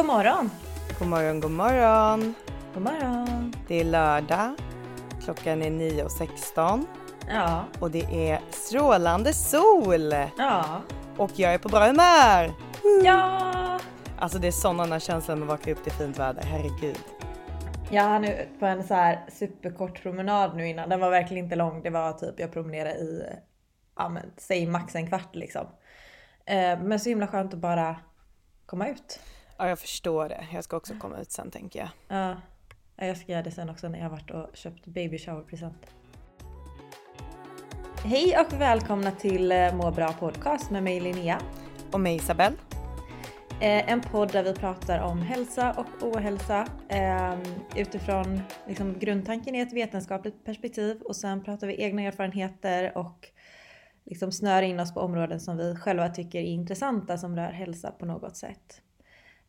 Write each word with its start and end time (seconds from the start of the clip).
God 0.00 0.06
morgon! 0.06 0.50
God 0.98 1.08
morgon, 1.08 1.40
god 1.40 1.50
morgon. 1.50 2.34
God 2.74 2.82
morgon! 2.82 3.54
Det 3.68 3.80
är 3.80 3.84
lördag. 3.84 4.54
Klockan 5.24 5.62
är 5.62 5.70
9.16 5.70 6.84
Ja, 7.28 7.64
och 7.80 7.90
det 7.90 8.30
är 8.30 8.40
strålande 8.50 9.32
sol. 9.32 10.12
ja, 10.38 10.80
Och 11.16 11.30
jag 11.34 11.54
är 11.54 11.58
på 11.58 11.68
bra 11.68 11.86
humör. 11.86 12.52
ja! 13.04 13.80
Alltså 14.18 14.38
det 14.38 14.46
är 14.46 14.52
sådana 14.52 15.00
känslor 15.00 15.36
när 15.36 15.40
man 15.40 15.48
vaknar 15.48 15.72
upp 15.72 15.82
till 15.84 15.92
fint 15.92 16.18
väder. 16.18 16.42
Herregud. 16.42 16.98
Jag 17.90 18.02
hann 18.02 18.24
ut 18.24 18.60
på 18.60 18.66
en 18.66 18.84
så 18.84 18.94
här 18.94 19.24
superkort 19.32 20.02
promenad 20.02 20.56
nu 20.56 20.68
innan. 20.68 20.88
Den 20.88 21.00
var 21.00 21.10
verkligen 21.10 21.44
inte 21.44 21.56
lång. 21.56 21.82
Det 21.82 21.90
var 21.90 22.12
typ 22.12 22.40
jag 22.40 22.52
promenerade 22.52 22.94
i, 22.98 23.24
ja 23.96 24.08
men 24.08 24.22
säg 24.36 24.66
max 24.66 24.94
en 24.94 25.06
kvart 25.06 25.34
liksom. 25.34 25.66
Eh, 26.46 26.78
Men 26.82 27.00
så 27.00 27.08
himla 27.08 27.26
skönt 27.26 27.54
att 27.54 27.60
bara 27.60 27.96
komma 28.66 28.88
ut. 28.88 29.20
Ja, 29.60 29.68
jag 29.68 29.78
förstår 29.78 30.28
det. 30.28 30.46
Jag 30.52 30.64
ska 30.64 30.76
också 30.76 30.94
komma 30.94 31.18
ut 31.20 31.32
sen 31.32 31.50
tänker 31.50 31.78
jag. 31.78 31.88
Ja, 32.08 32.36
jag 33.06 33.16
ska 33.16 33.32
göra 33.32 33.42
det 33.42 33.50
sen 33.50 33.70
också 33.70 33.88
när 33.88 33.98
jag 33.98 34.04
har 34.04 34.10
varit 34.10 34.30
och 34.30 34.56
köpt 34.56 34.86
baby 34.86 35.18
shower 35.18 35.42
present. 35.42 35.86
Hej 38.04 38.38
och 38.38 38.60
välkomna 38.60 39.10
till 39.10 39.52
eh, 39.52 39.74
Må 39.74 39.90
bra 39.90 40.12
podcast 40.12 40.70
med 40.70 40.82
mig 40.82 41.00
Linnea. 41.00 41.40
Och 41.92 42.00
mig 42.00 42.16
Isabelle. 42.16 42.56
Eh, 43.60 43.92
En 43.92 44.00
podd 44.00 44.32
där 44.32 44.42
vi 44.42 44.54
pratar 44.54 44.98
om 45.02 45.22
hälsa 45.22 45.72
och 45.72 46.06
ohälsa 46.08 46.66
eh, 46.88 47.38
utifrån 47.76 48.40
liksom, 48.66 48.98
grundtanken 48.98 49.54
i 49.54 49.60
ett 49.60 49.72
vetenskapligt 49.72 50.44
perspektiv 50.44 51.00
och 51.02 51.16
sen 51.16 51.44
pratar 51.44 51.66
vi 51.66 51.82
egna 51.82 52.02
erfarenheter 52.02 52.98
och 52.98 53.28
liksom 54.04 54.32
snör 54.32 54.62
in 54.62 54.80
oss 54.80 54.94
på 54.94 55.00
områden 55.00 55.40
som 55.40 55.56
vi 55.56 55.76
själva 55.76 56.08
tycker 56.08 56.38
är 56.38 56.44
intressanta 56.44 57.18
som 57.18 57.36
rör 57.36 57.52
hälsa 57.52 57.90
på 57.90 58.06
något 58.06 58.36
sätt. 58.36 58.82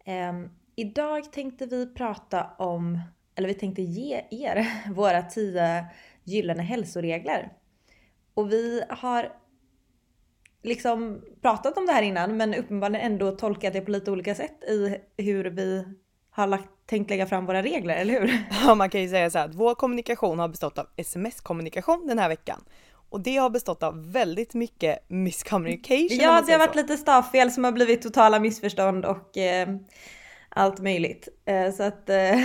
Eh, 0.05 0.33
idag 0.75 1.31
tänkte 1.31 1.65
vi 1.65 1.93
prata 1.93 2.47
om, 2.57 2.99
eller 3.35 3.47
vi 3.47 3.53
tänkte 3.53 3.81
ge 3.81 4.23
er 4.31 4.67
våra 4.93 5.21
tio 5.21 5.85
gyllene 6.23 6.63
hälsoregler. 6.63 7.53
Och 8.33 8.51
vi 8.51 8.83
har 8.89 9.31
liksom 10.63 11.21
pratat 11.41 11.77
om 11.77 11.85
det 11.85 11.91
här 11.91 12.01
innan 12.01 12.37
men 12.37 12.53
uppenbarligen 12.53 13.11
ändå 13.11 13.31
tolkat 13.31 13.73
det 13.73 13.81
på 13.81 13.91
lite 13.91 14.11
olika 14.11 14.35
sätt 14.35 14.63
i 14.63 14.97
hur 15.17 15.45
vi 15.45 15.85
har 16.29 16.47
lagt, 16.47 16.69
tänkt 16.85 17.09
lägga 17.09 17.25
fram 17.25 17.45
våra 17.45 17.61
regler, 17.63 17.95
eller 17.95 18.19
hur? 18.19 18.45
Ja, 18.65 18.75
man 18.75 18.89
kan 18.89 19.01
ju 19.01 19.09
säga 19.09 19.29
så 19.29 19.37
här 19.37 19.45
att 19.45 19.55
vår 19.55 19.75
kommunikation 19.75 20.39
har 20.39 20.47
bestått 20.47 20.77
av 20.77 20.87
sms-kommunikation 20.97 22.07
den 22.07 22.19
här 22.19 22.29
veckan. 22.29 22.63
Och 23.11 23.21
det 23.21 23.37
har 23.37 23.49
bestått 23.49 23.83
av 23.83 24.11
väldigt 24.11 24.53
mycket 24.53 24.99
miscommunication. 25.07 26.19
om 26.19 26.25
Ja, 26.25 26.41
det 26.41 26.51
har 26.51 26.59
varit 26.59 26.71
så. 26.71 26.81
lite 26.81 26.97
stavfel 26.97 27.51
som 27.51 27.63
har 27.63 27.71
blivit 27.71 28.01
totala 28.01 28.39
missförstånd 28.39 29.05
och 29.05 29.37
eh, 29.37 29.69
allt 30.49 30.79
möjligt. 30.79 31.27
Eh, 31.45 31.71
så 31.73 31.83
att... 31.83 32.09
Eh, 32.09 32.39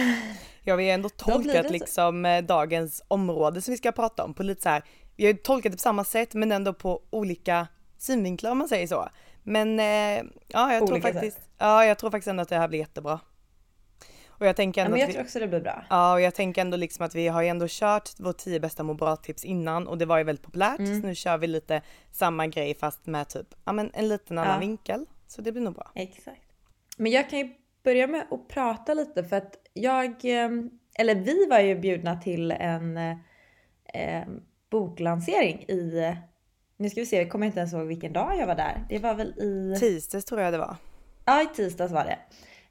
Ja, 0.69 0.77
vi 0.77 0.87
har 0.89 0.95
ändå 0.95 1.09
tolkat 1.09 1.71
liksom 1.71 2.25
eh, 2.25 2.45
dagens 2.45 3.03
område 3.09 3.63
som 3.63 3.73
vi 3.73 3.79
ska 3.79 3.93
prata 3.93 4.25
om 4.25 4.35
på 4.35 4.43
lite 4.43 4.63
så 4.63 4.69
här. 4.69 4.83
Vi 5.17 5.27
har 5.27 5.33
tolkat 5.33 5.73
det 5.73 5.77
på 5.77 5.83
samma 5.83 6.05
sätt 6.05 6.35
men 6.35 6.53
ändå 6.53 6.73
på 6.73 7.03
olika 7.11 7.67
synvinklar 7.99 8.51
om 8.51 8.59
man 8.59 8.69
säger 8.69 8.87
så. 8.87 9.09
Men 9.43 9.81
eh, 9.81 10.25
ja, 10.49 10.73
jag 10.75 10.87
tror 10.87 11.01
faktiskt, 11.01 11.39
ja, 11.59 11.85
jag 11.85 11.99
tror 11.99 12.11
faktiskt 12.11 12.29
ändå 12.29 12.43
att 12.43 12.49
det 12.49 12.57
här 12.57 12.69
blir 12.69 12.79
jättebra. 12.79 13.21
Och 14.39 14.47
jag 14.47 14.57
tänker 14.57 14.81
ja, 14.81 14.85
ändå 14.85 14.93
men 14.95 15.01
jag 15.01 15.07
att 15.09 15.13
tror 15.15 15.23
vi, 15.23 15.27
också 15.29 15.39
det 15.39 15.49
blir 15.49 15.61
bra. 15.61 15.85
ja, 15.91 16.13
och 16.13 16.21
jag 16.21 16.35
tänker 16.35 16.61
ändå 16.61 16.77
liksom 16.77 17.07
att 17.07 17.15
vi 17.15 17.29
har 17.29 17.43
ju 17.43 17.49
ändå 17.49 17.67
kört 17.69 18.11
vårt 18.21 18.37
10 18.39 18.61
bästa 18.61 18.83
må 18.83 18.95
bra 18.95 19.17
tips 19.17 19.45
innan 19.45 19.87
och 19.89 19.99
det 19.99 20.07
var 20.07 20.19
ju 20.19 20.25
väldigt 20.25 20.45
populärt. 20.45 20.79
Mm. 20.79 21.01
Så 21.01 21.07
nu 21.07 21.15
kör 21.15 21.39
vi 21.39 21.47
lite 21.47 21.83
samma 22.13 22.47
grej 22.47 22.75
fast 22.75 23.07
med 23.07 23.29
typ, 23.29 23.47
ja 23.65 23.73
men 23.73 23.91
en 23.95 24.09
liten 24.09 24.39
annan 24.39 24.53
Ja. 24.55 24.59
vinkel. 24.61 25.07
Så 25.27 25.43
det 25.43 25.53
blir 25.53 25.63
nog 25.63 25.75
bra. 25.75 25.91
Exakt. 25.95 26.43
Men 26.97 27.13
jag 27.13 27.31
kan 27.31 27.39
ju 27.39 27.49
börja 27.85 28.07
med 28.07 28.27
att 28.31 28.49
prata 28.49 28.95
lite 28.95 29.25
för 29.25 29.37
att 29.37 29.57
jag, 29.73 30.07
eh, 30.07 30.51
eller 30.99 31.15
vi 31.15 31.47
var 31.47 31.61
ju 31.61 31.75
bjudna 31.75 32.17
till 32.21 32.51
en 32.51 32.97
eh, 32.97 34.25
boklansering 34.71 35.63
i, 35.69 36.15
nu 36.77 36.91
ska 36.91 37.01
vi 37.01 37.07
se, 37.07 37.17
jag 37.17 37.31
kommer 37.31 37.47
inte 37.47 37.59
ens 37.59 37.73
ihåg 37.73 37.87
vilken 37.87 38.13
dag 38.13 38.37
jag 38.39 38.47
var 38.47 38.55
där. 38.55 38.87
Det 38.89 38.99
var 38.99 39.15
väl 39.15 39.29
i... 39.29 39.77
Tisdags 39.81 40.25
tror 40.25 40.41
jag 40.41 40.53
det 40.53 40.59
var. 40.59 40.77
Ja, 41.25 41.43
i 41.43 41.47
tisdags 41.47 41.93
var 41.93 42.05
det. 42.05 42.19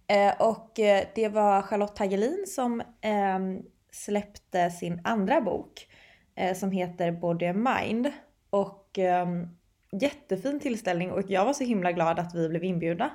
Eh, 0.08 0.34
och 0.42 0.80
eh, 0.80 1.08
det 1.16 1.30
var 1.30 1.62
Charlotte 1.62 2.00
Hagelin 2.00 2.46
som 2.48 2.82
ehm, 3.02 3.62
släppte 3.92 4.72
sin 4.72 5.02
andra 5.04 5.42
bok 5.42 5.88
eh, 6.36 6.56
som 6.56 6.72
heter 6.72 7.12
Body 7.12 7.46
and 7.46 7.64
Mind. 7.64 8.12
Och 8.50 9.00
ehm, 9.00 9.48
jättefin 9.92 10.60
tillställning 10.60 11.12
och 11.12 11.22
jag 11.28 11.46
var 11.46 11.54
så 11.54 11.64
himla 11.64 11.92
glad 11.92 12.20
att 12.20 12.36
vi 12.36 12.50
blev 12.50 12.64
inbjudna. 12.64 13.10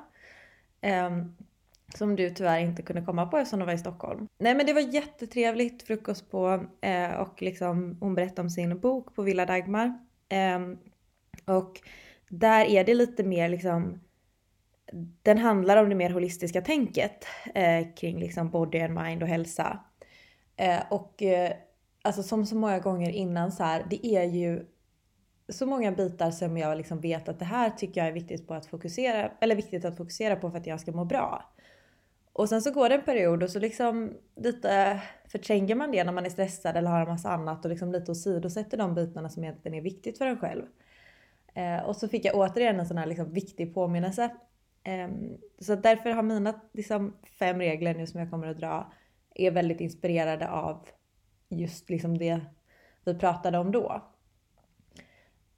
Ehm, 0.80 1.36
som 1.94 2.16
du 2.16 2.30
tyvärr 2.30 2.58
inte 2.58 2.82
kunde 2.82 3.02
komma 3.02 3.26
på 3.26 3.36
eftersom 3.36 3.60
du 3.60 3.66
var 3.66 3.72
i 3.72 3.78
Stockholm. 3.78 4.28
Nej 4.38 4.54
men 4.54 4.66
det 4.66 4.72
var 4.72 4.94
jättetrevligt, 4.94 5.82
frukost 5.82 6.30
på 6.30 6.66
och 7.18 7.42
liksom 7.42 7.96
hon 8.00 8.14
berättade 8.14 8.40
om 8.40 8.50
sin 8.50 8.80
bok 8.80 9.14
på 9.14 9.22
Villa 9.22 9.46
Dagmar. 9.46 9.98
Och 11.44 11.80
där 12.28 12.64
är 12.64 12.84
det 12.84 12.94
lite 12.94 13.24
mer 13.24 13.48
liksom 13.48 14.00
den 15.22 15.38
handlar 15.38 15.76
om 15.76 15.88
det 15.88 15.94
mer 15.94 16.10
holistiska 16.10 16.60
tänket 16.60 17.26
eh, 17.54 17.86
kring 17.96 18.20
liksom 18.20 18.50
body 18.50 18.80
and 18.80 18.94
mind 18.94 19.22
och 19.22 19.28
hälsa. 19.28 19.80
Eh, 20.56 20.80
och 20.90 21.22
eh, 21.22 21.52
alltså 22.02 22.22
som 22.22 22.46
så 22.46 22.56
många 22.56 22.78
gånger 22.78 23.10
innan 23.10 23.52
så 23.52 23.62
här, 23.62 23.86
det 23.90 24.06
är 24.06 24.24
ju 24.24 24.66
så 25.48 25.66
många 25.66 25.92
bitar 25.92 26.30
som 26.30 26.56
jag 26.58 26.76
liksom 26.78 27.00
vet 27.00 27.28
att 27.28 27.38
det 27.38 27.44
här 27.44 27.70
tycker 27.70 28.00
jag 28.00 28.08
är 28.08 28.12
viktigt 28.12 28.46
på 28.46 28.54
att 28.54 28.66
fokusera, 28.66 29.30
eller 29.40 29.56
viktigt 29.56 29.84
att 29.84 29.96
fokusera 29.96 30.36
på 30.36 30.50
för 30.50 30.58
att 30.58 30.66
jag 30.66 30.80
ska 30.80 30.92
må 30.92 31.04
bra. 31.04 31.52
Och 32.32 32.48
sen 32.48 32.62
så 32.62 32.70
går 32.70 32.88
det 32.88 32.94
en 32.94 33.04
period 33.04 33.42
och 33.42 33.50
så 33.50 33.58
liksom 33.58 34.12
lite 34.36 35.00
förtränger 35.28 35.74
man 35.74 35.90
det 35.90 36.04
när 36.04 36.12
man 36.12 36.26
är 36.26 36.30
stressad 36.30 36.76
eller 36.76 36.90
har 36.90 37.00
en 37.00 37.08
massa 37.08 37.30
annat 37.30 37.64
och 37.64 37.70
liksom 37.70 37.92
lite 37.92 38.10
åsidosätter 38.10 38.78
de 38.78 38.94
bitarna 38.94 39.28
som 39.28 39.44
egentligen 39.44 39.78
är 39.78 39.82
viktigt 39.82 40.18
för 40.18 40.26
en 40.26 40.38
själv. 40.38 40.62
Eh, 41.54 41.78
och 41.78 41.96
så 41.96 42.08
fick 42.08 42.24
jag 42.24 42.34
återigen 42.34 42.80
en 42.80 42.86
sån 42.86 42.98
här 42.98 43.06
liksom 43.06 43.32
viktig 43.32 43.74
påminnelse. 43.74 44.30
Ehm, 44.84 45.38
så 45.58 45.74
därför 45.74 46.10
har 46.10 46.22
mina 46.22 46.60
liksom, 46.72 47.16
fem 47.38 47.58
regler 47.58 47.94
nu 47.94 48.06
som 48.06 48.20
jag 48.20 48.30
kommer 48.30 48.46
att 48.46 48.58
dra 48.58 48.92
är 49.34 49.50
väldigt 49.50 49.80
inspirerade 49.80 50.50
av 50.50 50.88
just 51.48 51.90
liksom 51.90 52.18
det 52.18 52.40
vi 53.04 53.14
pratade 53.14 53.58
om 53.58 53.72
då. 53.72 54.02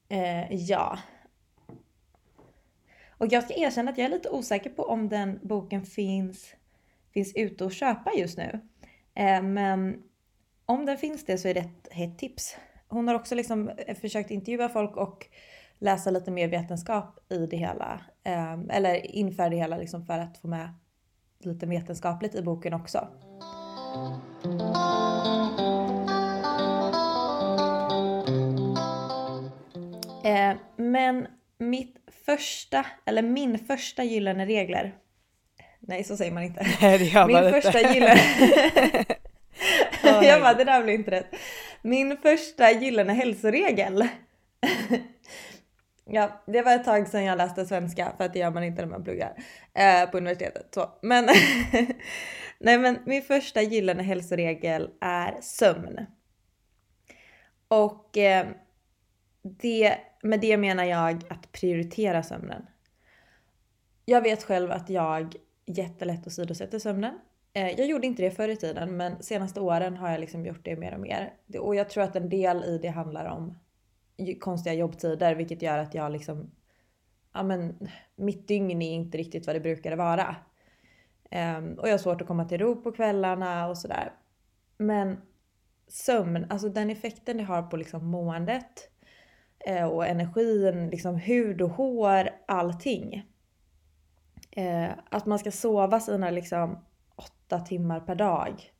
Eh, 0.08 0.54
ja. 0.54 0.98
Och 3.08 3.26
jag 3.32 3.44
ska 3.44 3.54
erkänna 3.54 3.90
att 3.90 3.98
jag 3.98 4.04
är 4.04 4.10
lite 4.10 4.30
osäker 4.30 4.70
på 4.70 4.82
om 4.82 5.08
den 5.08 5.40
boken 5.42 5.82
finns, 5.82 6.54
finns 7.14 7.32
ute 7.34 7.66
att 7.66 7.74
köpa 7.74 8.12
just 8.12 8.38
nu. 8.38 8.60
Eh, 9.14 9.42
men 9.42 10.02
om 10.66 10.86
den 10.86 10.98
finns 10.98 11.24
det 11.24 11.38
så 11.38 11.48
är 11.48 11.54
det 11.54 11.60
ett 11.60 11.92
hett 11.92 12.18
tips. 12.18 12.56
Hon 12.88 13.08
har 13.08 13.14
också 13.14 13.34
liksom 13.34 13.70
försökt 14.00 14.30
intervjua 14.30 14.68
folk 14.68 14.96
och 14.96 15.26
läsa 15.78 16.10
lite 16.10 16.30
mer 16.30 16.48
vetenskap 16.48 17.32
i 17.32 17.46
det 17.46 17.56
hela. 17.56 18.00
Eh, 18.24 18.52
eller 18.70 19.16
inför 19.16 19.50
det 19.50 19.56
hela 19.56 19.76
liksom 19.76 20.06
för 20.06 20.18
att 20.18 20.38
få 20.38 20.48
med 20.48 20.74
lite 21.38 21.66
vetenskapligt 21.66 22.34
i 22.34 22.42
boken 22.42 22.74
också. 22.74 23.08
Eh, 30.24 30.56
men 30.76 31.26
mitt 31.58 31.96
första, 32.26 32.86
eller 33.04 33.22
min 33.22 33.58
första 33.58 34.04
gyllene 34.04 34.46
regler 34.46 34.94
Nej, 35.86 36.04
så 36.04 36.16
säger 36.16 36.32
man 36.32 36.42
inte. 36.42 36.66
Nej, 36.80 36.98
det 36.98 37.04
gör 37.04 37.26
Min 37.26 37.36
man 37.36 37.46
inte. 37.46 37.60
första 37.60 37.92
gyllene... 37.94 38.20
Åh, 40.04 40.24
jag 40.26 40.40
bara, 40.40 40.54
det 40.54 40.64
där 40.64 40.82
blir 40.82 40.94
inte 40.94 41.10
rätt. 41.10 41.34
Min 41.82 42.16
första 42.22 42.70
gyllene 42.70 43.12
hälsoregel 43.12 44.08
ja, 46.12 46.42
det 46.46 46.62
var 46.62 46.74
ett 46.74 46.84
tag 46.84 47.08
sedan 47.08 47.24
jag 47.24 47.38
läste 47.38 47.66
svenska 47.66 48.12
för 48.16 48.24
att 48.24 48.32
det 48.32 48.38
gör 48.38 48.50
man 48.50 48.64
inte 48.64 48.82
när 48.82 48.88
man 48.88 49.04
pluggar 49.04 49.34
eh, 49.74 50.10
på 50.10 50.16
universitetet. 50.16 50.66
Så. 50.74 50.90
Men, 51.02 51.24
nej, 52.58 52.78
men 52.78 52.98
min 53.06 53.22
första 53.22 53.62
gyllene 53.62 54.02
hälsoregel 54.02 54.90
är 55.00 55.38
sömn. 55.40 56.06
Och 57.68 58.18
eh, 58.18 58.46
det, 59.42 59.98
med 60.22 60.40
det 60.40 60.56
menar 60.56 60.84
jag 60.84 61.22
att 61.28 61.52
prioritera 61.52 62.22
sömnen. 62.22 62.66
Jag 64.04 64.22
vet 64.22 64.42
själv 64.42 64.70
att 64.70 64.90
jag 64.90 65.36
jättelätt 65.66 66.26
åsidosätter 66.26 66.78
sömnen. 66.78 67.18
Eh, 67.52 67.70
Jag 67.70 67.86
gjorde 67.86 68.06
inte 68.06 68.22
det 68.22 68.30
förr 68.30 68.48
i 68.48 68.56
tiden 68.56 68.96
men 68.96 69.22
senaste 69.22 69.60
åren 69.60 69.96
har 69.96 70.10
jag 70.10 70.20
liksom 70.20 70.46
gjort 70.46 70.64
det 70.64 70.76
mer 70.76 70.94
och 70.94 71.00
mer. 71.00 71.32
Och 71.58 71.74
jag 71.74 71.90
tror 71.90 72.04
att 72.04 72.16
en 72.16 72.28
del 72.28 72.64
i 72.64 72.78
det 72.82 72.88
handlar 72.88 73.24
om 73.24 73.58
konstiga 74.40 74.74
jobbtider 74.74 75.34
vilket 75.34 75.62
gör 75.62 75.78
att 75.78 75.94
jag 75.94 76.12
liksom, 76.12 76.50
ja 77.32 77.42
men 77.42 77.88
mitt 78.16 78.48
dygn 78.48 78.82
är 78.82 78.94
inte 78.94 79.18
riktigt 79.18 79.46
vad 79.46 79.56
det 79.56 79.60
brukade 79.60 79.96
vara. 79.96 80.36
Um, 81.30 81.78
och 81.78 81.88
jag 81.88 81.92
har 81.92 81.98
svårt 81.98 82.20
att 82.20 82.26
komma 82.26 82.44
till 82.44 82.58
ro 82.58 82.82
på 82.82 82.92
kvällarna 82.92 83.68
och 83.68 83.78
sådär. 83.78 84.12
Men 84.76 85.20
sömn, 85.88 86.46
alltså 86.50 86.68
den 86.68 86.90
effekten 86.90 87.36
det 87.36 87.42
har 87.42 87.62
på 87.62 87.76
liksom 87.76 88.06
måendet 88.06 88.90
eh, 89.66 89.84
och 89.84 90.06
energin, 90.06 90.88
liksom 90.90 91.16
hud 91.16 91.62
och 91.62 91.70
hår, 91.70 92.30
allting. 92.46 93.26
Eh, 94.50 94.90
att 95.10 95.26
man 95.26 95.38
ska 95.38 95.50
sova 95.50 96.00
sina 96.00 96.30
liksom 96.30 96.84
åtta 97.16 97.60
timmar 97.60 98.00
per 98.00 98.14
dag. 98.14 98.72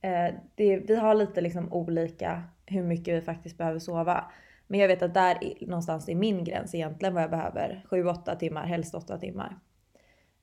Eh, 0.00 0.34
det, 0.54 0.76
vi 0.76 0.96
har 0.96 1.14
lite 1.14 1.40
liksom 1.40 1.72
olika 1.72 2.42
hur 2.66 2.82
mycket 2.82 3.14
vi 3.14 3.20
faktiskt 3.20 3.58
behöver 3.58 3.78
sova. 3.78 4.24
Men 4.66 4.80
jag 4.80 4.88
vet 4.88 5.02
att 5.02 5.14
där 5.14 5.38
är, 5.44 5.66
någonstans 5.66 6.08
är 6.08 6.14
min 6.14 6.44
gräns 6.44 6.74
egentligen 6.74 7.14
vad 7.14 7.22
jag 7.22 7.30
behöver. 7.30 7.86
7-8 7.90 8.38
timmar, 8.38 8.66
helst 8.66 8.94
8 8.94 9.18
timmar. 9.18 9.58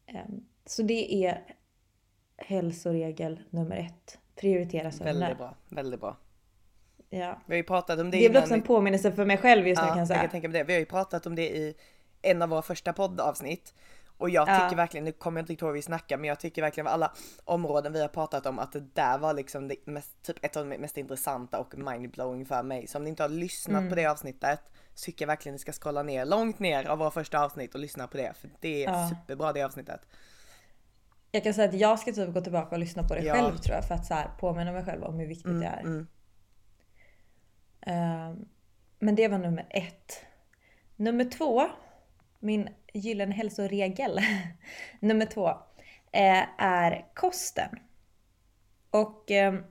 Eh, 0.06 0.16
så 0.66 0.84
det 0.84 1.26
är 1.26 1.44
hälsoregel 2.38 3.40
nummer 3.50 3.76
ett. 3.78 4.18
Prioritera 4.36 4.92
sömnen. 4.92 5.20
Väldigt 5.20 5.38
bra, 5.38 5.56
väldigt 5.70 6.00
bra. 6.00 6.18
Ja. 7.10 7.42
Vi 7.46 7.54
har 7.54 7.58
ju 7.58 7.64
pratat 7.64 8.00
om 8.00 8.12
det, 8.12 8.18
Det 8.18 8.26
är 8.26 8.30
innan 8.30 8.42
också 8.42 8.54
en 8.54 8.62
påminnelse 8.62 9.12
för 9.12 9.26
mig 9.26 9.38
själv 9.38 9.68
just 9.68 9.82
nu 9.82 9.88
Ja, 9.88 9.88
kan 9.88 9.98
jag 9.98 10.02
jag 10.02 10.08
säga. 10.08 10.20
kan 10.22 10.30
tänka 10.30 10.48
mig 10.50 10.60
det. 10.60 10.64
Vi 10.64 10.74
har 10.74 10.80
ju 10.80 10.86
pratat 10.86 11.26
om 11.26 11.36
det 11.36 11.50
i 11.50 11.76
en 12.22 12.42
av 12.42 12.50
våra 12.50 12.62
första 12.62 12.94
poddavsnitt. 12.94 13.74
Och 14.22 14.30
jag 14.30 14.50
Ja. 14.50 14.60
tycker 14.60 14.76
verkligen, 14.76 15.04
nu 15.06 15.12
kommer 15.12 15.40
jag 15.40 15.44
inte 15.44 15.52
riktigt 15.54 15.62
ihåg 15.62 15.68
vad 15.70 15.76
vi 15.76 15.82
snackar, 15.82 16.18
men 16.18 16.28
jag 16.28 16.40
tycker 16.40 16.62
verkligen 16.62 16.88
av 16.88 16.94
alla 16.94 17.12
områden 17.46 17.94
vi 17.94 18.02
har 18.02 18.08
pratat 18.08 18.46
om 18.46 18.60
att 18.60 18.72
det 18.72 18.80
där 18.96 19.18
var 19.18 19.34
liksom 19.34 19.68
det 19.68 19.88
mest, 19.88 20.24
typ 20.24 20.46
ett 20.46 20.58
av 20.58 20.70
de 20.70 20.78
mest 20.78 20.98
intressanta 20.98 21.60
och 21.60 21.78
mindblowing 21.78 22.46
för 22.46 22.64
mig. 22.64 22.88
Så 22.88 22.98
om 22.98 23.04
ni 23.04 23.10
inte 23.10 23.24
har 23.24 23.30
lyssnat 23.30 23.78
Mm. 23.80 23.90
på 23.90 23.96
det 23.96 24.06
avsnittet 24.06 24.60
så 24.94 25.06
tycker 25.06 25.26
jag 25.26 25.28
verkligen 25.28 25.54
ni 25.54 25.60
ska 25.60 25.72
scrolla 25.72 26.04
ner 26.04 26.26
långt 26.26 26.60
ner 26.60 26.86
av 26.88 26.98
våra 26.98 27.12
första 27.12 27.40
avsnitt 27.46 27.74
och 27.74 27.80
lyssna 27.82 28.08
på 28.08 28.18
det. 28.18 28.34
För 28.38 28.50
det 28.60 28.84
är 28.86 28.90
Ja. 28.92 29.10
superbra 29.10 29.54
det 29.54 29.64
avsnittet. 29.64 30.02
Jag 31.32 31.44
kan 31.44 31.54
säga 31.54 31.70
att 31.70 31.76
jag 31.76 32.00
ska 32.00 32.12
typ 32.12 32.34
gå 32.34 32.42
tillbaka 32.42 32.76
och 32.76 32.80
lyssna 32.80 33.04
på 33.04 33.14
det 33.16 33.22
Ja. 33.24 33.34
själv 33.34 33.58
tror 33.58 33.76
jag 33.76 33.86
för 33.88 33.96
att 33.96 34.06
så 34.06 34.14
här, 34.14 34.30
påminna 34.40 34.72
mig 34.72 34.86
själv 34.86 35.04
om 35.04 35.20
hur 35.20 35.28
viktigt 35.28 35.60
det 35.62 35.66
är. 35.66 35.80
Mm. 35.82 36.08
Ehm, 37.82 38.46
men 39.00 39.16
det 39.16 39.28
var 39.28 39.38
nummer 39.38 39.66
ett. 39.70 40.26
Nummer 40.96 41.26
två, 41.26 41.68
min 42.42 42.70
gyllene 42.94 43.36
hälsoregel. 43.36 44.20
nummer 45.00 45.26
två 45.26 45.50
eh, 46.12 46.44
är 46.58 47.06
kosten. 47.14 47.70
Och 48.92 49.32
ehm, 49.32 49.64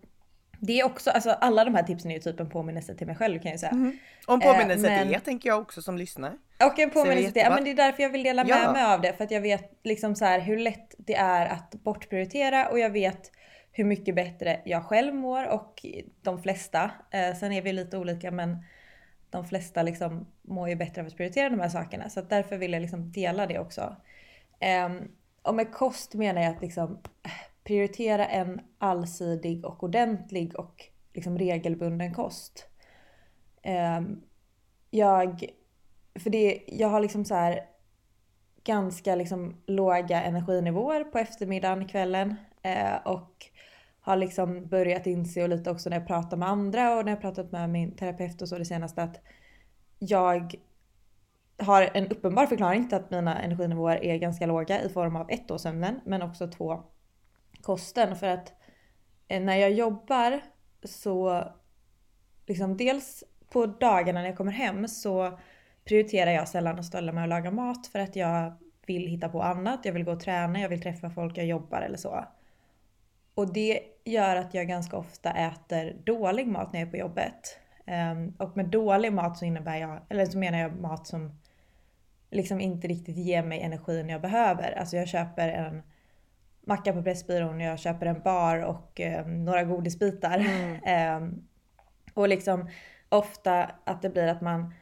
det 0.60 0.80
är 0.80 0.84
också, 0.84 1.10
alltså 1.10 1.30
alla 1.30 1.64
de 1.64 1.74
här 1.74 1.82
tipsen 1.82 2.10
är 2.10 2.14
ju 2.14 2.20
typ 2.20 2.40
en 2.40 2.50
påminnelse 2.50 2.94
till 2.94 3.06
mig 3.06 3.16
själv 3.16 3.40
kan 3.42 3.50
jag 3.50 3.60
säga. 3.60 3.92
Och 4.26 4.34
en 4.34 4.40
påminnelse 4.40 4.86
Eh, 4.88 4.96
men- 4.96 5.06
till 5.06 5.14
er 5.16 5.20
tänker 5.20 5.48
jag 5.48 5.60
också 5.60 5.82
som 5.82 5.98
lyssnar. 5.98 6.38
Och 6.66 6.78
en 6.78 6.90
påminnelse 6.90 7.32
till, 7.32 7.36
ja 7.36 7.42
jättebra. 7.42 7.54
men 7.54 7.64
det 7.64 7.70
är 7.70 7.74
därför 7.74 8.02
jag 8.02 8.10
vill 8.10 8.22
dela 8.22 8.44
med 8.44 8.50
Ja. 8.64 8.72
mig 8.72 8.84
av 8.84 9.00
det. 9.00 9.12
För 9.12 9.24
att 9.24 9.30
jag 9.30 9.40
vet 9.40 9.80
liksom 9.84 10.16
så 10.16 10.24
här 10.24 10.40
hur 10.40 10.58
lätt 10.58 10.94
det 10.98 11.14
är 11.14 11.46
att 11.46 11.70
bortprioritera 11.70 12.68
och 12.68 12.78
jag 12.78 12.90
vet 12.90 13.30
hur 13.72 13.84
mycket 13.84 14.14
bättre 14.14 14.60
jag 14.64 14.84
själv 14.84 15.14
mår 15.14 15.44
och 15.48 15.86
de 16.22 16.42
flesta. 16.42 16.90
Eh, 17.10 17.34
sen 17.36 17.52
är 17.52 17.62
vi 17.62 17.72
lite 17.72 17.98
olika 17.98 18.30
men 18.30 18.64
de 19.30 19.44
flesta 19.44 19.82
liksom 19.82 20.26
mår 20.42 20.68
ju 20.68 20.76
bättre 20.76 21.00
av 21.00 21.06
att 21.06 21.16
prioritera 21.16 21.48
de 21.48 21.60
här 21.60 21.68
sakerna. 21.68 22.08
Så 22.08 22.20
att 22.20 22.30
därför 22.30 22.56
vill 22.56 22.72
jag 22.72 22.80
liksom 22.80 23.12
dela 23.12 23.46
det 23.46 23.58
också. 23.58 23.96
Um, 24.86 25.08
och 25.42 25.54
med 25.54 25.72
kost 25.72 26.14
menar 26.14 26.42
jag 26.42 26.54
att 26.54 26.62
liksom 26.62 26.98
äh, 27.22 27.30
prioritera 27.64 28.26
en 28.26 28.60
allsidig 28.78 29.64
och 29.64 29.82
ordentlig 29.84 30.58
och 30.58 30.84
liksom 31.14 31.38
regelbunden 31.38 32.14
kost. 32.14 32.66
Um, 33.96 34.22
jag 34.90 35.44
för 36.14 36.30
det, 36.30 36.62
jag 36.66 36.88
har 36.88 37.00
liksom 37.00 37.24
så 37.24 37.34
här 37.34 37.60
ganska 38.64 39.14
liksom 39.14 39.56
låga 39.66 40.22
energinivåer 40.22 41.04
på 41.04 41.18
eftermiddagen, 41.18 41.88
kvällen. 41.88 42.36
Uh, 42.66 43.06
och 43.06 43.49
har 44.10 44.16
liksom 44.16 44.66
börjat 44.66 45.06
inse 45.06 45.42
och 45.42 45.48
lite 45.48 45.70
också 45.70 45.90
när 45.90 45.96
jag 45.96 46.06
pratar 46.06 46.36
med 46.36 46.48
andra 46.48 46.96
och 46.96 47.04
när 47.04 47.12
jag 47.12 47.20
pratat 47.20 47.52
med 47.52 47.70
min 47.70 47.96
terapeut 47.96 48.42
och 48.42 48.48
så 48.48 48.58
det 48.58 48.64
senaste 48.64 49.02
att 49.02 49.20
jag 49.98 50.54
har 51.58 51.90
en 51.94 52.08
uppenbar 52.08 52.46
förklaring 52.46 52.88
till 52.88 52.98
att 52.98 53.10
mina 53.10 53.42
energinivåer 53.42 54.04
är 54.04 54.16
ganska 54.16 54.46
låga 54.46 54.82
i 54.82 54.88
form 54.88 55.16
av 55.16 55.30
ett 55.30 55.48
då 55.48 55.58
sömnen 55.58 56.00
men 56.04 56.22
också 56.22 56.48
två 56.48 56.82
kosten 57.62 58.16
för 58.16 58.26
att 58.26 58.52
eh, 59.28 59.42
när 59.42 59.56
jag 59.56 59.72
jobbar 59.72 60.40
så 60.84 61.44
liksom 62.46 62.76
dels 62.76 63.24
på 63.52 63.66
dagarna 63.66 64.20
när 64.20 64.26
jag 64.26 64.36
kommer 64.36 64.52
hem 64.52 64.88
så 64.88 65.38
prioriterar 65.84 66.30
jag 66.30 66.48
sällan 66.48 66.78
att 66.78 66.84
ställa 66.84 67.12
mig 67.12 67.22
och 67.22 67.28
laga 67.28 67.50
mat 67.50 67.86
för 67.86 67.98
att 67.98 68.16
jag 68.16 68.52
vill 68.86 69.06
hitta 69.06 69.28
på 69.28 69.42
annat. 69.42 69.84
Jag 69.84 69.92
vill 69.92 70.04
gå 70.04 70.12
och 70.12 70.20
träna, 70.20 70.60
jag 70.60 70.68
vill 70.68 70.82
träffa 70.82 71.10
folk, 71.10 71.38
jag 71.38 71.46
jobbar 71.46 71.80
eller 71.80 71.96
så. 71.96 72.24
Och 73.34 73.52
det 73.52 73.80
gör 74.04 74.36
att 74.36 74.54
jag 74.54 74.68
ganska 74.68 74.96
ofta 74.96 75.30
äter 75.30 75.96
dålig 76.04 76.46
mat 76.46 76.72
när 76.72 76.80
jag 76.80 76.86
är 76.86 76.90
på 76.90 76.96
jobbet. 76.96 77.58
Ehm, 77.86 78.34
och 78.38 78.56
med 78.56 78.66
dålig 78.66 79.12
mat 79.12 79.38
så 79.38 79.44
innebär 79.44 79.76
jag, 79.76 80.00
eller 80.08 80.26
så 80.26 80.38
menar 80.38 80.58
jag 80.58 80.80
mat 80.80 81.06
som 81.06 81.40
liksom 82.30 82.60
inte 82.60 82.88
riktigt 82.88 83.16
ger 83.16 83.42
mig 83.42 83.60
energin 83.60 84.08
jag 84.08 84.20
behöver. 84.20 84.78
Alltså 84.78 84.96
jag 84.96 85.08
köper 85.08 85.48
en 85.48 85.82
macka 86.66 86.92
på 86.92 87.02
Pressbyrån, 87.02 87.60
jag 87.60 87.78
köper 87.78 88.06
en 88.06 88.22
bar 88.22 88.58
och 88.58 89.00
eh, 89.00 89.26
några 89.26 89.64
godisbitar. 89.64 90.46
Ehm, 90.84 91.46
och 92.14 92.28
liksom 92.28 92.68
ofta 93.08 93.70
att 93.84 94.02
det 94.02 94.10
blir 94.10 94.26
att 94.26 94.40
man 94.40 94.74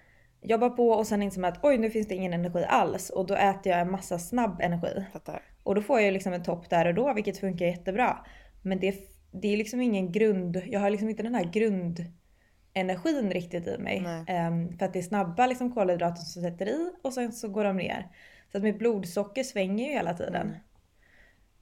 jobbar 0.42 0.70
på 0.70 0.90
och 0.90 1.06
sen 1.06 1.22
inser 1.22 1.40
man 1.40 1.52
att 1.52 1.64
oj 1.64 1.78
nu 1.78 1.90
finns 1.90 2.08
det 2.08 2.14
ingen 2.14 2.32
energi 2.32 2.64
alls 2.68 3.10
och 3.10 3.26
då 3.26 3.34
äter 3.34 3.72
jag 3.72 3.80
en 3.80 3.90
massa 3.90 4.18
snabb 4.18 4.60
energi. 4.60 5.04
Fattar. 5.12 5.42
Och 5.62 5.74
då 5.74 5.82
får 5.82 6.00
jag 6.00 6.12
liksom 6.12 6.32
en 6.32 6.42
topp 6.42 6.70
där 6.70 6.86
och 6.86 6.94
då 6.94 7.12
vilket 7.12 7.38
funkar 7.38 7.66
jättebra. 7.66 8.18
Men 8.62 8.80
det, 8.80 8.94
det 9.30 9.48
är 9.48 9.56
liksom 9.56 9.80
ingen 9.80 10.12
grund, 10.12 10.62
jag 10.66 10.80
har 10.80 10.90
liksom 10.90 11.08
inte 11.08 11.22
den 11.22 11.34
här 11.34 11.44
grundenergin 11.44 13.30
riktigt 13.30 13.66
i 13.66 13.78
mig. 13.78 14.24
Ehm, 14.26 14.78
för 14.78 14.86
att 14.86 14.92
det 14.92 14.98
är 14.98 15.02
snabba 15.02 15.46
liksom 15.46 15.74
kolhydrater 15.74 16.22
som 16.22 16.42
sätter 16.42 16.66
i 16.66 16.92
och 17.02 17.12
sen 17.12 17.32
så 17.32 17.48
går 17.48 17.64
de 17.64 17.76
ner. 17.76 18.08
Så 18.52 18.58
att 18.58 18.64
mitt 18.64 18.78
blodsocker 18.78 19.42
svänger 19.44 19.86
ju 19.86 19.92
hela 19.92 20.14
tiden. 20.14 20.56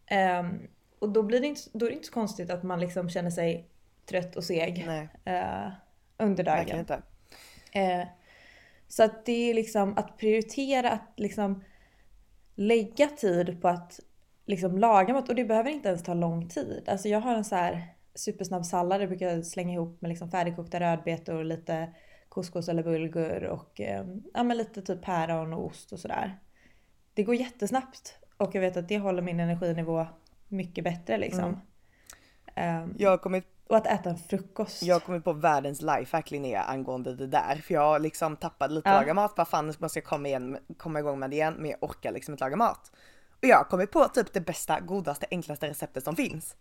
Ehm, 0.07 0.69
och 0.99 1.09
då, 1.09 1.23
blir 1.23 1.41
det 1.41 1.47
inte, 1.47 1.61
då 1.73 1.87
är 1.87 1.91
det 1.91 1.95
inte 1.95 2.07
så 2.07 2.13
konstigt 2.13 2.51
att 2.51 2.63
man 2.63 2.81
liksom 2.81 3.11
känner 3.11 3.31
sig 3.31 3.69
trött 4.07 4.37
och 4.37 4.45
seg 4.45 4.89
eh, 5.25 5.69
under 6.17 6.45
dagen. 6.45 6.57
verkligen 6.57 6.81
inte. 6.81 7.03
Eh, 7.73 8.07
så 8.89 9.03
att 9.03 9.25
det 9.25 9.51
är 9.51 9.55
liksom 9.55 9.99
att 9.99 10.17
prioritera 10.17 10.91
att 10.91 11.13
liksom 11.17 11.65
lägga 12.55 13.07
tid 13.07 13.63
på 13.63 13.69
att 13.69 14.01
liksom 14.47 14.79
laga 14.79 15.15
mat 15.15 15.29
och 15.29 15.35
det 15.35 15.45
behöver 15.45 15.71
inte 15.71 15.89
ens 15.89 16.03
ta 16.03 16.15
lång 16.15 16.49
tid. 16.49 16.85
Alltså 16.89 17.09
jag 17.09 17.21
har 17.21 17.35
en 17.35 17.45
så 17.45 17.57
här 17.57 17.87
supersnabb 18.15 18.65
sallad, 18.67 19.01
det 19.01 19.07
brukar 19.07 19.29
jag 19.29 19.47
slänga 19.47 19.75
ihop 19.75 20.01
med 20.03 20.09
liksom 20.09 20.31
färdigkokta 20.31 20.81
rödbetor, 20.81 21.45
lite 21.45 21.89
couscous 22.29 22.69
eller 22.69 22.83
bulgur 22.83 23.45
och 23.45 23.81
eh, 23.81 24.07
ja, 24.35 24.43
men 24.43 24.57
lite 24.57 24.83
typ 24.83 25.03
päron 25.03 25.53
och 25.53 25.67
ost 25.67 25.93
och 25.93 25.99
sådär. 25.99 26.39
Det 27.15 27.23
går 27.23 27.35
jättesnabbt 27.35 28.19
och 28.37 28.55
jag 28.55 28.61
vet 28.61 28.77
att 28.77 28.89
det 28.89 28.99
håller 28.99 29.23
min 29.23 29.41
energinivå 29.41 30.07
mycket 30.49 30.85
bättre 30.85 31.19
liksom. 31.19 31.61
Eh, 32.55 32.87
Jag 32.97 33.11
har 33.11 33.19
kommit 33.19 33.45
och 33.69 33.77
att 33.77 33.87
äta 33.87 34.11
en 34.11 34.17
frukost. 34.19 34.83
Jag 34.83 34.95
har 34.95 35.01
kommit 35.01 35.25
på 35.25 35.33
världens 35.33 35.83
lifehack 35.83 36.31
Linnea 36.31 36.63
angående 36.63 37.15
det 37.15 37.27
där. 37.27 37.55
För 37.57 37.75
jag 37.75 38.03
liksom 38.03 38.37
tappade 38.37 38.75
lite 38.75 38.89
Ja. 38.89 38.95
laga 39.01 39.15
mat. 39.15 39.35
Vad 39.37 39.49
fan 39.49 39.67
måste 39.79 39.99
jag 39.99 40.05
komma, 40.05 40.29
igen, 40.29 40.59
komma 40.77 40.99
igång 40.99 41.19
med 41.19 41.31
det 41.31 41.37
igen. 41.37 41.55
Men 41.59 41.71
jag 41.71 41.83
orkar 41.83 42.13
liksom 42.13 42.35
inte 42.35 42.45
laga 42.45 42.57
mat. 42.57 42.93
Och 43.43 43.49
jag 43.49 43.57
har 43.57 43.65
kommit 43.65 43.91
på 43.91 44.09
typ 44.09 44.33
det 44.33 44.41
bästa, 44.41 44.81
godaste, 44.81 45.27
enklaste 45.31 45.69
receptet 45.69 46.05
som 46.05 46.17
finns. 46.17 46.57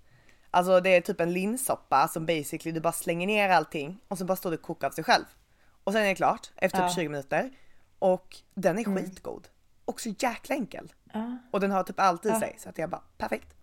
Alltså 0.51 0.79
det 0.79 0.89
är 0.89 1.01
typ 1.01 1.22
en 1.22 1.34
linssoppa 1.34 2.08
som 2.08 2.25
basically 2.25 2.72
du 2.72 2.79
bara 2.79 2.94
slänger 2.94 3.27
ner 3.27 3.50
allting 3.50 4.00
och 4.08 4.17
så 4.17 4.25
bara 4.25 4.36
står 4.36 4.51
det 4.51 4.58
och 4.58 4.63
kokar 4.63 4.88
av 4.88 4.91
sig 4.91 5.03
själv. 5.03 5.24
Och 5.84 5.94
sen 5.94 6.01
är 6.01 6.08
det 6.08 6.15
klart 6.15 6.51
efter 6.55 6.77
typ 6.77 6.82
Ja. 6.82 6.84
Mm. 6.84 6.96
20 6.96 7.10
minuter. 7.10 7.51
Och 8.00 8.38
den 8.53 8.79
är 8.79 8.84
skitgod. 8.84 9.48
Och 9.86 10.01
så 10.01 10.10
jäkla 10.20 10.55
enkel. 10.55 10.94
Ja. 11.13 11.38
Och 11.51 11.60
den 11.60 11.72
har 11.72 11.84
typ 11.84 12.00
allt 12.00 12.25
i 12.25 12.29
Ja. 12.29 12.39
sig 12.39 12.55
så 12.60 12.70
att 12.70 12.77
jag 12.77 12.89
bara 12.89 13.01
perfekt. 13.17 13.53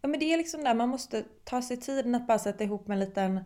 Ja 0.00 0.08
men 0.08 0.20
det 0.20 0.32
är 0.32 0.36
liksom 0.36 0.64
där 0.64 0.74
man 0.74 0.88
måste 0.88 1.24
ta 1.44 1.62
sig 1.62 1.76
tiden 1.76 2.14
att 2.14 2.26
bara 2.26 2.38
sätta 2.38 2.64
ihop 2.64 2.88
en 2.88 3.00
liten, 3.00 3.40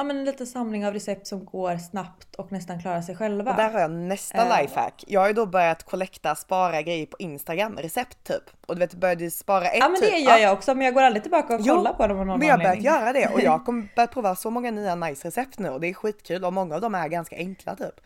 ja 0.00 0.04
men 0.04 0.18
en 0.18 0.24
liten 0.24 0.46
samling 0.46 0.86
av 0.86 0.92
recept 0.92 1.26
som 1.26 1.44
går 1.44 1.76
snabbt 1.76 2.34
och 2.34 2.52
nästan 2.52 2.80
klarar 2.80 3.02
sig 3.02 3.16
själva. 3.16 3.50
Och 3.50 3.56
där 3.56 3.70
har 3.70 3.80
jag 3.80 3.90
nästa 3.90 4.38
Eh. 4.58 4.62
lifehack. 4.62 5.04
Jag 5.06 5.20
har 5.20 5.28
ju 5.28 5.34
då 5.34 5.46
börjat 5.46 5.82
kollekta, 5.82 6.34
spara 6.34 6.82
grejer 6.82 7.06
på 7.06 7.16
Instagram, 7.18 7.76
recept 7.76 8.24
typ. 8.24 8.42
Och 8.66 8.74
du 8.74 8.78
vet, 8.78 8.94
började 8.94 9.30
spara 9.30 9.64
ett 9.68 9.78
ja 9.78 9.88
men 9.88 10.00
typ. 10.00 10.10
det 10.10 10.18
gör 10.18 10.36
jag 10.38 10.52
också 10.52 10.74
men 10.74 10.84
jag 10.84 10.94
går 10.94 11.02
aldrig 11.02 11.22
tillbaka 11.22 11.54
och 11.54 11.60
Jo, 11.64 11.76
kollar 11.76 11.92
på 11.92 12.06
dem 12.06 12.20
av 12.20 12.26
någon 12.26 12.38
Men 12.38 12.48
jag 12.48 12.54
har 12.56 12.62
börjat 12.64 12.82
göra 12.82 13.12
det 13.12 13.28
och 13.28 13.40
jag 13.40 13.64
kommer 13.66 13.88
börjat 13.96 14.12
prova 14.12 14.36
så 14.36 14.50
många 14.50 14.70
nya 14.70 14.94
nice 14.94 15.28
recept 15.28 15.58
nu 15.58 15.68
och 15.68 15.80
det 15.80 15.86
är 15.88 15.94
skitkul 15.94 16.44
och 16.44 16.52
många 16.52 16.74
av 16.74 16.80
dem 16.80 16.94
är 16.94 17.08
ganska 17.08 17.36
enkla 17.36 17.76
typ. 17.76 18.00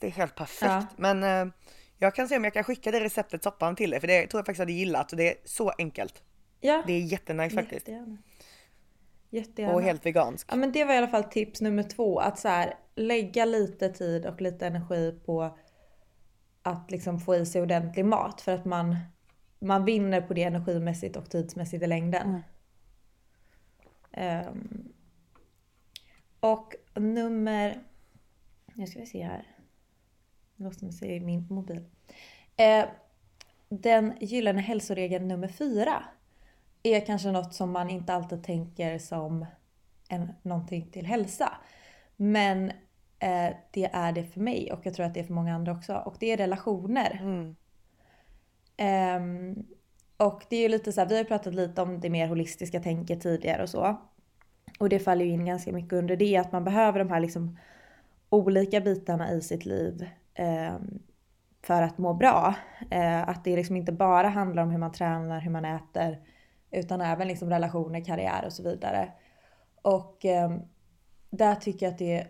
Det 0.00 0.06
är 0.06 0.10
helt 0.10 0.34
perfekt. 0.34 0.62
Ja. 0.72 0.86
Men 0.96 1.22
eh, 1.48 1.52
jag 1.98 2.14
kan 2.14 2.28
se 2.28 2.36
om 2.36 2.44
jag 2.44 2.52
kan 2.52 2.64
skicka 2.64 2.90
det 2.90 3.00
receptet 3.00 3.42
soppan 3.42 3.76
till 3.76 3.90
dig 3.90 4.00
för 4.00 4.06
det 4.06 4.26
tror 4.26 4.38
jag 4.38 4.46
faktiskt 4.46 4.58
hade 4.58 4.72
gillat 4.72 5.12
och 5.12 5.18
det 5.18 5.28
är 5.28 5.34
så 5.44 5.72
enkelt. 5.78 6.22
Ja, 6.60 6.82
Det 6.86 6.92
är 6.92 7.00
jättenice 7.00 7.54
faktiskt. 7.56 7.88
jättegärna. 7.88 8.16
Jättegärna. 9.34 9.74
Och 9.74 9.82
helt 9.82 10.06
vegansk. 10.06 10.48
Ja 10.50 10.56
men 10.56 10.72
det 10.72 10.84
var 10.84 10.94
i 10.94 10.96
alla 10.96 11.08
fall 11.08 11.24
tips 11.24 11.60
nummer 11.60 11.82
två. 11.82 12.18
Att 12.18 12.38
så 12.38 12.48
här, 12.48 12.74
lägga 12.94 13.44
lite 13.44 13.88
tid 13.88 14.26
och 14.26 14.40
lite 14.40 14.66
energi 14.66 15.20
på 15.24 15.58
att 16.62 16.90
liksom 16.90 17.20
få 17.20 17.36
i 17.36 17.46
sig 17.46 17.62
ordentlig 17.62 18.04
mat. 18.04 18.40
För 18.40 18.52
att 18.52 18.64
man, 18.64 18.96
man 19.58 19.84
vinner 19.84 20.20
på 20.20 20.34
det 20.34 20.42
energimässigt 20.42 21.16
och 21.16 21.30
tidsmässigt 21.30 21.82
i 21.82 21.86
längden. 21.86 22.42
Ehm, 24.12 24.92
och 26.40 26.74
nummer... 26.94 27.82
Nu 28.74 28.86
ska 28.86 29.00
vi 29.00 29.06
se 29.06 29.22
här. 29.22 29.56
Nu 30.56 30.64
låste 30.64 30.84
mig 30.84 30.94
sig 30.94 31.16
i 31.16 31.20
min 31.20 31.46
mobil. 31.50 31.84
Eh, 32.56 32.84
den 33.68 34.12
gyllene 34.20 34.60
hälsoregeln 34.60 35.28
nummer 35.28 35.48
fyra 35.48 36.04
är 36.84 37.06
kanske 37.06 37.32
något 37.32 37.54
som 37.54 37.70
man 37.70 37.90
inte 37.90 38.14
alltid 38.14 38.44
tänker 38.44 38.98
som 38.98 39.46
en, 40.08 40.32
någonting 40.42 40.90
till 40.90 41.06
hälsa. 41.06 41.52
Men 42.16 42.70
eh, 43.18 43.54
det 43.70 43.84
är 43.92 44.12
det 44.12 44.24
för 44.24 44.40
mig 44.40 44.72
och 44.72 44.80
jag 44.82 44.94
tror 44.94 45.06
att 45.06 45.14
det 45.14 45.20
är 45.20 45.24
för 45.24 45.34
många 45.34 45.54
andra 45.54 45.72
också. 45.72 45.94
Och 45.94 46.16
det 46.20 46.32
är 46.32 46.36
relationer. 46.36 47.18
Mm. 47.22 47.56
Ehm, 48.76 49.64
och 50.16 50.42
det 50.48 50.56
är 50.56 50.60
ju 50.60 50.68
lite 50.68 50.92
så 50.92 51.00
här, 51.00 51.08
vi 51.08 51.16
har 51.16 51.24
pratat 51.24 51.54
lite 51.54 51.82
om 51.82 52.00
det 52.00 52.10
mer 52.10 52.28
holistiska 52.28 52.80
tänket 52.80 53.20
tidigare 53.20 53.62
och 53.62 53.68
så. 53.68 53.96
Och 54.78 54.88
det 54.88 54.98
faller 54.98 55.24
ju 55.24 55.30
in 55.30 55.44
ganska 55.44 55.72
mycket 55.72 55.92
under 55.92 56.16
det, 56.16 56.36
att 56.36 56.52
man 56.52 56.64
behöver 56.64 56.98
de 56.98 57.10
här 57.10 57.20
liksom 57.20 57.58
olika 58.30 58.80
bitarna 58.80 59.32
i 59.32 59.40
sitt 59.40 59.64
liv 59.64 60.08
ehm, 60.34 60.98
för 61.62 61.82
att 61.82 61.98
må 61.98 62.14
bra. 62.14 62.54
Eh, 62.90 63.28
att 63.28 63.44
det 63.44 63.56
liksom 63.56 63.76
inte 63.76 63.92
bara 63.92 64.28
handlar 64.28 64.62
om 64.62 64.70
hur 64.70 64.78
man 64.78 64.92
tränar, 64.92 65.40
hur 65.40 65.50
man 65.50 65.64
äter, 65.64 66.18
utan 66.74 67.00
även 67.00 67.28
liksom 67.28 67.50
relationer, 67.50 68.04
karriär 68.04 68.44
och 68.46 68.52
så 68.52 68.62
vidare. 68.62 69.12
Och 69.82 70.24
eh, 70.24 70.58
där 71.30 71.54
tycker 71.54 71.86
jag 71.86 71.92
att 71.92 71.98
det 71.98 72.26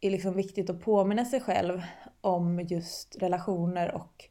är 0.00 0.10
liksom 0.10 0.34
viktigt 0.34 0.70
att 0.70 0.80
påminna 0.80 1.24
sig 1.24 1.40
själv 1.40 1.82
om 2.20 2.60
just 2.60 3.16
relationer 3.22 3.94
och 3.94 4.24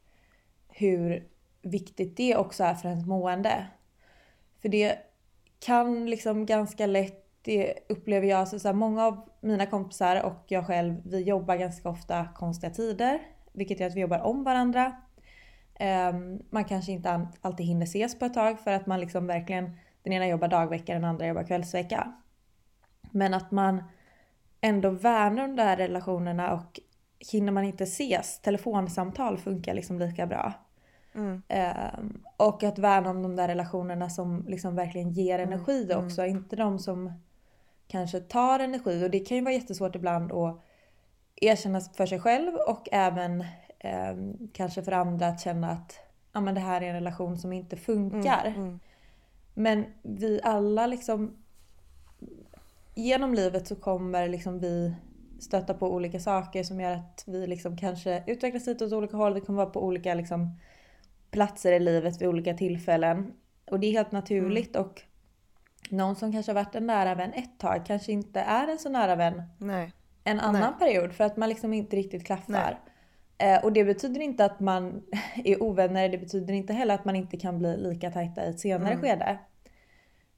hur 0.67 1.27
viktigt 1.61 2.17
det 2.17 2.35
också 2.35 2.63
är 2.63 2.73
för 2.73 2.89
ens 2.89 3.05
mående. 3.05 3.67
För 4.61 4.69
det 4.69 4.97
kan 5.59 6.09
liksom 6.09 6.45
ganska 6.45 6.85
lätt, 6.85 7.25
det 7.41 7.73
upplever 7.89 8.27
jag, 8.27 8.47
så 8.47 8.59
så 8.59 8.67
här, 8.67 8.75
många 8.75 9.05
av 9.05 9.29
mina 9.41 9.65
kompisar 9.65 10.23
och 10.23 10.43
jag 10.47 10.67
själv, 10.67 11.01
vi 11.05 11.19
jobbar 11.19 11.55
ganska 11.55 11.89
ofta 11.89 12.27
konstiga 12.35 12.73
tider. 12.73 13.21
Vilket 13.53 13.79
gör 13.79 13.87
att 13.87 13.95
vi 13.95 14.01
jobbar 14.01 14.19
om 14.19 14.43
varandra. 14.43 14.95
Ehm, 15.79 16.39
man 16.49 16.65
kanske 16.65 16.91
inte 16.91 17.27
alltid 17.41 17.65
hinner 17.65 17.85
ses 17.85 18.19
på 18.19 18.25
ett 18.25 18.33
tag 18.33 18.59
för 18.59 18.71
att 18.71 18.85
man 18.85 18.99
liksom 18.99 19.27
verkligen, 19.27 19.77
den 20.03 20.13
ena 20.13 20.27
jobbar 20.27 20.47
dagvecka, 20.47 20.93
den 20.93 21.05
andra 21.05 21.27
jobbar 21.27 21.43
kvällsvecka. 21.43 22.13
Men 23.11 23.33
att 23.33 23.51
man 23.51 23.83
ändå 24.61 24.89
värnar 24.89 25.47
de 25.47 25.61
här 25.61 25.77
relationerna 25.77 26.53
och 26.53 26.79
hinner 27.31 27.51
man 27.51 27.63
inte 27.63 27.83
ses, 27.83 28.39
telefonsamtal 28.39 29.37
funkar 29.37 29.73
liksom 29.73 29.99
lika 29.99 30.27
bra. 30.27 30.53
Mm. 31.15 31.41
Ehm, 31.47 32.23
och 32.37 32.63
att 32.63 32.79
värna 32.79 33.09
om 33.09 33.23
de 33.23 33.35
där 33.35 33.47
relationerna 33.47 34.09
som 34.09 34.45
liksom 34.47 34.75
verkligen 34.75 35.11
ger 35.11 35.39
energi 35.39 35.93
också, 35.95 36.25
inte 36.25 36.55
de 36.55 36.79
som 36.79 37.11
kanske 37.87 38.19
tar 38.19 38.59
energi. 38.59 39.05
Och 39.05 39.09
det 39.09 39.19
kan 39.19 39.37
ju 39.37 39.43
vara 39.43 39.53
jättesvårt 39.53 39.95
ibland 39.95 40.31
att 40.31 40.61
erkänna 41.35 41.81
för 41.81 42.05
sig 42.05 42.19
själv 42.19 42.55
och 42.55 42.89
även 42.91 43.45
ehm, 43.83 44.49
kanske 44.53 44.83
för 44.83 44.91
andra 44.91 45.27
att 45.27 45.41
känna 45.41 45.71
att 45.71 45.99
ja, 46.33 46.41
men 46.41 46.55
det 46.55 46.61
här 46.61 46.81
är 46.81 46.87
en 46.87 46.93
relation 46.93 47.37
som 47.37 47.53
inte 47.53 47.77
funkar. 47.77 48.53
Mm. 48.55 48.79
Men 49.53 49.85
vi 50.01 50.39
alla 50.43 50.87
liksom 50.87 51.37
genom 52.95 53.33
livet 53.33 53.67
så 53.67 53.75
kommer 53.75 54.27
liksom 54.27 54.59
vi 54.59 54.95
stöta 55.39 55.73
på 55.73 55.93
olika 55.93 56.19
saker 56.19 56.63
som 56.63 56.79
gör 56.79 56.91
att 56.91 57.23
vi 57.27 57.47
liksom 57.47 57.77
kanske 57.77 58.23
utvecklas 58.27 58.67
lite 58.67 58.85
åt 58.85 58.93
olika 58.93 59.17
håll. 59.17 59.33
Vi 59.33 59.41
kommer 59.41 59.57
vara 59.57 59.69
på 59.69 59.83
olika 59.83 60.13
liksom 60.13 60.59
platser 61.31 61.71
i 61.71 61.79
livet 61.79 62.21
vid 62.21 62.27
olika 62.27 62.53
tillfällen. 62.53 63.33
Och 63.71 63.79
det 63.79 63.87
är 63.87 63.91
helt 63.91 64.11
naturligt 64.11 64.75
och 64.75 65.01
någon 65.89 66.15
som 66.15 66.31
kanske 66.31 66.51
har 66.51 66.63
varit 66.63 66.75
en 66.75 66.87
nära 66.87 67.15
vän 67.15 67.33
ett 67.33 67.59
tag 67.59 67.85
kanske 67.85 68.11
inte 68.11 68.39
är 68.39 68.67
en 68.67 68.79
så 68.79 68.89
nära 68.89 69.15
vän 69.15 69.43
Nej. 69.57 69.93
en 70.23 70.39
annan 70.39 70.77
period 70.79 71.13
för 71.13 71.23
att 71.23 71.37
man 71.37 71.49
liksom 71.49 71.73
inte 71.73 71.95
riktigt 71.95 72.25
klaffar. 72.25 72.71
Eh, 72.71 72.92
och 73.63 73.73
det 73.73 73.83
betyder 73.83 74.21
inte 74.21 74.45
att 74.45 74.59
man 74.59 75.03
är 75.45 75.63
ovänner, 75.63 76.09
det 76.09 76.17
betyder 76.17 76.53
inte 76.53 76.73
heller 76.73 76.95
att 76.95 77.05
man 77.05 77.15
inte 77.15 77.37
kan 77.37 77.59
bli 77.59 77.77
lika 77.77 78.11
tajta 78.11 78.45
i 78.45 78.49
ett 78.49 78.59
senare 78.59 78.97
skede. 78.97 79.39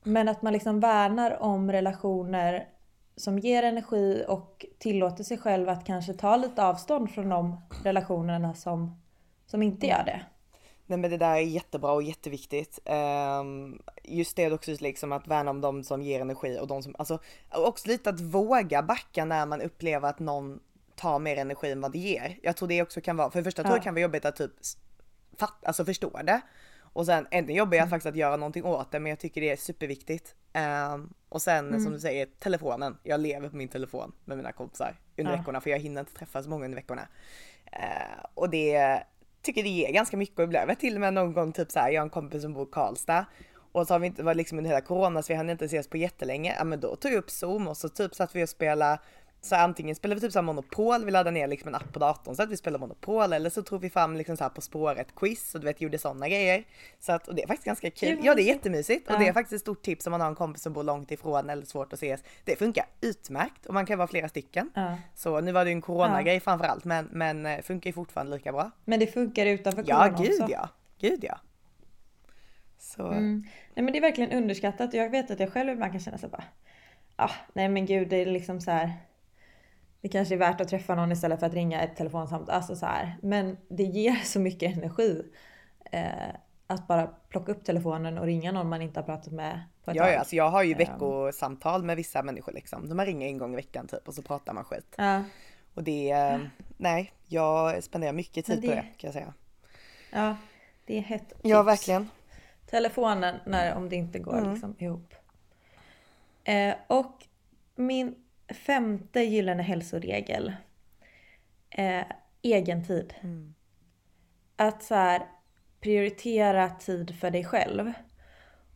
Men 0.03 0.29
att 0.29 0.41
man 0.41 0.53
liksom 0.53 0.79
värnar 0.79 1.43
om 1.43 1.71
relationer 1.71 2.67
som 3.15 3.39
ger 3.39 3.63
energi 3.63 4.25
och 4.27 4.65
tillåter 4.77 5.23
sig 5.23 5.37
själv 5.37 5.69
att 5.69 5.85
kanske 5.85 6.13
ta 6.13 6.37
lite 6.37 6.63
avstånd 6.65 7.11
från 7.11 7.29
de 7.29 7.61
relationerna 7.83 8.53
som, 8.53 9.01
som 9.45 9.63
inte 9.63 9.87
gör 9.87 10.03
det. 10.05 10.21
Nej 10.87 10.99
men 10.99 11.11
det 11.11 11.17
där 11.17 11.35
är 11.35 11.39
jättebra 11.39 11.91
och 11.91 12.03
jätteviktigt. 12.03 12.79
Ehm, 12.85 13.81
just 14.03 14.35
det 14.35 14.51
också 14.51 14.71
liksom 14.79 15.11
att 15.11 15.27
värna 15.27 15.51
om 15.51 15.61
de 15.61 15.83
som 15.83 16.01
ger 16.01 16.21
energi 16.21 16.59
och 16.61 16.67
de 16.67 16.83
som, 16.83 16.95
alltså 16.97 17.19
också 17.49 17.87
lite 17.87 18.09
att 18.09 18.21
våga 18.21 18.83
backa 18.83 19.25
när 19.25 19.45
man 19.45 19.61
upplever 19.61 20.09
att 20.09 20.19
någon 20.19 20.59
tar 20.95 21.19
mer 21.19 21.37
energi 21.37 21.71
än 21.71 21.81
vad 21.81 21.91
det 21.91 21.97
ger. 21.99 22.37
Jag 22.43 22.57
tror 22.57 22.67
det 22.67 22.81
också 22.81 23.01
kan 23.01 23.17
vara, 23.17 23.31
för 23.31 23.39
det 23.39 23.43
första 23.43 23.63
tror 23.63 23.75
jag 23.75 23.83
kan 23.83 23.93
vara 23.93 24.01
jobbigt 24.01 24.25
att 24.25 24.35
typ 24.35 24.51
fatt, 25.39 25.65
alltså 25.65 25.85
förstå 25.85 26.19
det. 26.23 26.41
Och 26.93 27.05
sen 27.05 27.27
ännu 27.31 27.53
jobbigare 27.53 27.83
Mm. 27.83 27.89
faktiskt 27.89 28.05
att 28.09 28.15
göra 28.15 28.35
någonting 28.37 28.63
åt 28.65 28.91
det 28.91 28.99
men 28.99 29.09
jag 29.09 29.19
tycker 29.19 29.41
det 29.41 29.49
är 29.49 29.55
superviktigt. 29.55 30.35
Ehm, 30.53 31.13
och 31.29 31.41
sen 31.41 31.67
Mm. 31.67 31.79
som 31.83 31.93
du 31.93 31.99
säger 31.99 32.25
telefonen, 32.39 32.97
jag 33.03 33.19
lever 33.19 33.49
på 33.49 33.55
min 33.55 33.67
telefon 33.69 34.11
med 34.25 34.37
mina 34.37 34.51
kompisar 34.51 34.95
under 35.17 35.31
Ja. 35.31 35.37
veckorna 35.37 35.61
för 35.61 35.69
jag 35.69 35.79
hinner 35.79 35.99
inte 36.01 36.13
träffa 36.13 36.43
så 36.43 36.49
många 36.49 36.65
under 36.65 36.75
veckorna. 36.75 37.07
Eh, 37.71 38.25
och 38.33 38.49
det 38.49 39.03
tycker 39.41 39.63
det 39.63 39.69
ger 39.69 39.91
ganska 39.93 40.17
mycket 40.17 40.39
och 40.39 40.53
vet 40.53 40.79
till 40.79 40.95
och 40.95 41.01
med 41.01 41.13
någon 41.13 41.33
gång 41.33 41.51
typ 41.53 41.71
så 41.71 41.79
här, 41.79 41.89
jag 41.89 42.01
har 42.01 42.05
en 42.05 42.09
kompis 42.09 42.41
som 42.41 42.53
bor 42.53 42.67
i 42.67 42.71
Karlstad 42.71 43.25
och 43.71 43.87
så 43.87 43.93
har 43.93 43.99
vi 43.99 44.07
inte 44.07 44.23
varit 44.23 44.37
liksom 44.37 44.57
under 44.57 44.69
hela 44.69 44.81
corona 44.81 45.21
så 45.21 45.33
vi 45.33 45.37
hann 45.37 45.49
inte 45.49 45.65
ses 45.65 45.87
på 45.87 45.97
jättelänge. 45.97 46.55
Ja 46.57 46.63
men 46.63 46.79
då 46.79 46.95
tog 46.95 47.11
jag 47.11 47.17
upp 47.17 47.29
zoom 47.31 47.67
och 47.67 47.77
så 47.77 47.89
typ 47.89 48.15
satt 48.15 48.35
vi 48.35 48.43
och 48.43 48.49
spelade 48.49 48.99
så 49.45 49.55
antingen 49.55 49.95
spelade 49.95 50.21
vi 50.21 50.27
typ 50.27 50.33
så 50.33 50.41
Monopol, 50.41 51.05
vi 51.05 51.11
laddade 51.11 51.31
ner 51.31 51.47
liksom 51.47 51.67
en 51.67 51.75
app 51.75 51.93
på 51.93 51.99
datorn 51.99 52.35
så 52.35 52.43
att 52.43 52.49
vi 52.49 52.57
spelade 52.57 52.79
Monopol 52.81 53.33
eller 53.33 53.49
så 53.49 53.63
tog 53.63 53.81
vi 53.81 53.89
fram 53.89 54.15
liksom 54.17 54.37
så 54.37 54.49
På 54.49 54.61
spåret 54.61 55.15
quiz 55.15 55.55
och 55.55 55.61
du 55.61 55.65
vet 55.65 55.81
gjorde 55.81 55.97
sådana 55.97 56.27
grejer. 56.27 56.63
Så 56.99 57.11
att, 57.11 57.27
och 57.27 57.35
det 57.35 57.43
är 57.43 57.47
faktiskt 57.47 57.65
ganska 57.65 57.89
kul. 57.91 58.19
Ja 58.23 58.35
det 58.35 58.41
är 58.41 58.45
mysigt. 58.45 58.47
jättemysigt 58.55 59.07
och 59.07 59.13
Ja. 59.13 59.19
det 59.19 59.27
är 59.27 59.33
faktiskt 59.33 59.53
ett 59.53 59.61
stort 59.61 59.81
tips 59.81 60.07
om 60.07 60.11
man 60.11 60.21
har 60.21 60.27
en 60.27 60.35
kompis 60.35 60.63
som 60.63 60.73
bor 60.73 60.83
långt 60.83 61.11
ifrån 61.11 61.49
eller 61.49 61.65
svårt 61.65 61.93
att 61.93 61.99
ses. 62.03 62.23
Det 62.43 62.55
funkar 62.55 62.85
utmärkt 63.01 63.65
och 63.65 63.73
man 63.73 63.85
kan 63.85 63.97
vara 63.97 64.07
flera 64.07 64.29
stycken. 64.29 64.71
Ja. 64.75 64.97
Så 65.15 65.41
nu 65.41 65.51
var 65.51 65.65
det 65.65 65.69
ju 65.69 65.75
en 65.75 65.81
coronagrej 65.81 66.39
framför 66.39 66.65
allt 66.65 66.85
men, 66.85 67.09
men 67.11 67.45
eh, 67.45 67.61
funkar 67.61 67.89
ju 67.89 67.93
fortfarande 67.93 68.33
lika 68.37 68.51
bra. 68.51 68.71
Men 68.85 68.99
det 68.99 69.07
funkar 69.07 69.45
utanför 69.45 69.83
Ja 69.87 69.95
corona 70.03 70.17
gud 70.23 70.41
också. 70.41 70.51
ja, 70.53 70.69
gud 70.99 71.23
ja. 71.23 71.39
Så 72.79 73.07
Mm. 73.07 73.43
Nej 73.73 73.83
men 73.83 73.91
det 73.93 73.99
är 73.99 74.01
verkligen 74.01 74.31
underskattat. 74.31 74.93
Jag 74.93 75.09
vet 75.09 75.31
att 75.31 75.39
jag 75.39 75.53
själv 75.53 75.69
ibland 75.69 75.91
kan 75.91 75.99
känna 76.01 76.17
så 76.17 76.27
bara, 76.27 76.43
ah, 77.15 77.31
nej 77.53 77.69
men 77.69 77.85
gud 77.85 78.07
det 78.09 78.15
är 78.17 78.25
liksom 78.25 78.61
så 78.61 78.71
här. 78.71 78.93
Det 80.05 80.09
kanske 80.09 80.35
är 80.35 80.39
värt 80.39 80.61
att 80.61 80.67
träffa 80.67 80.95
någon 80.95 81.11
istället 81.11 81.39
för 81.39 81.47
att 81.47 81.53
ringa 81.53 81.81
ett 81.81 81.95
telefonsamtal. 81.95 82.55
Alltså 82.55 82.75
så 82.75 82.85
här. 82.85 83.17
Men 83.21 83.57
det 83.67 83.83
ger 83.83 84.15
så 84.15 84.39
mycket 84.39 84.77
energi. 84.77 85.23
Eh, 85.91 86.05
att 86.67 86.87
bara 86.87 87.07
plocka 87.07 87.51
upp 87.51 87.63
telefonen 87.65 88.17
och 88.17 88.25
ringa 88.25 88.51
någon 88.51 88.69
man 88.69 88.81
inte 88.81 88.99
har 88.99 89.05
pratat 89.05 89.33
med 89.33 89.61
på 89.83 89.91
ett 89.91 89.97
ja, 89.97 90.03
tag. 90.03 90.13
ja, 90.13 90.19
alltså 90.19 90.35
jag 90.35 90.49
har 90.49 90.63
ju 90.63 90.71
Ehm. 90.71 90.77
veckosamtal 90.77 91.83
med 91.83 91.97
vissa 91.97 92.23
människor 92.23 92.51
liksom. 92.51 92.89
De 92.89 93.01
ringer 93.05 93.27
en 93.27 93.37
gång 93.37 93.53
i 93.53 93.55
veckan 93.55 93.87
typ 93.87 94.07
och 94.07 94.13
så 94.13 94.21
pratar 94.21 94.53
man 94.53 94.63
skit. 94.63 94.95
Ja, 94.97 95.23
Och 95.73 95.83
det, 95.83 96.11
eh, 96.11 96.39
nej, 96.77 97.11
jag 97.27 97.83
spenderar 97.83 98.13
mycket 98.13 98.45
tid 98.45 98.55
Men 98.59 98.69
på 98.69 98.75
det- 98.75 98.81
det 98.81 98.97
kan 98.97 99.07
jag 99.07 99.13
säga. 99.13 99.33
ja, 100.11 100.35
det 100.85 100.97
är 100.97 101.01
hett 101.01 101.33
Ja 101.41 101.59
tips. 101.63 101.67
verkligen. 101.67 102.09
telefonen 102.69 103.35
när, 103.45 103.75
om 103.75 103.89
det 103.89 103.95
inte 103.95 104.19
går 104.19 104.37
Mm. 104.37 104.51
liksom 104.51 104.75
ihop. 104.79 105.13
Eh, 106.43 106.75
och 106.87 107.27
min 107.75 108.15
femte 108.49 109.21
gyllene 109.21 109.63
hälsoregel. 109.63 110.55
Eh, 111.69 112.03
egen 112.41 112.83
tid. 112.83 113.13
Mm. 113.21 113.55
Att 114.55 114.83
så 114.83 114.95
här, 114.95 115.27
prioritera 115.79 116.69
tid 116.69 117.15
för 117.19 117.31
dig 117.31 117.45
själv. 117.45 117.93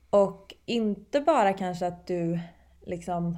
Och 0.09 0.53
inte 0.65 1.21
bara 1.21 1.53
kanske 1.53 1.88
att 1.88 2.07
du 2.07 2.39
liksom 2.81 3.38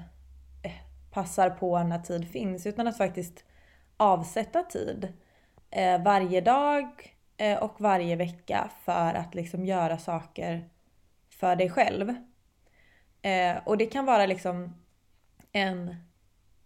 eh, 0.63 0.71
passar 1.11 1.49
på 1.49 1.83
när 1.83 1.99
tid 1.99 2.31
finns 2.31 2.67
utan 2.67 2.87
att 2.87 2.97
faktiskt 2.97 3.45
avsätta 3.97 4.63
tid 4.63 5.13
eh, 5.69 6.03
varje 6.03 6.41
dag 6.41 7.17
eh, 7.37 7.63
och 7.63 7.81
varje 7.81 8.15
vecka 8.15 8.69
för 8.83 9.13
att 9.13 9.35
liksom 9.35 9.65
göra 9.65 9.97
saker 9.97 10.69
för 11.29 11.55
dig 11.55 11.69
själv. 11.69 12.15
Eh, 13.21 13.57
och 13.65 13.77
det 13.77 13.85
kan 13.85 14.05
vara 14.05 14.25
liksom 14.25 14.75
en 15.51 15.95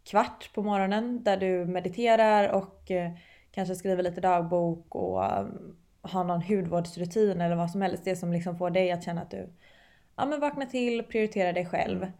kvart 0.06 0.54
på 0.54 0.64
morgonen 0.64 1.24
där 1.24 1.38
du 1.38 1.66
mediterar 1.66 2.50
och 2.50 2.92
eh, 2.92 3.12
kanske 3.52 3.76
skriver 3.76 4.04
lite 4.04 4.22
dagbok 4.22 4.96
och 4.96 5.24
eh, 5.26 5.46
har 6.02 6.24
någon 6.24 6.42
hudvårdsrutin 6.42 7.42
eller 7.42 7.56
vad 7.56 7.72
som 7.72 7.82
helst. 7.82 8.06
Det 8.06 8.16
som 8.16 8.34
liksom 8.34 8.58
får 8.58 8.70
dig 8.70 8.92
att 8.92 9.04
känna 9.04 9.22
att 9.22 9.32
du 9.32 9.50
ja, 10.16 10.26
men 10.26 10.40
vaknar 10.40 10.66
till, 10.66 11.04
prioriterar 11.04 11.54
dig 11.54 11.66
själv. 11.66 12.12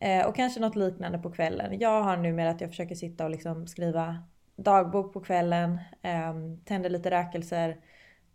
Eh, 0.00 0.26
och 0.26 0.36
kanske 0.36 0.60
något 0.60 0.76
liknande 0.76 1.18
på 1.18 1.30
kvällen. 1.30 1.80
Jag 1.80 2.02
har 2.02 2.16
numera 2.16 2.50
att 2.50 2.60
jag 2.60 2.70
försöker 2.70 2.94
sitta 2.94 3.24
och 3.24 3.30
liksom 3.30 3.66
skriva 3.66 4.22
dagbok 4.56 5.12
på 5.12 5.20
kvällen, 5.20 5.78
eh, 6.02 6.34
tänder 6.64 6.90
lite 6.90 7.10
rökelser, 7.10 7.76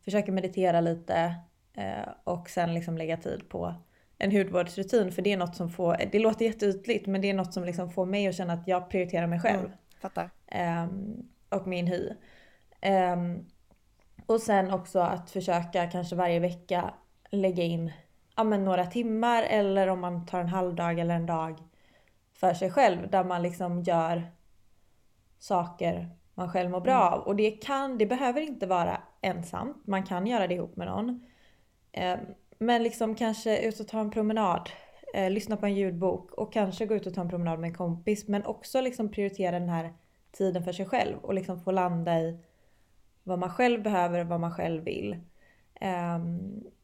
försöker 0.05 0.31
meditera 0.31 0.81
lite 0.81 1.35
eh, 1.73 2.09
och 2.23 2.49
sen 2.49 2.73
liksom 2.73 2.97
lägga 2.97 3.17
tid 3.17 3.49
på 3.49 3.75
en 4.19 4.31
hudvårdsrutin 4.31 5.11
för 5.11 5.21
det 5.21 5.33
är 5.33 5.37
något 5.37 5.55
som 5.55 5.69
får, 5.69 5.97
det 6.11 6.19
låter 6.19 6.45
jätteytligt 6.45 7.07
men 7.07 7.21
det 7.21 7.29
är 7.29 7.33
något 7.33 7.53
som 7.53 7.63
liksom 7.63 7.91
får 7.91 8.05
mig 8.05 8.27
att 8.27 8.35
känna 8.35 8.53
att 8.53 8.67
jag 8.67 8.89
prioriterar 8.89 9.27
mig 9.27 9.39
själv. 9.39 9.59
Mm, 9.59 9.71
fattar. 10.01 10.29
Um, 10.83 11.29
och 11.49 11.67
min 11.67 11.87
hy. 11.87 12.09
Um, 13.13 13.45
och 14.25 14.41
sen 14.41 14.71
också 14.71 14.99
att 14.99 15.31
försöka 15.31 15.87
kanske 15.87 16.15
varje 16.15 16.39
vecka 16.39 16.93
lägga 17.29 17.63
in 17.63 17.91
ja, 18.35 18.43
men 18.43 18.65
några 18.65 18.85
timmar 18.85 19.43
eller 19.43 19.87
om 19.87 19.99
man 19.99 20.25
tar 20.25 20.39
en 20.39 20.47
halvdag 20.47 20.99
eller 20.99 21.15
en 21.15 21.25
dag 21.25 21.59
för 22.33 22.53
sig 22.53 22.71
själv 22.71 23.09
där 23.09 23.23
man 23.23 23.41
liksom 23.41 23.83
gör 23.83 24.31
saker 25.39 26.09
man 26.33 26.51
själv 26.51 26.69
mår 26.69 26.81
bra 26.81 27.07
mm. 27.07 27.13
av. 27.13 27.19
Och 27.19 27.35
det 27.35 27.51
kan, 27.51 27.97
det 27.97 28.05
behöver 28.05 28.41
inte 28.41 28.67
vara 28.67 29.01
ensamt. 29.21 29.87
Man 29.87 30.03
kan 30.03 30.27
göra 30.27 30.47
det 30.47 30.53
ihop 30.53 30.75
med 30.75 30.87
någon. 30.87 31.09
Um, 31.97 32.35
men 32.59 32.83
liksom 32.83 33.15
kanske 33.15 33.67
ut 33.67 33.79
och 33.79 33.87
ta 33.87 33.99
en 33.99 34.11
promenad. 34.11 34.69
Eh, 35.13 35.29
lyssna 35.29 35.57
på 35.57 35.65
en 35.65 35.75
ljudbok 35.75 36.31
och 36.31 36.53
kanske 36.53 36.85
gå 36.85 36.95
ut 36.95 37.07
och 37.07 37.13
ta 37.13 37.21
en 37.21 37.29
promenad 37.29 37.59
med 37.59 37.67
en 37.67 37.75
kompis. 37.75 38.27
Men 38.27 38.45
också 38.45 38.81
liksom 38.81 39.11
prioritera 39.11 39.59
den 39.59 39.69
här 39.69 39.93
tiden 40.31 40.63
för 40.63 40.71
sig 40.71 40.85
själv 40.85 41.17
och 41.17 41.33
liksom 41.33 41.59
få 41.59 41.71
landa 41.71 42.19
i 42.19 42.39
vad 43.23 43.39
man 43.39 43.49
själv 43.49 43.83
behöver 43.83 44.19
och 44.19 44.27
vad 44.27 44.39
man 44.39 44.51
själv 44.51 44.83
vill. 44.83 45.17
Eh, 45.81 46.19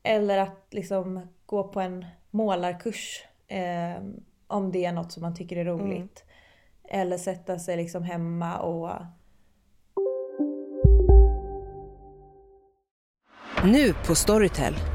eller 0.03 0.37
att 0.37 0.67
liksom 0.71 1.27
gå 1.45 1.63
på 1.63 1.81
en 1.81 2.05
målarkurs 2.31 3.23
eh, 3.47 4.03
om 4.47 4.71
det 4.71 4.85
är 4.85 4.91
något 4.91 5.11
som 5.11 5.21
man 5.21 5.35
tycker 5.35 5.57
är 5.57 5.65
roligt. 5.65 6.23
Mm. 6.23 7.01
Eller 7.01 7.17
sätta 7.17 7.59
sig 7.59 7.77
liksom 7.77 8.03
hemma 8.03 8.57
och 8.57 8.91
Nu 13.63 13.93
på 14.07 14.15
Storytel. 14.15 14.94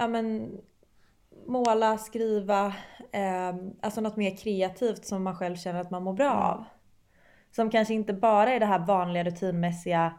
Ja, 0.00 0.08
men, 0.08 0.58
måla, 1.46 1.98
skriva, 1.98 2.66
eh, 3.12 3.54
alltså 3.80 4.00
något 4.00 4.16
mer 4.16 4.36
kreativt 4.36 5.04
som 5.04 5.22
man 5.22 5.36
själv 5.36 5.56
känner 5.56 5.80
att 5.80 5.90
man 5.90 6.02
mår 6.02 6.12
bra 6.12 6.32
mm. 6.32 6.42
av. 6.42 6.64
Som 7.50 7.70
kanske 7.70 7.94
inte 7.94 8.12
bara 8.12 8.50
är 8.50 8.60
det 8.60 8.66
här 8.66 8.86
vanliga 8.86 9.24
rutinmässiga 9.24 10.14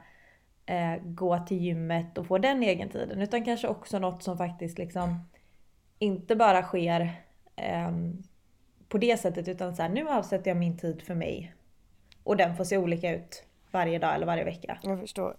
eh, 0.65 0.95
gå 1.03 1.39
till 1.39 1.57
gymmet 1.57 2.17
och 2.17 2.27
få 2.27 2.37
den 2.37 2.63
egen 2.63 2.89
tiden 2.89 3.21
utan 3.21 3.45
kanske 3.45 3.67
också 3.67 3.99
något 3.99 4.23
som 4.23 4.37
faktiskt 4.37 4.77
liksom 4.77 5.19
inte 5.99 6.35
bara 6.35 6.63
sker 6.63 7.01
eh, 7.55 7.91
på 8.89 8.97
det 8.97 9.17
sättet 9.17 9.47
utan 9.47 9.75
så 9.75 9.81
här, 9.81 9.89
nu 9.89 10.09
avsätter 10.09 10.51
jag 10.51 10.57
min 10.57 10.77
tid 10.77 11.01
för 11.01 11.15
mig. 11.15 11.53
Och 12.23 12.37
den 12.37 12.55
får 12.55 12.63
se 12.63 12.77
olika 12.77 13.15
ut 13.15 13.43
varje 13.71 13.99
dag 13.99 14.15
eller 14.15 14.25
varje 14.25 14.43
vecka. 14.43 14.77
Jag 14.83 14.99
förstår. 14.99 15.35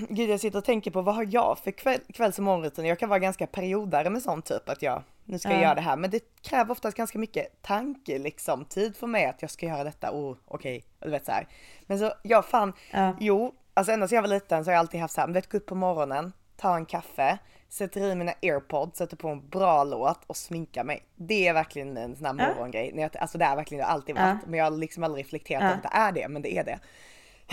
Gud 0.08 0.30
jag 0.30 0.40
sitter 0.40 0.58
och 0.58 0.64
tänker 0.64 0.90
på 0.90 1.02
vad 1.02 1.14
har 1.14 1.26
jag 1.30 1.58
för 1.58 1.70
kväll, 1.70 2.00
kvälls 2.14 2.38
och 2.38 2.44
morgonrutin? 2.44 2.84
Jag 2.84 2.98
kan 2.98 3.08
vara 3.08 3.18
ganska 3.18 3.46
periodare 3.46 4.10
med 4.10 4.22
sånt 4.22 4.44
typ 4.44 4.68
att 4.68 4.82
jag 4.82 5.02
nu 5.24 5.38
ska 5.38 5.50
jag 5.50 5.62
göra 5.62 5.74
det 5.74 5.80
här 5.80 5.96
men 5.96 6.10
det 6.10 6.42
kräver 6.42 6.72
oftast 6.72 6.96
ganska 6.96 7.18
mycket 7.18 7.62
tanke 7.62 8.18
liksom, 8.18 8.64
tid 8.64 8.96
för 8.96 9.06
mig 9.06 9.26
att 9.26 9.42
jag 9.42 9.50
ska 9.50 9.66
göra 9.66 9.84
detta, 9.84 10.10
oh 10.12 10.36
okej, 10.44 10.76
okay. 10.76 10.82
du 10.98 11.10
vet 11.10 11.26
så 11.26 11.32
här. 11.32 11.48
Men 11.86 11.98
så 11.98 12.12
jag 12.22 12.44
fan, 12.44 12.72
ja. 12.90 13.16
jo, 13.20 13.54
alltså 13.74 13.92
ända 13.92 14.08
sedan 14.08 14.16
jag 14.16 14.22
var 14.22 14.28
liten 14.28 14.64
så 14.64 14.70
har 14.70 14.72
jag 14.72 14.80
alltid 14.80 15.00
haft 15.00 15.14
så 15.14 15.20
här, 15.20 15.28
vet 15.28 15.48
gå 15.48 15.56
upp 15.56 15.66
på 15.66 15.74
morgonen, 15.74 16.32
ta 16.56 16.76
en 16.76 16.86
kaffe, 16.86 17.38
sätter 17.68 18.00
i 18.00 18.14
mina 18.14 18.32
airpods, 18.42 18.98
sätter 18.98 19.16
på 19.16 19.28
en 19.28 19.48
bra 19.48 19.84
låt 19.84 20.24
och 20.26 20.36
sminkar 20.36 20.84
mig. 20.84 21.06
Det 21.16 21.48
är 21.48 21.54
verkligen 21.54 21.96
en 21.96 22.16
sån 22.16 22.26
här 22.26 22.32
morgongrej. 22.32 23.10
Alltså 23.18 23.38
det 23.38 23.44
är 23.44 23.56
verkligen 23.56 23.78
det 23.78 23.86
har 23.86 23.94
alltid 23.94 24.14
varit. 24.14 24.46
Men 24.46 24.58
jag 24.58 24.64
har 24.64 24.70
liksom 24.70 25.04
aldrig 25.04 25.24
reflekterat 25.24 25.62
ja. 25.62 25.68
att 25.68 25.82
det 25.82 25.88
är 25.92 26.12
det, 26.12 26.28
men 26.28 26.42
det 26.42 26.58
är 26.58 26.64
det. 26.64 26.78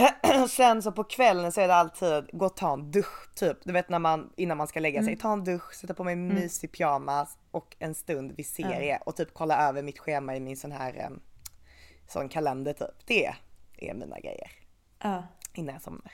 Sen 0.49 0.81
så 0.81 0.91
på 0.91 1.03
kvällen 1.03 1.51
så 1.51 1.61
är 1.61 1.67
det 1.67 1.75
alltid 1.75 2.29
gå 2.31 2.45
och 2.45 2.57
ta 2.57 2.73
en 2.73 2.91
dusch 2.91 3.35
typ. 3.35 3.57
Du 3.63 3.73
vet 3.73 3.89
när 3.89 3.99
man 3.99 4.33
innan 4.37 4.57
man 4.57 4.67
ska 4.67 4.79
lägga 4.79 5.01
sig, 5.01 5.13
mm. 5.13 5.19
ta 5.19 5.33
en 5.33 5.43
dusch, 5.43 5.73
sätta 5.73 5.93
på 5.93 6.03
mig 6.03 6.13
en 6.13 6.29
mm. 6.29 6.43
mysig 6.43 6.71
pyjamas 6.71 7.37
och 7.51 7.75
en 7.79 7.95
stund 7.95 8.33
vid 8.37 8.45
serie 8.45 8.95
mm. 8.95 9.01
och 9.05 9.15
typ 9.15 9.33
kolla 9.33 9.67
över 9.69 9.81
mitt 9.81 9.99
schema 9.99 10.35
i 10.35 10.39
min 10.39 10.57
sån 10.57 10.71
här 10.71 11.09
sån 12.07 12.29
kalender 12.29 12.73
typ. 12.73 13.05
Det 13.05 13.25
är 13.77 13.93
mina 13.93 14.19
grejer. 14.19 14.51
Ja. 15.03 15.23
Innan 15.53 15.73
jag 15.73 15.81
somnar. 15.81 16.11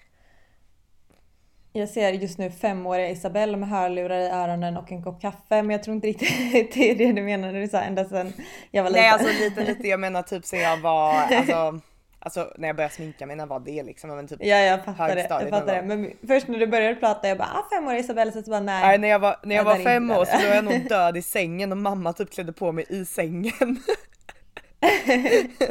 Jag 1.73 1.89
ser 1.89 2.11
just 2.11 2.37
nu 2.37 2.51
femåriga 2.51 3.09
Isabelle 3.09 3.57
med 3.57 3.69
hörlurar 3.69 4.19
i 4.19 4.29
öronen 4.29 4.77
och 4.77 4.91
en 4.91 5.03
kopp 5.03 5.21
kaffe 5.21 5.39
men 5.49 5.69
jag 5.69 5.83
tror 5.83 5.95
inte 5.95 6.07
riktigt 6.07 6.73
det 6.73 6.91
är 6.91 6.95
det 6.95 7.13
du 7.13 7.21
menar 7.21 7.51
när 7.51 7.61
du 7.61 7.67
sa 7.67 7.81
ända 7.81 8.05
sen 8.05 8.33
jag 8.71 8.83
var 8.83 8.89
liten. 8.89 9.03
Nej 9.03 9.11
alltså 9.11 9.43
lite 9.43 9.63
lite, 9.63 9.87
jag 9.87 9.99
menar 9.99 10.21
typ 10.21 10.45
sen 10.45 10.59
jag 10.59 10.77
var 10.77 11.13
alltså 11.31 11.79
Alltså 12.25 12.53
när 12.57 12.67
jag 12.67 12.75
började 12.75 12.93
sminka 12.93 13.25
mig, 13.25 13.35
när 13.35 13.45
var 13.45 13.59
det 13.59 13.83
liksom? 13.83 14.09
Men 14.09 14.27
typ 14.27 14.39
ja 14.41 14.57
jag 14.57 14.85
fattar 14.85 15.15
det. 15.15 15.27
Jag 15.29 15.49
fattar 15.49 15.75
det. 15.75 15.81
Men 15.81 16.11
först 16.27 16.47
när 16.47 16.59
du 16.59 16.67
började 16.67 16.95
prata 16.95 17.27
jag 17.27 17.37
bara 17.37 17.47
ah, 17.47 17.69
fem 17.75 17.87
år 17.87 17.95
Isabella 17.95 18.31
så 18.31 18.41
bara 18.41 18.59
nej. 18.59 18.81
Nej 18.81 18.97
när 18.97 19.07
jag 19.07 19.19
var, 19.19 19.39
när 19.43 19.55
jag, 19.55 19.65
jag 19.65 19.77
var 19.77 19.83
fem 19.83 20.11
år 20.11 20.25
så 20.25 20.37
var 20.37 20.55
jag 20.55 20.65
nog 20.65 20.87
död 20.89 21.17
i 21.17 21.21
sängen 21.21 21.71
och 21.71 21.77
mamma 21.77 22.13
typ 22.13 22.31
klädde 22.31 22.53
på 22.53 22.71
mig 22.71 22.85
i 22.89 23.05
sängen. 23.05 23.53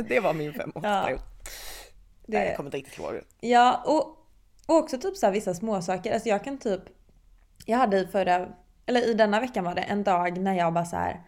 det 0.08 0.20
var 0.20 0.34
min 0.34 0.52
femårsperiod. 0.52 1.20
Ja. 1.20 1.24
Det... 2.26 2.38
Nej 2.38 2.46
jag 2.46 2.56
kommer 2.56 2.68
inte 2.68 2.76
riktigt 2.76 2.98
ihåg 2.98 3.12
det. 3.12 3.48
Ja 3.48 3.82
och, 3.84 3.98
och 4.66 4.76
också 4.76 4.98
typ 4.98 5.16
så 5.16 5.26
här 5.26 5.32
vissa 5.32 5.54
småsaker. 5.54 6.12
Alltså 6.12 6.28
jag 6.28 6.44
kan 6.44 6.58
typ, 6.58 6.80
jag 7.66 7.78
hade 7.78 7.98
i 7.98 8.06
förra, 8.06 8.48
eller 8.86 9.10
i 9.10 9.14
denna 9.14 9.40
veckan 9.40 9.64
var 9.64 9.74
det 9.74 9.82
en 9.82 10.04
dag 10.04 10.38
när 10.38 10.54
jag 10.54 10.72
bara 10.72 10.84
så 10.84 10.96
här 10.96 11.22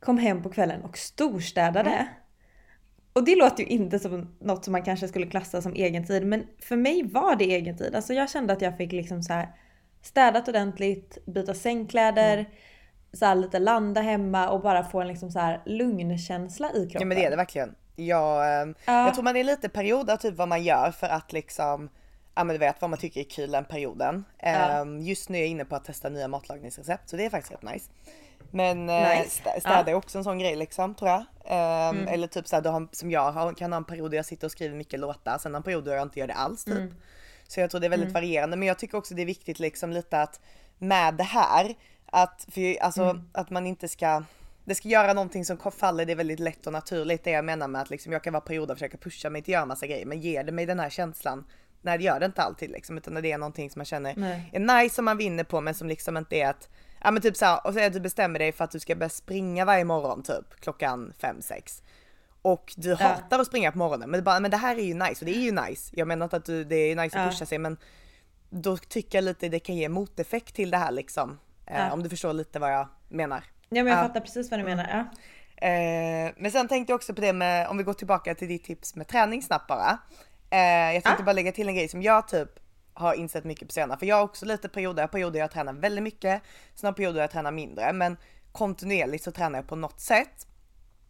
kom 0.00 0.18
hem 0.18 0.42
på 0.42 0.50
kvällen 0.50 0.82
och 0.82 0.98
storstädade. 0.98 1.90
Mm. 1.90 2.06
Och 3.12 3.24
det 3.24 3.36
låter 3.36 3.62
ju 3.62 3.68
inte 3.68 3.98
som 3.98 4.36
något 4.40 4.64
som 4.64 4.72
man 4.72 4.82
kanske 4.82 5.08
skulle 5.08 5.26
klassa 5.26 5.62
som 5.62 5.74
egen 5.74 6.06
tid 6.06 6.26
men 6.26 6.46
för 6.58 6.76
mig 6.76 7.02
var 7.02 7.36
det 7.36 7.44
egen 7.44 7.76
tid. 7.76 7.94
Alltså 7.94 8.12
jag 8.12 8.30
kände 8.30 8.52
att 8.52 8.62
jag 8.62 8.76
fick 8.76 8.92
liksom 8.92 9.22
så 9.22 9.32
här 9.32 9.48
städat 10.02 10.48
ordentligt, 10.48 11.18
byta 11.26 11.54
sängkläder, 11.54 12.38
mm. 12.38 12.50
så 13.12 13.34
lite 13.34 13.58
landa 13.58 14.00
hemma 14.00 14.48
och 14.48 14.60
bara 14.60 14.84
få 14.84 15.00
en 15.00 15.08
liksom 15.08 15.30
så 15.30 15.38
här 15.38 15.62
lugnkänsla 15.66 16.68
i 16.72 16.72
kroppen. 16.72 17.00
Ja 17.00 17.04
men 17.06 17.18
det 17.18 17.24
är 17.24 17.30
det 17.30 17.36
verkligen. 17.36 17.74
Jag, 17.96 18.68
Ja. 18.86 19.04
jag 19.04 19.14
tror 19.14 19.24
man 19.24 19.36
är 19.36 19.44
lite 19.44 19.68
period 19.68 20.10
av 20.10 20.16
typ 20.16 20.34
vad 20.34 20.48
man 20.48 20.62
gör 20.62 20.90
för 20.90 21.06
att 21.06 21.32
liksom, 21.32 21.90
ja 22.34 22.44
men 22.44 22.54
du 22.54 22.58
vet 22.58 22.80
vad 22.80 22.90
man 22.90 22.98
tycker 22.98 23.20
är 23.20 23.24
kul 23.24 23.50
den 23.50 23.64
perioden. 23.64 24.24
Ja. 24.38 24.82
Eh, 24.82 25.08
Just 25.08 25.28
nu 25.28 25.38
är 25.38 25.42
jag 25.42 25.48
inne 25.48 25.64
på 25.64 25.76
att 25.76 25.84
testa 25.84 26.08
nya 26.08 26.28
matlagningsrecept 26.28 27.08
så 27.08 27.16
det 27.16 27.24
är 27.24 27.30
faktiskt 27.30 27.52
rätt 27.52 27.72
nice. 27.72 27.90
Men 28.50 28.88
eh, 28.88 29.18
Nice. 29.18 29.42
stä- 29.42 29.60
städa 29.60 29.74
Ja. 29.74 29.80
Mm. 29.80 29.88
är 29.88 29.94
också 29.94 30.18
en 30.18 30.24
sån 30.24 30.38
grej 30.38 30.56
liksom 30.56 30.94
tror 30.94 31.10
jag. 31.10 31.20
Eh, 31.44 32.12
Eller 32.12 32.26
typ 32.26 32.48
såhär, 32.48 32.62
har, 32.62 32.88
som 32.92 33.10
jag 33.10 33.32
har, 33.32 33.52
kan 33.52 33.72
ha 33.72 33.76
en 33.76 33.84
period 33.84 34.10
där 34.10 34.16
jag 34.16 34.26
sitter 34.26 34.46
och 34.46 34.50
skriver 34.52 34.76
mycket 34.76 35.00
låtar, 35.00 35.38
sen 35.38 35.54
en 35.54 35.62
period 35.62 35.84
där 35.84 35.92
jag 35.94 36.02
inte 36.02 36.20
gör 36.20 36.26
det 36.26 36.34
alls 36.34 36.64
typ. 36.64 36.74
Mm. 36.76 36.94
Så 37.48 37.60
jag 37.60 37.70
tror 37.70 37.80
det 37.80 37.86
är 37.86 37.90
väldigt 37.90 38.12
varierande 38.12 38.56
men 38.56 38.68
jag 38.68 38.78
tycker 38.78 38.98
också 38.98 39.14
det 39.14 39.22
är 39.22 39.26
viktigt 39.26 39.58
liksom 39.58 39.92
lite 39.92 40.22
att 40.22 40.40
med 40.78 41.14
det 41.14 41.24
här 41.24 41.74
att, 42.06 42.46
för, 42.50 42.82
alltså, 42.82 43.02
Mm. 43.02 43.22
att 43.32 43.50
man 43.50 43.66
inte 43.66 43.88
ska 43.88 44.22
det 44.64 44.74
ska 44.74 44.88
göra 44.88 45.12
någonting 45.12 45.44
som 45.44 45.58
faller 45.58 46.04
det 46.06 46.14
väldigt 46.14 46.40
lätt 46.40 46.66
och 46.66 46.72
naturligt 46.72 47.24
det 47.24 47.30
jag 47.30 47.44
menar 47.44 47.68
med 47.68 47.82
att 47.82 47.90
liksom 47.90 48.12
jag 48.12 48.24
kan 48.24 48.32
vara 48.32 48.40
perioder 48.40 48.72
och 48.74 48.78
försöka 48.78 48.98
pusha 48.98 49.30
mig 49.30 49.42
till 49.42 49.52
att 49.54 49.58
göra 49.58 49.66
massa 49.66 49.86
grejer 49.86 50.06
men 50.06 50.20
ger 50.20 50.44
det 50.44 50.52
mig 50.52 50.66
den 50.66 50.80
här 50.80 50.90
känslan 50.90 51.44
Nej 51.82 51.98
det 51.98 52.04
gör 52.04 52.20
det 52.20 52.26
inte 52.26 52.42
alltid 52.42 52.70
liksom 52.70 52.98
utan 52.98 53.14
när 53.14 53.22
det 53.22 53.32
är 53.32 53.38
någonting 53.38 53.70
som 53.70 53.78
man 53.80 53.86
känner 53.86 54.14
Nej. 54.16 54.50
är 54.52 54.60
nice 54.82 54.94
som 54.94 55.04
man 55.04 55.16
vinner 55.16 55.44
på 55.44 55.60
men 55.60 55.74
som 55.74 55.88
liksom 55.88 56.16
inte 56.16 56.36
är 56.36 56.50
att 56.50 56.68
Ja 57.02 57.10
men 57.10 57.22
typ 57.22 57.36
såhär, 57.36 57.66
och 57.66 57.74
säg 57.74 57.86
att 57.86 57.92
du 57.92 58.00
bestämmer 58.00 58.38
dig 58.38 58.52
för 58.52 58.64
att 58.64 58.70
du 58.70 58.80
ska 58.80 58.94
börja 58.94 59.08
springa 59.10 59.64
varje 59.64 59.84
morgon 59.84 60.22
typ 60.22 60.60
klockan 60.60 61.12
5-6 61.20 61.82
och 62.42 62.72
du 62.76 62.94
hatar 62.94 63.38
att 63.38 63.46
springa 63.46 63.72
på 63.72 63.78
morgonen 63.78 64.10
men, 64.10 64.18
det 64.20 64.24
bara, 64.24 64.40
men 64.40 64.50
det 64.50 64.56
här 64.56 64.76
är 64.76 64.82
ju 64.82 64.94
nice 64.94 65.24
och 65.24 65.26
det 65.26 65.36
är 65.36 65.40
ju 65.40 65.52
nice. 65.52 65.90
Jag 65.96 66.08
menar 66.08 66.26
inte 66.26 66.36
att 66.36 66.44
du, 66.44 66.64
det 66.64 66.76
är 66.76 66.96
nice 66.96 67.18
att 67.20 67.30
pusha 67.32 67.46
sig 67.46 67.58
men 67.58 67.76
då 68.50 68.76
tycker 68.76 69.18
jag 69.18 69.24
lite 69.24 69.48
det 69.48 69.58
kan 69.58 69.74
ge 69.76 69.88
moteffekt 69.88 70.54
till 70.54 70.70
det 70.70 70.76
här 70.76 70.90
liksom. 70.90 71.38
Eh, 71.66 71.92
om 71.92 72.02
du 72.02 72.08
förstår 72.08 72.32
lite 72.32 72.58
vad 72.58 72.72
jag 72.72 72.88
menar. 73.08 73.44
Ja 73.68 73.82
men 73.84 73.86
jag 73.92 73.98
Ja. 73.98 74.08
fattar 74.08 74.20
precis 74.20 74.50
vad 74.50 74.60
du 74.60 74.64
menar. 74.64 74.86
Ja. 74.90 74.98
Eh, 75.66 76.32
men 76.36 76.50
sen 76.50 76.68
tänkte 76.68 76.92
jag 76.92 76.96
också 76.96 77.14
på 77.14 77.20
det 77.20 77.32
med, 77.32 77.68
om 77.68 77.76
vi 77.78 77.82
går 77.84 77.92
tillbaka 77.94 78.34
till 78.34 78.48
ditt 78.48 78.64
tips 78.64 78.94
med 78.96 79.08
träning 79.08 79.42
snabbt 79.42 79.66
bara. 79.66 79.98
Eh, 80.50 80.58
jag 80.94 81.04
tänkte 81.04 81.22
Ah. 81.22 81.26
bara 81.26 81.32
lägga 81.32 81.52
till 81.52 81.68
en 81.68 81.74
grej 81.74 81.88
som 81.88 82.02
jag 82.02 82.28
typ 82.28 82.48
har 82.94 83.14
insett 83.14 83.44
mycket 83.44 83.68
på 83.68 83.72
senare. 83.72 83.98
För 83.98 84.06
jag 84.06 84.16
har 84.16 84.22
också 84.22 84.46
lite 84.46 84.68
perioder, 84.68 85.06
perioder 85.06 85.40
jag 85.40 85.50
tränar 85.50 85.72
väldigt 85.72 86.04
mycket, 86.04 86.42
sen 86.74 86.86
har 86.86 86.92
perioder 86.92 87.20
jag 87.20 87.30
tränar 87.30 87.52
mindre. 87.52 87.92
Men 87.92 88.16
kontinuerligt 88.52 89.24
så 89.24 89.32
tränar 89.32 89.58
jag 89.58 89.68
på 89.68 89.76
något 89.76 90.00
sätt. 90.00 90.46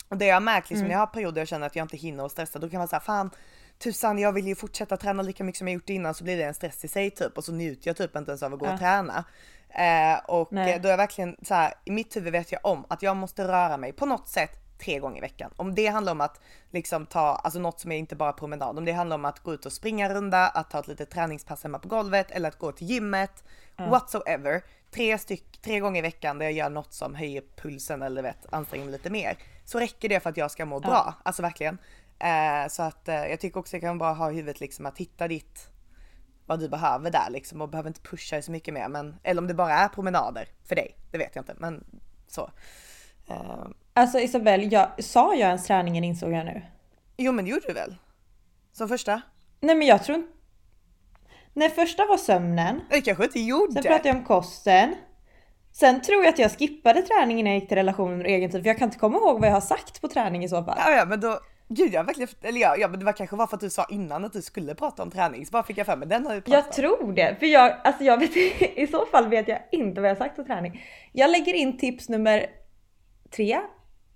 Och 0.08 0.16
det 0.16 0.26
jag 0.26 0.36
har 0.36 0.40
märkt 0.40 0.70
liksom 0.70 0.86
när 0.86 0.94
jag 0.94 0.98
har 0.98 1.06
perioder 1.06 1.40
jag 1.40 1.48
känner 1.48 1.66
att 1.66 1.76
jag 1.76 1.84
inte 1.84 1.96
hinner 1.96 2.24
och 2.24 2.30
stressa, 2.30 2.58
då 2.58 2.68
kan 2.68 2.78
man 2.78 2.88
säga 2.88 3.00
fan 3.00 3.30
tusan 3.78 4.18
jag 4.18 4.32
vill 4.32 4.46
ju 4.46 4.54
fortsätta 4.54 4.96
träna 4.96 5.22
lika 5.22 5.44
mycket 5.44 5.58
som 5.58 5.68
jag 5.68 5.74
gjort 5.74 5.90
innan 5.90 6.14
så 6.14 6.24
blir 6.24 6.36
det 6.36 6.44
en 6.44 6.54
stress 6.54 6.84
i 6.84 6.88
sig 6.88 7.10
typ 7.10 7.38
och 7.38 7.44
så 7.44 7.52
njuter 7.52 7.88
jag 7.88 7.96
typ 7.96 8.16
inte 8.16 8.30
ens 8.30 8.42
av 8.42 8.54
att 8.54 8.58
gå 8.60 8.66
och 8.66 8.78
träna. 8.78 9.24
Eh, 9.68 10.24
och 10.26 10.52
Nej. 10.52 10.72
eh, 10.72 10.80
då 10.80 10.88
är 10.88 10.90
jag 10.90 10.98
verkligen 10.98 11.36
så 11.42 11.54
här, 11.54 11.74
i 11.84 11.90
mitt 11.90 12.16
huvud 12.16 12.32
vet 12.32 12.52
jag 12.52 12.60
om 12.64 12.84
att 12.88 13.02
jag 13.02 13.16
måste 13.16 13.48
röra 13.48 13.76
mig 13.76 13.92
på 13.92 14.06
något 14.06 14.28
sätt 14.28 14.59
tre 14.80 14.98
gånger 14.98 15.18
i 15.18 15.20
veckan. 15.20 15.50
Om 15.56 15.74
det 15.74 15.86
handlar 15.86 16.12
om 16.12 16.20
att 16.20 16.40
liksom 16.70 17.06
ta, 17.06 17.20
alltså 17.20 17.60
något 17.60 17.80
som 17.80 17.92
är 17.92 17.96
inte 17.96 18.16
bara 18.16 18.32
promenad, 18.32 18.78
om 18.78 18.84
det 18.84 18.92
handlar 18.92 19.16
om 19.16 19.24
att 19.24 19.40
gå 19.40 19.54
ut 19.54 19.66
och 19.66 19.72
springa 19.72 20.06
en 20.06 20.14
runda, 20.14 20.48
att 20.48 20.70
ta 20.70 20.78
ett 20.78 20.88
litet 20.88 21.10
träningspass 21.10 21.62
hemma 21.62 21.78
på 21.78 21.88
golvet 21.88 22.30
eller 22.30 22.48
att 22.48 22.58
gå 22.58 22.72
till 22.72 22.90
gymmet, 22.90 23.44
whatsoever. 23.90 24.62
Tre, 24.90 25.18
styck, 25.18 25.58
tre 25.62 25.80
gånger 25.80 25.98
i 25.98 26.02
veckan 26.02 26.38
där 26.38 26.46
jag 26.46 26.52
gör 26.52 26.70
något 26.70 26.92
som 26.92 27.14
höjer 27.14 27.42
pulsen 27.56 28.02
eller 28.02 28.22
vet, 28.22 28.52
anstränger 28.52 28.84
mig 28.84 28.92
lite 28.92 29.10
mer. 29.10 29.38
Så 29.64 29.80
räcker 29.80 30.08
det 30.08 30.20
för 30.20 30.30
att 30.30 30.36
jag 30.36 30.50
ska 30.50 30.66
må 30.66 30.80
bra, 30.80 31.14
alltså 31.22 31.42
verkligen. 31.42 31.78
Eh, 32.18 32.68
så 32.68 32.82
att 32.82 33.08
eh, 33.08 33.26
jag 33.26 33.40
tycker 33.40 33.60
också 33.60 33.76
det 33.76 33.80
kan 33.80 33.98
vara 33.98 33.98
bra 33.98 34.12
att 34.12 34.18
ha 34.18 34.32
i 34.32 34.34
huvudet 34.34 34.60
liksom 34.60 34.86
att 34.86 34.98
hitta 34.98 35.28
ditt 35.28 35.68
vad 36.46 36.60
du 36.60 36.68
behöver 36.68 37.10
där 37.10 37.30
liksom 37.30 37.60
och 37.60 37.68
behöver 37.68 37.88
inte 37.88 38.00
pusha 38.00 38.36
dig 38.36 38.42
så 38.42 38.52
mycket 38.52 38.74
mer 38.74 38.88
men 38.88 39.16
eller 39.22 39.42
om 39.42 39.46
det 39.48 39.54
bara 39.54 39.72
är 39.72 39.88
promenader 39.88 40.48
för 40.64 40.74
dig, 40.74 40.96
det 41.10 41.18
vet 41.18 41.36
jag 41.36 41.42
inte 41.42 41.54
men 41.58 41.84
så. 42.28 42.50
Eh, 43.30 43.66
Alltså 43.94 44.18
Isabelle, 44.20 44.64
jag, 44.64 45.04
sa 45.04 45.34
jag 45.34 45.48
ens 45.48 45.66
träningen 45.66 46.04
insåg 46.04 46.32
jag 46.32 46.46
nu? 46.46 46.62
jo 47.16 47.32
men 47.32 47.44
det 47.44 47.50
gjorde 47.50 47.66
du 47.66 47.72
väl? 47.72 47.94
Som 48.72 48.88
första? 48.88 49.20
Nej 49.60 49.74
men 49.76 49.86
jag 49.86 50.04
tror 50.04 50.18
inte... 50.18 50.32
Nej 51.52 51.70
första 51.70 52.06
var 52.06 52.16
sömnen. 52.16 52.80
Det 52.90 53.00
kanske 53.00 53.24
inte 53.24 53.40
gjorde. 53.40 53.72
Sen 53.72 53.82
pratade 53.82 54.08
jag 54.08 54.16
om 54.16 54.24
kosten. 54.24 54.94
Sen 55.72 56.02
tror 56.02 56.24
jag 56.24 56.32
att 56.32 56.38
jag 56.38 56.52
skippade 56.58 57.02
träningen 57.02 57.44
när 57.44 57.50
jag 57.50 57.60
gick 57.60 57.68
till 57.68 57.76
relationen 57.76 58.20
och 58.20 58.26
egen 58.26 58.50
tid 58.50 58.62
för 58.62 58.68
jag 58.68 58.78
kan 58.78 58.88
inte 58.88 58.98
komma 58.98 59.16
ihåg 59.18 59.40
vad 59.40 59.48
jag 59.48 59.54
har 59.54 59.60
sagt 59.60 60.00
på 60.00 60.08
träning 60.08 60.44
i 60.44 60.48
så 60.48 60.64
fall. 60.64 60.78
Ja, 60.78 60.90
ja 60.90 61.04
men 61.04 61.20
då, 61.20 61.38
gud 61.68 61.92
jag 61.92 62.04
verkligen, 62.04 62.28
eller 62.42 62.60
ja, 62.60 62.76
ja 62.76 62.88
men 62.88 62.98
det 62.98 63.04
var 63.04 63.12
kanske 63.12 63.36
var 63.36 63.46
för 63.46 63.56
att 63.56 63.60
du 63.60 63.70
sa 63.70 63.86
innan 63.90 64.24
att 64.24 64.32
du 64.32 64.42
skulle 64.42 64.74
prata 64.74 65.02
om 65.02 65.10
träning 65.10 65.46
så 65.46 65.50
bara 65.50 65.62
fick 65.62 65.78
jag 65.78 65.86
för 65.86 65.96
mig 65.96 66.08
den 66.08 66.26
har 66.26 66.34
du 66.34 66.40
pratat 66.40 66.64
Jag 66.66 66.72
tror 66.72 67.12
det, 67.12 67.36
för 67.38 67.46
jag, 67.46 67.76
alltså 67.84 68.04
jag 68.04 68.18
vet, 68.18 68.36
i 68.76 68.86
så 68.90 69.06
fall 69.06 69.28
vet 69.28 69.48
jag 69.48 69.58
inte 69.72 70.00
vad 70.00 70.10
jag 70.10 70.14
har 70.16 70.24
sagt 70.24 70.36
på 70.36 70.44
träning. 70.44 70.84
Jag 71.12 71.30
lägger 71.30 71.54
in 71.54 71.78
tips 71.78 72.08
nummer 72.08 72.46
tre 73.36 73.60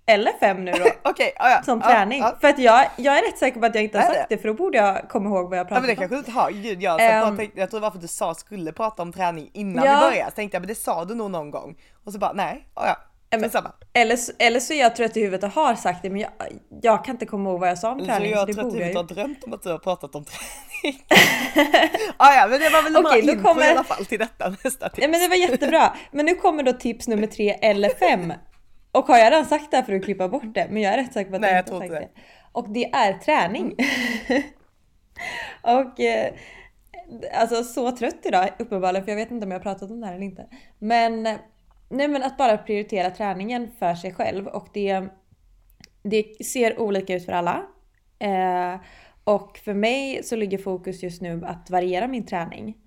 eller 0.07 0.31
fem 0.39 0.65
nu 0.65 0.71
då. 0.71 0.85
Okej, 1.09 1.33
ja, 1.39 1.49
ja. 1.49 1.63
Som 1.63 1.79
ja, 1.83 1.87
träning. 1.89 2.19
Ja, 2.19 2.37
För 2.41 2.47
att 2.47 2.59
jag, 2.59 2.89
jag 2.95 3.17
är 3.17 3.21
rätt 3.21 3.37
säker 3.37 3.59
på 3.59 3.65
att 3.65 3.75
jag 3.75 3.83
inte 3.83 3.97
har 3.97 4.05
Är 4.05 4.13
sagt 4.13 4.29
det? 4.29 4.35
det 4.35 4.41
för 4.41 4.47
då 4.47 4.53
borde 4.53 4.77
jag 4.77 5.09
komma 5.09 5.29
ihåg 5.29 5.49
vad 5.49 5.57
jag 5.59 5.65
Ja 5.65 5.67
pratat 5.67 5.83
men 5.83 5.87
det 5.87 5.91
om. 5.93 5.97
kanske 5.97 6.15
du 6.15 6.19
inte 6.19 6.31
har, 6.31 6.51
gud 6.51 6.81
jag, 6.83 6.99
satt 6.99 7.09
bara 7.09 7.21
Ehm. 7.27 7.31
och 7.33 7.37
tänkte, 7.39 7.59
jag 7.59 7.69
tror 7.69 7.79
det 7.79 7.83
var 7.83 7.91
för 7.91 7.97
att 7.97 8.01
du 8.01 8.07
sa 8.07 8.33
skulle 8.35 8.71
prata 8.71 9.01
om 9.01 9.13
träning 9.13 9.49
innan 9.53 9.85
Ja. 9.85 9.93
vi 10.03 10.09
började. 10.09 10.31
Så 10.31 10.35
tänkte 10.35 10.55
jag 10.55 10.61
men 10.61 10.67
det 10.67 10.75
sa 10.75 11.05
du 11.05 11.15
nog 11.15 11.31
någon 11.31 11.51
gång. 11.51 11.75
Och 12.05 12.11
så 12.13 12.19
bara 12.19 12.33
nej, 12.33 12.67
ja 12.75 12.87
ja. 12.87 12.95
Ja, 13.29 13.37
men-. 13.37 13.49
Eller, 13.93 14.15
så- 14.15 14.31
eller 14.39 14.59
så 14.59 14.73
är 14.73 14.79
jag 14.79 14.95
trött 14.95 15.17
i 15.17 15.21
huvudet 15.21 15.43
och 15.43 15.49
har 15.63 15.75
sagt 15.75 16.01
det 16.03 16.09
men 16.09 16.21
jag, 16.21 16.31
jag 16.81 17.05
kan 17.05 17.15
inte 17.15 17.25
komma 17.25 17.49
ihåg 17.49 17.59
vad 17.59 17.69
jag 17.69 17.77
sa 17.79 17.91
om 17.91 17.99
Så 17.99 18.05
träning 18.05 18.31
så, 18.33 18.37
jag 18.39 18.47
det 18.47 18.53
tror 18.53 18.63
att 18.63 18.69
borde 18.73 18.83
du 18.85 18.91
jag 18.91 19.01
inte 19.01 19.13
ju. 19.13 19.19
har 19.19 19.25
drömt 19.27 19.43
om 19.43 19.53
att 19.53 19.63
du 19.63 19.69
har 19.69 19.77
pratat 19.77 20.15
om 20.15 20.25
träning. 20.25 21.01
ah, 22.17 22.33
ja 22.35 22.47
men 22.47 22.59
det 22.59 22.69
var 22.69 22.81
väl 22.83 22.95
en 22.95 23.05
Okej, 23.05 23.35
bra 23.35 23.43
kommer- 23.53 23.65
i 23.67 23.69
alla 23.71 23.83
fall 23.83 24.05
till 24.05 24.19
detta 24.19 24.49
nästa 24.63 24.89
tips. 24.89 24.97
Nej 24.99 25.07
men 25.09 25.19
det 25.19 25.27
var 25.27 25.35
jättebra. 25.35 25.93
Men 26.11 26.25
nu 26.25 26.35
kommer 26.35 26.63
då 26.63 26.73
tips 26.73 27.07
nummer 27.07 27.27
tre 27.27 27.49
eller 27.61 27.89
fem. 27.89 28.33
Och 28.95 29.07
har 29.07 29.17
jag 29.17 29.31
redan 29.31 29.45
sagt 29.45 29.71
det 29.71 29.77
här 29.77 29.83
för 29.83 29.93
att 29.93 30.03
klippa 30.03 30.29
bort 30.29 30.53
det? 30.53 30.67
Men 30.71 30.81
jag 30.81 30.93
är 30.93 30.97
rätt 30.97 31.13
säker 31.13 31.29
på 31.29 31.35
att 31.35 31.41
Nej, 31.41 31.51
jag 31.51 31.61
inte 31.61 31.73
har 31.73 31.79
sagt 31.79 31.91
inte 31.91 31.99
det. 31.99 32.09
Och 32.51 32.69
det 32.69 32.91
är 32.93 33.13
träning. 33.13 33.75
och 35.61 35.99
eh, 35.99 36.33
alltså 37.33 37.63
så 37.63 37.91
trött 37.91 38.25
idag 38.25 38.49
uppenbarligen 38.59 39.05
för 39.05 39.11
jag 39.11 39.17
vet 39.17 39.31
inte 39.31 39.45
om 39.45 39.51
jag 39.51 39.59
har 39.59 39.63
pratat 39.63 39.91
om 39.91 40.01
det 40.01 40.07
här 40.07 40.13
eller 40.13 40.25
inte. 40.25 40.47
Men, 40.79 41.23
nej, 41.89 42.07
men 42.07 42.23
att 42.23 42.37
bara 42.37 42.57
prioritera 42.57 43.09
träningen 43.09 43.71
för 43.79 43.95
sig 43.95 44.13
själv 44.13 44.47
och 44.47 44.67
det, 44.73 45.03
det 46.03 46.45
ser 46.45 46.79
olika 46.79 47.15
ut 47.15 47.25
för 47.25 47.31
alla. 47.31 47.65
Eh, 48.19 48.79
och 49.23 49.57
för 49.57 49.73
mig 49.73 50.23
så 50.23 50.35
ligger 50.35 50.57
fokus 50.57 51.03
just 51.03 51.21
nu 51.21 51.45
att 51.45 51.69
variera 51.69 52.07
min 52.07 52.25
träning. 52.25 52.77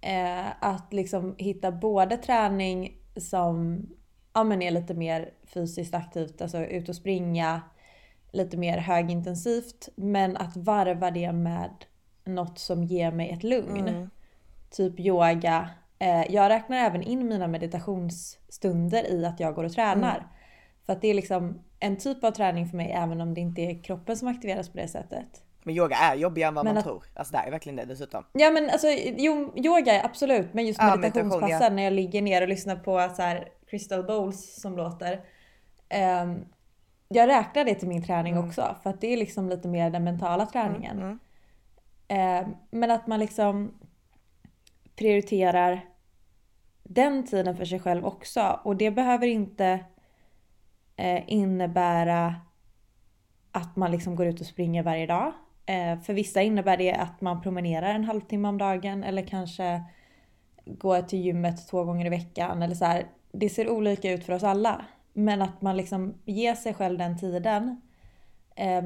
Eh, 0.00 0.46
att 0.60 0.92
liksom 0.92 1.34
hitta 1.38 1.72
både 1.72 2.16
träning 2.16 2.96
som 3.16 3.86
ja, 4.34 4.44
men 4.44 4.62
är 4.62 4.70
lite 4.70 4.94
mer 4.94 5.30
fysiskt 5.46 5.94
aktivt, 5.94 6.42
alltså 6.42 6.58
ut 6.58 6.88
och 6.88 6.96
springa, 6.96 7.60
lite 8.32 8.56
mer 8.56 8.78
högintensivt. 8.78 9.88
Men 9.96 10.36
att 10.36 10.56
varva 10.56 11.10
det 11.10 11.32
med 11.32 11.70
något 12.24 12.58
som 12.58 12.84
ger 12.84 13.10
mig 13.10 13.30
ett 13.30 13.42
lugn. 13.42 14.10
Typ 14.70 15.00
yoga. 15.00 15.70
Eh, 15.98 16.32
jag 16.34 16.48
räknar 16.50 16.76
även 16.76 17.02
in 17.02 17.28
mina 17.28 17.46
meditationsstunder 17.48 19.10
i 19.10 19.26
att 19.26 19.40
jag 19.40 19.54
går 19.54 19.64
och 19.64 19.72
tränar. 19.72 20.26
För 20.86 20.92
att 20.92 21.00
det 21.00 21.08
är 21.08 21.14
liksom 21.14 21.62
en 21.80 21.96
typ 21.96 22.24
av 22.24 22.30
träning 22.30 22.66
för 22.68 22.76
mig 22.76 22.90
även 22.92 23.20
om 23.20 23.34
det 23.34 23.40
inte 23.40 23.60
är 23.62 23.82
kroppen 23.82 24.16
som 24.16 24.28
aktiveras 24.28 24.68
på 24.68 24.76
det 24.76 24.88
sättet. 24.88 25.44
Men 25.64 25.74
yoga 25.76 25.96
är 25.96 26.14
jobbigare 26.16 26.48
än 26.48 26.54
vad 26.54 26.64
Men 26.64 26.74
man 26.74 26.78
att- 26.78 26.84
tror. 26.84 27.04
Alltså 27.14 27.32
det 27.32 27.38
är 27.38 27.50
verkligen 27.50 27.76
det 27.76 27.84
dessutom. 27.84 28.24
Ja 28.32 28.50
men 28.50 28.70
alltså 28.70 28.86
jo, 29.16 29.52
yoga 29.56 29.92
är 30.00 30.04
absolut, 30.04 30.54
men 30.54 30.66
just 30.66 30.80
Ja, 30.80 30.96
meditationspassen 30.96 31.40
meditation, 31.40 31.66
ja. 31.70 31.76
när 31.76 31.82
jag 31.82 31.92
ligger 31.92 32.22
ner 32.22 32.42
och 32.42 32.48
lyssnar 32.48 32.76
på 32.76 33.14
så 33.16 33.22
här 33.22 33.48
crystal 33.72 34.02
bowls 34.04 34.60
som 34.60 34.76
låter. 34.76 35.20
Ehm, 35.88 36.44
jag 37.08 37.28
räknar 37.28 37.64
det 37.64 37.74
till 37.74 37.88
min 37.88 38.02
träning 38.02 38.32
Mm. 38.32 38.48
också 38.48 38.76
för 38.82 38.90
att 38.90 39.00
det 39.00 39.12
är 39.12 39.16
liksom 39.16 39.48
lite 39.48 39.68
mer 39.68 39.90
den 39.90 40.04
mentala 40.04 40.46
träningen. 40.46 41.18
Ehm, 42.08 42.54
men 42.70 42.90
att 42.90 43.06
man 43.06 43.20
liksom 43.20 43.74
prioriterar 44.96 45.80
den 46.82 47.26
tiden 47.26 47.56
för 47.56 47.64
sig 47.64 47.80
själv 47.80 48.06
också 48.06 48.60
och 48.64 48.76
det 48.76 48.90
behöver 48.90 49.26
inte 49.26 49.84
eh, 50.96 51.22
innebära 51.26 52.34
att 53.52 53.76
man 53.76 53.90
liksom 53.90 54.16
går 54.16 54.26
ut 54.26 54.40
och 54.40 54.46
springer 54.46 54.82
varje 54.82 55.06
dag. 55.06 55.32
Eh, 55.66 56.00
för 56.00 56.14
vissa 56.14 56.42
innebär 56.42 56.76
det 56.76 56.94
att 56.94 57.20
man 57.20 57.40
promenerar 57.42 57.94
en 57.94 58.04
halvtimme 58.04 58.48
om 58.48 58.58
dagen 58.58 59.04
eller 59.04 59.26
kanske 59.26 59.82
går 60.64 61.02
till 61.02 61.18
gymmet 61.18 61.68
två 61.68 61.84
gånger 61.84 62.06
i 62.06 62.08
veckan. 62.08 62.62
Eller 62.62 62.74
så 62.74 62.84
här. 62.84 63.06
Det 63.32 63.48
ser 63.48 63.70
olika 63.70 64.12
ut 64.12 64.24
för 64.24 64.32
oss 64.32 64.42
alla. 64.42 64.84
Men 65.12 65.42
att 65.42 65.62
man 65.62 65.76
liksom 65.76 66.14
ger 66.24 66.54
sig 66.54 66.74
själv 66.74 66.98
den 66.98 67.18
tiden. 67.18 67.80
Eh, 68.56 68.82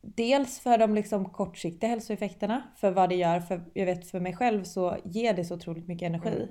dels 0.00 0.60
för 0.60 0.78
de 0.78 0.94
liksom 0.94 1.28
kortsiktiga 1.28 1.90
hälsoeffekterna, 1.90 2.62
för 2.76 2.90
vad 2.90 3.08
det 3.08 3.14
gör. 3.14 3.40
För 3.40 3.64
jag 3.74 3.86
vet 3.86 4.10
för 4.10 4.20
mig 4.20 4.36
själv 4.36 4.64
så 4.64 4.96
ger 5.04 5.34
det 5.34 5.44
så 5.44 5.54
otroligt 5.54 5.88
mycket 5.88 6.06
energi. 6.06 6.48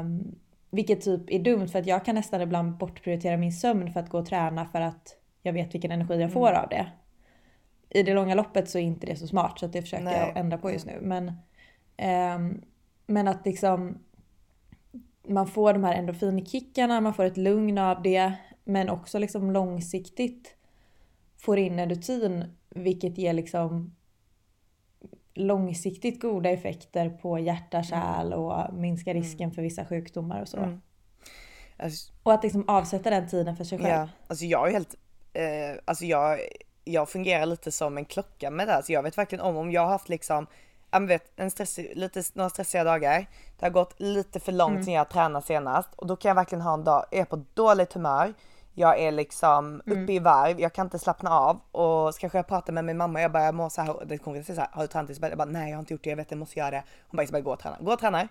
Um, 0.00 0.38
vilket 0.70 1.00
typ 1.00 1.30
är 1.30 1.38
dumt 1.38 1.68
för 1.68 1.78
att 1.78 1.86
jag 1.86 2.04
kan 2.04 2.14
nästan 2.14 2.40
ibland 2.40 2.76
bortprioritera 2.76 3.36
min 3.36 3.52
sömn 3.52 3.92
för 3.92 4.00
att 4.00 4.08
gå 4.08 4.18
och 4.18 4.26
träna 4.26 4.66
för 4.66 4.80
att 4.80 5.16
jag 5.42 5.52
vet 5.52 5.74
vilken 5.74 5.90
energi 5.90 6.20
jag 6.20 6.32
får 6.32 6.52
av 6.52 6.68
det. 6.68 6.86
I 7.90 8.02
det 8.02 8.14
långa 8.14 8.34
loppet 8.34 8.68
så 8.68 8.78
är 8.78 8.82
inte 8.82 9.06
det 9.06 9.16
så 9.16 9.26
smart 9.26 9.58
så 9.58 9.66
att 9.66 9.72
det 9.72 9.82
försöker 9.82 10.04
Nej. 10.04 10.18
jag 10.18 10.36
ändra 10.36 10.58
på 10.58 10.72
just 10.72 10.86
nu. 10.86 10.98
Men, 11.02 11.32
ehm, 11.96 12.62
men 13.06 13.28
att 13.28 13.46
liksom 13.46 13.98
man 15.28 15.46
får 15.46 15.72
de 15.72 15.84
här 15.84 15.94
endorfinkickarna, 15.94 17.00
man 17.00 17.14
får 17.14 17.24
ett 17.24 17.36
lugn 17.36 17.78
av 17.78 18.02
det. 18.02 18.32
Men 18.64 18.88
också 18.88 19.18
liksom 19.18 19.50
långsiktigt 19.50 20.54
får 21.38 21.58
in 21.58 21.78
en 21.78 21.90
rutin 21.90 22.56
vilket 22.70 23.18
ger 23.18 23.32
liksom 23.32 23.94
långsiktigt 25.34 26.20
goda 26.22 26.50
effekter 26.50 27.10
på 27.10 27.38
hjärta, 27.38 27.82
kärl 27.82 28.32
och 28.32 28.74
minskar 28.74 29.14
risken 29.14 29.44
Mm. 29.44 29.54
för 29.54 29.62
vissa 29.62 29.84
sjukdomar 29.84 30.40
och 30.42 30.48
så. 30.48 30.56
Mm. 30.56 30.80
Alltså, 31.76 32.12
Och 32.22 32.32
att 32.32 32.42
liksom 32.42 32.64
avsätta 32.68 33.10
den 33.10 33.28
tiden 33.28 33.56
för 33.56 33.64
sig 33.64 33.78
själv. 33.78 33.90
ja, 33.90 34.08
alltså 34.26 34.44
jag 34.44 34.68
är 34.68 34.72
helt, 34.72 34.94
eh, 35.32 35.42
alltså 35.84 36.04
jag, 36.04 36.38
jag 36.84 37.08
fungerar 37.08 37.46
lite 37.46 37.72
som 37.72 37.98
en 37.98 38.04
klocka 38.04 38.50
med 38.50 38.68
det 38.68 38.72
här. 38.72 38.82
Så 38.82 38.92
jag 38.92 39.02
vet 39.02 39.18
verkligen 39.18 39.44
om, 39.44 39.56
om 39.56 39.70
jag 39.70 39.80
har 39.80 39.88
haft 39.88 40.08
liksom, 40.08 40.46
ja 40.90 40.98
men 40.98 41.06
vet, 41.08 41.32
en 41.36 41.50
stressig, 41.50 41.92
lite, 41.96 42.22
några 42.34 42.50
stressiga 42.50 42.84
dagar. 42.84 43.26
Det 43.58 43.66
har 43.66 43.70
gått 43.70 44.00
lite 44.00 44.40
för 44.40 44.52
långt 44.52 44.70
Mm. 44.72 44.84
sen 44.84 44.94
jag 44.94 45.08
tränade 45.10 45.46
senast 45.46 45.88
och 45.96 46.06
då 46.06 46.16
kan 46.16 46.28
jag 46.28 46.34
verkligen 46.36 46.62
ha 46.62 46.74
en 46.74 46.84
dag, 46.84 47.04
jag 47.10 47.20
är 47.20 47.24
på 47.24 47.44
dåligt 47.54 47.92
humör. 47.92 48.34
Jag 48.74 48.98
är 49.00 49.12
liksom 49.12 49.82
Mm. 49.86 50.02
uppe 50.02 50.12
i 50.12 50.18
varv, 50.18 50.60
jag 50.60 50.72
kan 50.72 50.86
inte 50.86 50.98
slappna 50.98 51.30
av 51.30 51.60
och 51.72 52.14
så 52.14 52.20
kanske 52.20 52.38
jag 52.38 52.46
pratar 52.46 52.72
med 52.72 52.84
min 52.84 52.96
mamma 52.96 53.20
jag 53.20 53.32
bara 53.32 53.44
jag 53.44 53.54
mår 53.54 53.68
så 53.68 53.82
här, 53.82 54.04
det 54.04 54.18
kommer 54.18 54.42
säga 54.42 54.56
så 54.56 54.60
här, 54.60 54.70
har 54.72 54.82
du 54.82 54.88
tränat 54.88 55.10
Isabel? 55.10 55.30
Jag 55.30 55.38
bara 55.38 55.44
nej 55.48 55.70
jag 55.70 55.76
har 55.76 55.80
inte 55.80 55.94
gjort 55.94 56.04
det, 56.04 56.10
jag 56.10 56.16
vet 56.16 56.30
jag 56.30 56.38
måste 56.38 56.58
göra 56.58 56.70
det. 56.70 56.82
Hon 57.08 57.16
bara 57.16 57.22
Isabel 57.22 57.42
gå 57.42 57.52
och 57.52 57.58
träna, 57.58 57.76
gå 57.80 57.92
och 57.92 57.98
träna. 57.98 58.28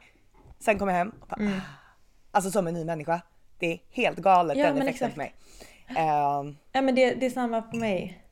Sen 0.60 0.80
kommer 0.80 0.92
jag 0.92 0.98
hem 0.98 1.12
och 1.22 1.28
bara, 1.28 1.36
Mm. 1.42 1.60
alltså 2.32 2.52
som 2.52 2.68
en 2.68 2.74
ny 2.74 2.86
människa. 2.86 3.22
Det 3.60 3.74
är 3.74 3.80
helt 3.90 4.18
galet 4.18 4.58
Ja, 4.58 4.66
den 4.66 4.78
effekten 4.78 5.08
exakt. 5.08 5.12
för 5.14 5.18
mig. 5.18 5.36
Ehm, 5.98 6.58
Ja 6.72 6.82
men 6.82 6.96
det, 6.96 7.14
det 7.14 7.26
är 7.26 7.30
samma 7.30 7.62
på 7.62 7.76
mig. 7.78 8.24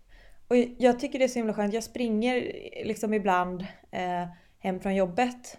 Och 0.48 0.56
jag 0.78 1.00
tycker 1.00 1.20
det 1.20 1.26
är 1.26 1.30
så 1.30 1.40
himla 1.40 1.54
skönt. 1.54 1.74
Jag 1.74 1.84
springer 1.84 2.36
liksom 2.86 3.14
ibland 3.14 3.62
eh, 3.92 4.28
hem 4.60 4.80
från 4.80 4.96
jobbet. 4.96 5.58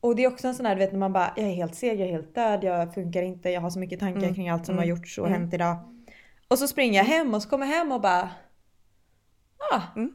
Och 0.00 0.16
det 0.16 0.24
är 0.24 0.28
också 0.28 0.48
en 0.48 0.54
sån 0.54 0.66
här, 0.66 0.74
du 0.74 0.78
vet 0.78 0.92
när 0.92 0.98
man 0.98 1.12
bara, 1.12 1.32
jag 1.36 1.46
är 1.46 1.52
helt 1.54 1.74
seg, 1.74 2.00
jag 2.00 2.08
är 2.08 2.12
helt 2.12 2.34
död, 2.34 2.64
jag 2.64 2.94
funkar 2.94 3.22
inte, 3.22 3.50
jag 3.50 3.60
har 3.60 3.70
så 3.70 3.78
mycket 3.78 4.00
tankar 4.00 4.22
Mm, 4.22 4.34
kring 4.34 4.48
allt 4.48 4.66
som 4.66 4.72
mm, 4.72 4.82
har 4.82 4.96
gjorts 4.96 5.18
och 5.18 5.26
mm. 5.26 5.40
hänt 5.40 5.54
idag. 5.54 5.76
Och 6.48 6.58
så 6.58 6.68
springer 6.68 6.98
jag 6.98 7.04
hem 7.04 7.34
och 7.34 7.42
så 7.42 7.48
kommer 7.48 7.66
jag 7.66 7.74
hem 7.74 7.92
och 7.92 8.00
bara, 8.00 8.30
ah, 9.72 9.80
Mm. 9.96 10.12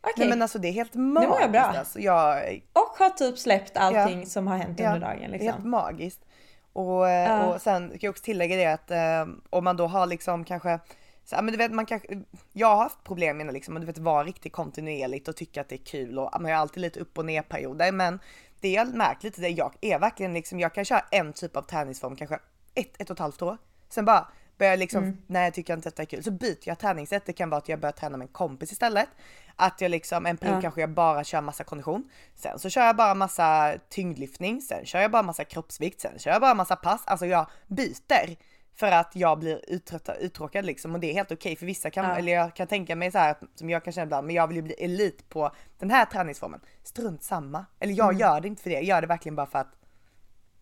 okej. 0.00 0.12
Nej 0.16 0.28
men 0.28 0.42
alltså 0.42 0.58
det 0.58 0.68
är 0.68 0.72
helt 0.72 0.94
mår 0.94 1.12
magiskt. 1.12 1.40
jag 1.40 1.52
bra. 1.52 1.60
Alltså, 1.60 2.00
jag, 2.00 2.62
Och 2.72 2.96
har 2.98 3.10
typ 3.10 3.38
släppt 3.38 3.76
allting 3.76 4.26
som 4.26 4.46
har 4.46 4.56
hänt 4.56 4.80
Ja, 4.80 4.86
under 4.94 5.00
dagen 5.00 5.18
Det 5.18 5.24
är 5.24 5.30
helt 5.30 5.42
liksom. 5.42 5.70
magiskt. 5.70 6.24
Och, 6.72 7.08
Ja. 7.08 7.46
och 7.54 7.60
sen 7.60 7.88
kan 7.88 7.98
jag 8.00 8.10
också 8.10 8.24
tillägga 8.24 8.56
det 8.56 8.66
att 8.66 8.90
eh, 8.90 9.34
om 9.50 9.64
man 9.64 9.76
då 9.76 9.86
har 9.86 10.06
liksom 10.06 10.44
kanske 10.44 10.78
så, 11.24 11.36
men 11.36 11.46
du 11.46 11.56
vet, 11.56 11.72
man 11.72 11.86
kanske, 11.86 12.08
jag 12.52 12.66
har 12.66 12.76
haft 12.82 13.04
problem 13.04 13.36
med 13.36 13.52
liksom, 13.52 13.76
att 13.76 13.82
du 13.82 13.86
vet, 13.86 13.98
vara 13.98 14.24
riktigt 14.24 14.52
kontinuerligt 14.52 15.28
och 15.28 15.36
tycka 15.36 15.60
att 15.60 15.68
det 15.68 15.74
är 15.74 15.84
kul 15.84 16.18
och 16.18 16.30
man 16.32 16.44
har 16.44 16.52
alltid 16.58 16.80
lite 16.80 17.00
upp 17.00 17.18
och 17.18 17.24
ner 17.26 17.42
perioder 17.42 17.92
men 17.92 18.18
det 18.60 18.72
jag 18.72 18.94
märkt 18.94 19.22
lite 19.22 19.40
det 19.40 19.48
jag 19.48 19.74
är 19.80 19.98
verkligen 19.98 20.34
liksom, 20.34 20.60
jag 20.60 20.74
kan 20.74 20.84
köra 20.84 21.04
en 21.10 21.32
typ 21.32 21.56
av 21.56 21.62
träningsform 21.62 22.16
kanske 22.16 22.38
ett, 22.74 23.00
ett 23.00 23.10
och 23.10 23.14
ett 23.16 23.20
halvt 23.20 23.42
år. 23.42 23.58
Sen 23.88 24.04
bara 24.04 24.28
börjar 24.58 24.72
jag 24.72 24.78
liksom, 24.78 25.04
Mm. 25.04 25.16
nej 25.26 25.44
jag 25.44 25.54
tycker 25.54 25.74
inte 25.74 25.88
detta 25.88 26.02
är 26.02 26.06
kul. 26.06 26.22
Så 26.24 26.30
byter 26.30 26.58
jag 26.64 26.78
träningssätt. 26.78 27.26
Det 27.26 27.32
kan 27.32 27.50
vara 27.50 27.58
att 27.58 27.68
jag 27.68 27.80
börjar 27.80 27.92
träna 27.92 28.16
med 28.16 28.24
en 28.24 28.32
kompis 28.32 28.72
istället. 28.72 29.08
Att 29.56 29.80
jag 29.80 29.90
liksom 29.90 30.26
en 30.26 30.36
period 30.36 30.56
Ja. 30.56 30.60
kanske 30.60 30.80
jag 30.80 30.90
bara 30.90 31.24
kör 31.24 31.40
massa 31.40 31.64
kondition. 31.64 32.10
Sen 32.34 32.58
så 32.58 32.70
kör 32.70 32.86
jag 32.86 32.96
bara 32.96 33.14
massa 33.14 33.74
tyngdlyftning. 33.88 34.62
Sen 34.62 34.86
kör 34.86 34.98
jag 35.00 35.10
bara 35.10 35.22
massa 35.22 35.44
kroppsvikt. 35.44 36.00
Sen 36.00 36.18
kör 36.18 36.30
jag 36.30 36.40
bara 36.40 36.54
massa 36.54 36.76
pass. 36.76 37.02
Alltså 37.06 37.26
jag 37.26 37.46
byter. 37.66 38.36
För 38.74 38.92
att 38.92 39.16
jag 39.16 39.38
blir 39.38 39.60
uttröttad, 39.68 40.16
uttråkad 40.20 40.64
liksom 40.64 40.94
och 40.94 41.00
det 41.00 41.10
är 41.10 41.14
helt 41.14 41.32
okej 41.32 41.56
för 41.56 41.66
vissa 41.66 41.90
kan, 41.90 42.04
Ja. 42.04 42.16
eller 42.16 42.32
jag 42.32 42.56
kan 42.56 42.66
tänka 42.66 42.96
mig 42.96 43.10
så 43.12 43.18
här 43.18 43.36
som 43.54 43.70
jag 43.70 43.84
kan 43.84 43.92
känna 43.92 44.04
ibland, 44.04 44.26
men 44.26 44.36
jag 44.36 44.46
vill 44.46 44.56
ju 44.56 44.62
bli 44.62 44.74
elit 44.74 45.28
på 45.28 45.50
den 45.78 45.90
här 45.90 46.04
träningsformen. 46.04 46.60
Strunt 46.82 47.22
samma. 47.22 47.66
Eller 47.80 47.94
jag 47.94 48.08
Mm. 48.08 48.20
gör 48.20 48.40
det 48.40 48.48
inte 48.48 48.62
för 48.62 48.70
det, 48.70 48.74
jag 48.76 48.84
gör 48.84 49.00
det 49.00 49.06
verkligen 49.06 49.36
bara 49.36 49.46
för 49.46 49.58
att 49.58 49.72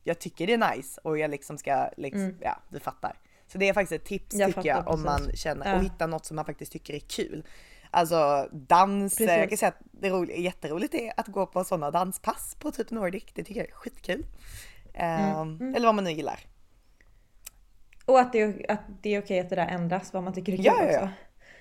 jag 0.04 0.18
tycker 0.18 0.46
det 0.46 0.52
är 0.52 0.76
nice 0.76 1.00
och 1.04 1.18
jag 1.18 1.30
liksom 1.30 1.58
ska, 1.58 1.90
liksom, 1.96 2.22
Mm. 2.22 2.36
ja 2.40 2.58
du 2.68 2.80
fattar. 2.80 3.18
Så 3.46 3.58
det 3.58 3.68
är 3.68 3.72
faktiskt 3.74 4.02
ett 4.02 4.08
tips 4.08 4.34
Jag 4.34 4.54
tycker 4.54 4.68
jag 4.68 4.88
om 4.88 5.02
man 5.02 5.32
känner 5.34 5.76
och 5.76 5.82
hitta 5.84 6.06
något 6.06 6.24
som 6.24 6.36
man 6.36 6.44
faktiskt 6.44 6.72
tycker 6.72 6.94
är 6.94 6.98
kul. 6.98 7.46
Alltså 7.90 8.48
dans, 8.52 9.16
Precis. 9.16 9.36
jag 9.36 9.48
kan 9.48 9.58
säga 9.58 9.68
att 9.68 9.78
det 9.92 10.10
roliga, 10.10 10.36
jätteroligt 10.36 10.94
är 10.94 11.12
att 11.16 11.26
gå 11.26 11.46
på 11.46 11.64
sådana 11.64 11.90
danspass 11.90 12.56
på 12.60 12.70
typ 12.70 12.90
Nordic, 12.90 13.24
det 13.34 13.44
tycker 13.44 13.60
jag 13.60 13.68
är 13.70 13.74
skitkul. 13.74 14.26
Mm. 14.94 15.74
Eller 15.74 15.86
vad 15.86 15.94
man 15.94 16.04
nu 16.04 16.10
gillar. 16.12 16.40
Och 18.10 18.20
att 18.20 18.32
det, 18.32 18.40
är, 18.40 18.70
att 18.70 18.80
det 19.02 19.14
är 19.14 19.22
okej 19.22 19.40
att 19.40 19.48
det 19.50 19.56
där 19.56 19.66
ändras, 19.66 20.12
vad 20.12 20.22
man 20.22 20.32
tycker 20.32 20.52
är 20.52 20.56
kul 20.56 20.64
Ja, 20.66 20.74
ja, 20.82 20.90
ja. 20.92 20.98
också. 20.98 21.08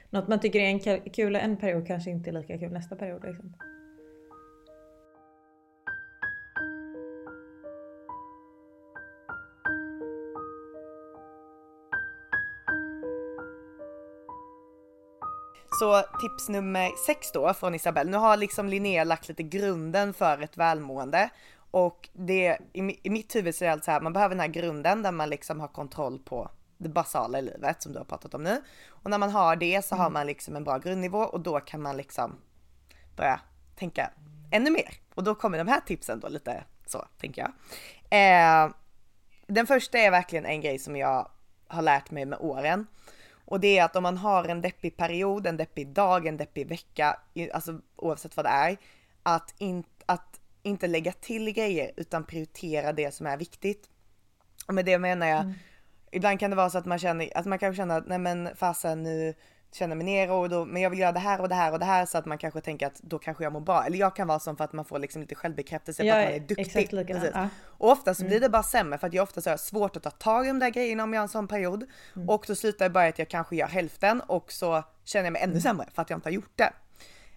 Något 0.10 0.28
man 0.28 0.40
tycker 0.40 0.60
är 0.60 0.64
en 0.64 0.80
kul- 0.80 1.12
kul 1.14 1.36
en 1.36 1.58
period 1.58 1.88
kanske 1.88 2.10
inte 2.10 2.30
är 2.30 2.32
lika 2.32 2.58
kul 2.58 2.72
nästa 2.72 2.96
period. 2.96 3.24
Liksom. 3.26 3.54
Så 15.80 16.02
tips 16.22 16.50
nummer 16.50 17.06
sex 17.06 17.32
då 17.32 17.54
från 17.54 17.76
Isabelle. 17.76 18.12
Nu 18.12 18.18
har 18.18 18.38
liksom 18.38 18.70
Linnea 18.70 19.04
lagt 19.04 19.28
lite 19.28 19.44
grunden 19.44 20.14
för 20.14 20.42
ett 20.42 20.58
välmående. 20.58 21.30
Och 21.72 22.10
det, 22.14 22.58
i, 22.74 23.00
i 23.04 23.10
mitt 23.10 23.36
huvud 23.36 23.56
så 23.56 23.64
är 23.64 23.68
det 23.68 23.74
alltså 23.74 23.86
så 23.86 23.92
här, 23.92 24.02
man 24.02 24.14
behöver 24.14 24.36
den 24.36 24.40
här 24.40 24.48
grunden 24.48 25.04
där 25.04 25.12
man 25.12 25.30
liksom 25.30 25.60
har 25.60 25.68
kontroll 25.68 26.20
på 26.20 26.52
det 26.78 26.90
basala 26.90 27.40
i 27.40 27.42
livet 27.42 27.82
som 27.82 27.92
du 27.92 27.98
har 27.98 28.06
pratat 28.06 28.34
om 28.34 28.44
nu. 28.44 28.62
Och 28.88 29.10
när 29.10 29.18
man 29.18 29.32
har 29.32 29.56
det 29.56 29.86
så 29.86 29.96
har 29.96 30.10
man 30.10 30.28
liksom 30.28 30.56
en 30.56 30.64
bra 30.64 30.78
grundnivå 30.78 31.20
och 31.20 31.40
då 31.40 31.60
kan 31.60 31.82
man 31.82 31.98
liksom 31.98 32.36
börja 33.16 33.40
tänka 33.76 34.12
ännu 34.52 34.72
mer. 34.72 34.94
Och 35.16 35.24
då 35.24 35.36
kommer 35.36 35.58
de 35.58 35.68
här 35.68 35.80
tipsen 35.80 36.20
då 36.20 36.28
lite 36.28 36.64
så, 36.86 37.06
tänker 37.20 37.42
jag. 37.42 37.52
Eh, 38.10 38.72
den 39.48 39.68
första 39.68 39.98
är 39.98 40.12
verkligen 40.12 40.46
en 40.46 40.62
grej 40.62 40.80
som 40.80 40.96
jag 40.96 41.32
har 41.68 41.82
lärt 41.82 42.12
mig 42.12 42.26
med 42.26 42.40
åren. 42.42 42.88
Och 43.46 43.60
det 43.60 43.78
är 43.78 43.84
att 43.84 43.96
om 43.96 44.04
man 44.04 44.18
har 44.18 44.46
en 44.46 44.62
deppig 44.62 44.98
period, 44.98 45.48
en 45.48 45.58
deppig 45.58 45.88
dag, 45.88 46.28
en 46.28 46.38
deppig 46.38 46.68
vecka, 46.68 47.20
alltså 47.54 47.80
oavsett 47.96 48.38
vad 48.38 48.46
det 48.46 48.50
är, 48.50 48.78
att, 49.24 49.54
in, 49.58 49.84
att 50.06 50.39
inte 50.64 50.88
lägga 50.88 51.12
till 51.12 51.52
grejer 51.52 51.92
utan 51.98 52.24
prioritera 52.24 52.94
det 52.94 53.14
som 53.14 53.26
är 53.26 53.38
viktigt. 53.38 53.90
Och 54.68 54.74
med 54.74 54.86
det 54.86 54.98
menar 55.00 55.28
jag, 55.28 55.54
ibland 56.12 56.40
kan 56.40 56.50
det 56.50 56.56
vara 56.56 56.70
så 56.70 56.78
att 56.78 56.86
man 56.86 57.00
känner, 57.00 57.38
att 57.38 57.46
man 57.46 57.60
kanske 57.60 57.82
känner 57.82 57.98
att 57.98 58.08
nej 58.08 58.20
men 58.20 58.50
fasen 58.56 59.04
nu 59.04 59.34
känner 59.72 59.96
mig 59.96 60.06
ner 60.06 60.32
och 60.32 60.50
då, 60.50 60.66
men 60.66 60.82
jag 60.82 60.90
vill 60.90 61.00
göra 61.00 61.12
det 61.12 61.20
här 61.20 61.42
och 61.42 61.50
det 61.50 61.56
här 61.56 61.72
och 61.74 61.80
det 61.80 61.86
här 61.86 62.06
så 62.06 62.18
att 62.18 62.26
man 62.26 62.38
kanske 62.38 62.62
tänker 62.62 62.88
att 62.88 63.00
då 63.02 63.20
kanske 63.20 63.44
jag 63.44 63.54
mår 63.54 63.60
bra. 63.60 63.86
Eller 63.86 63.98
jag 63.98 64.16
kan 64.16 64.28
vara 64.28 64.40
sån 64.40 64.58
för 64.58 64.64
att 64.64 64.74
man 64.74 64.86
får 64.86 65.00
liksom 65.00 65.22
lite 65.22 65.36
självbekräftelse 65.36 66.04
på 66.04 66.08
Jag 66.08 66.20
att 66.20 66.26
man 66.26 66.34
är 66.34 66.40
duktig. 66.40 66.60
exakt 66.60 66.92
likadan, 66.92 67.26
ja. 67.34 67.50
Och 67.66 67.92
ofta 67.92 68.14
så 68.14 68.26
blir 68.26 68.40
det 68.40 68.50
bara 68.50 68.64
sämre 68.64 68.98
för 68.98 69.08
att 69.08 69.14
jag 69.14 69.24
ofta 69.24 69.42
så 69.42 69.50
har 69.50 69.58
svårt 69.58 69.96
att 69.96 70.04
ta 70.04 70.12
tag 70.12 70.46
i 70.46 70.48
de 70.48 70.60
där 70.60 70.70
grejerna 70.70 71.04
om 71.04 71.14
jag 71.14 71.20
har 71.20 71.24
en 71.24 71.30
sån 71.30 71.48
period. 71.48 71.86
Och 72.28 72.44
då 72.48 72.56
slutar 72.56 72.86
det 72.86 72.90
bara 72.90 73.08
att 73.08 73.20
jag 73.20 73.30
kanske 73.30 73.56
gör 73.56 73.68
hälften 73.68 74.22
och 74.22 74.52
så 74.52 74.84
känner 75.04 75.26
jag 75.26 75.34
mig 75.34 75.42
ännu 75.42 75.62
sämre 75.62 75.88
för 75.94 76.02
att 76.02 76.10
jag 76.10 76.18
inte 76.18 76.28
har 76.30 76.34
gjort 76.34 76.58
det. 76.58 76.74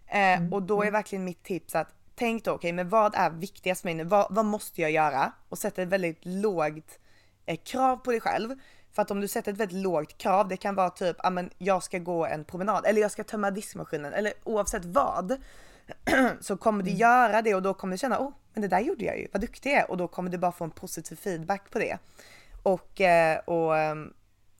Eh, 0.06 0.52
och 0.52 0.62
då 0.62 0.82
är 0.82 0.90
verkligen 0.90 1.24
mitt 1.24 1.42
tips 1.42 1.74
att 1.74 1.88
tänk 2.14 2.44
då, 2.44 2.52
okej 2.52 2.72
men 2.72 2.88
vad 2.88 3.14
är 3.14 3.30
viktigast 3.30 3.80
för 3.80 3.88
mig 3.88 3.94
nu? 3.94 4.04
Vad, 4.04 4.26
vad 4.30 4.44
måste 4.44 4.80
jag 4.80 4.90
göra? 4.90 5.32
Och 5.48 5.58
sätta 5.58 5.82
ett 5.82 5.88
väldigt 5.88 6.24
lågt 6.24 6.98
eh, 7.46 7.56
krav 7.56 7.96
på 7.96 8.10
dig 8.10 8.20
själv. 8.20 8.54
För 8.92 9.02
att 9.02 9.10
om 9.10 9.20
du 9.20 9.28
sätter 9.28 9.52
ett 9.52 9.58
väldigt 9.58 9.82
lågt 9.82 10.18
krav, 10.18 10.48
det 10.48 10.56
kan 10.56 10.74
vara 10.74 10.90
typ, 10.90 11.16
ja 11.22 11.30
men 11.30 11.50
jag 11.58 11.82
ska 11.82 11.98
gå 11.98 12.26
en 12.26 12.44
promenad 12.44 12.86
eller 12.86 13.00
jag 13.00 13.10
ska 13.10 13.24
tömma 13.24 13.50
diskmaskinen 13.50 14.12
eller 14.12 14.32
oavsett 14.44 14.84
vad. 14.84 15.36
så 16.40 16.56
kommer 16.56 16.82
du 16.82 16.90
göra 16.90 17.42
det 17.42 17.54
och 17.54 17.62
då 17.62 17.74
kommer 17.74 17.92
du 17.92 17.98
känna, 17.98 18.18
oh 18.18 18.32
men 18.54 18.62
det 18.62 18.68
där 18.68 18.80
gjorde 18.80 19.04
jag 19.04 19.18
ju, 19.18 19.28
vad 19.32 19.40
duktig 19.40 19.70
jag 19.70 19.78
är 19.78 19.90
och 19.90 19.96
då 19.96 20.08
kommer 20.08 20.30
du 20.30 20.38
bara 20.38 20.52
få 20.52 20.64
en 20.64 20.70
positiv 20.70 21.16
feedback 21.16 21.70
på 21.70 21.78
det. 21.78 21.98
Och, 22.62 23.00
eh, 23.00 23.38
och, 23.38 23.78
ehm, 23.78 24.12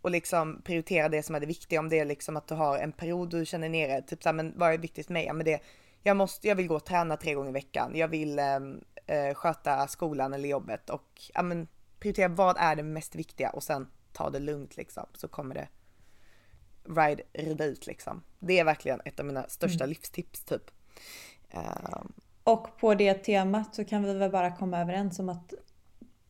och 0.03 0.11
liksom 0.11 0.63
prioritera 0.65 1.09
det 1.09 1.23
som 1.23 1.35
är 1.35 1.41
det 1.41 1.47
viktiga 1.47 1.81
om 1.81 1.89
det 1.89 1.99
är 1.99 2.05
liksom 2.05 2.37
att 2.37 2.47
du 2.47 2.55
har 2.55 2.79
en 2.79 2.93
period 2.93 3.31
du 3.31 3.47
känner 3.47 3.69
nere, 3.69 4.03
typ 4.03 4.23
såhär 4.23 4.35
men 4.35 4.53
vad 4.57 4.73
är 4.73 4.79
viktigt 4.79 5.07
för 5.07 5.13
mig? 5.13 5.25
Ja 5.25 5.33
men 5.33 5.47
det, 5.47 5.61
jag 6.03 6.17
måste, 6.17 6.49
jag 6.49 6.55
vill 6.57 6.69
gå 6.69 6.77
och 6.77 6.85
träna 6.85 7.17
tre 7.17 7.35
gånger 7.35 7.51
i 7.51 7.53
veckan, 7.53 7.93
jag 7.97 8.09
vill 8.09 8.39
ehm, 8.39 8.81
eh, 9.07 9.35
sköta 9.35 9.87
skolan 9.89 10.35
eller 10.35 10.49
jobbet 10.49 10.91
och 10.91 11.23
ja 11.35 11.43
men 11.43 11.69
prioritera 11.99 12.29
vad 12.29 12.57
är 12.59 12.77
det 12.77 12.83
mest 12.83 13.15
viktiga 13.15 13.51
och 13.51 13.63
sen 13.63 13.89
ta 14.13 14.31
det 14.31 14.39
lugnt 14.39 14.77
liksom 14.77 15.07
så 15.15 15.29
kommer 15.29 15.55
det 15.55 15.69
ride, 16.85 17.23
rida 17.33 17.65
ut 17.65 17.87
liksom. 17.87 18.23
Det 18.39 18.59
är 18.59 18.65
verkligen 18.65 19.01
ett 19.05 19.21
av 19.21 19.27
mina 19.27 19.49
största 19.49 19.87
livstips 19.87 20.45
typ. 20.45 20.71
Ehm, 21.51 22.13
Och 22.45 22.79
på 22.79 22.95
det 22.95 23.15
temat 23.15 23.75
så 23.75 23.85
kan 23.85 24.03
vi 24.05 24.15
väl 24.15 24.31
bara 24.31 24.57
komma 24.57 24.81
överens 24.81 25.19
om 25.19 25.29
att 25.29 25.55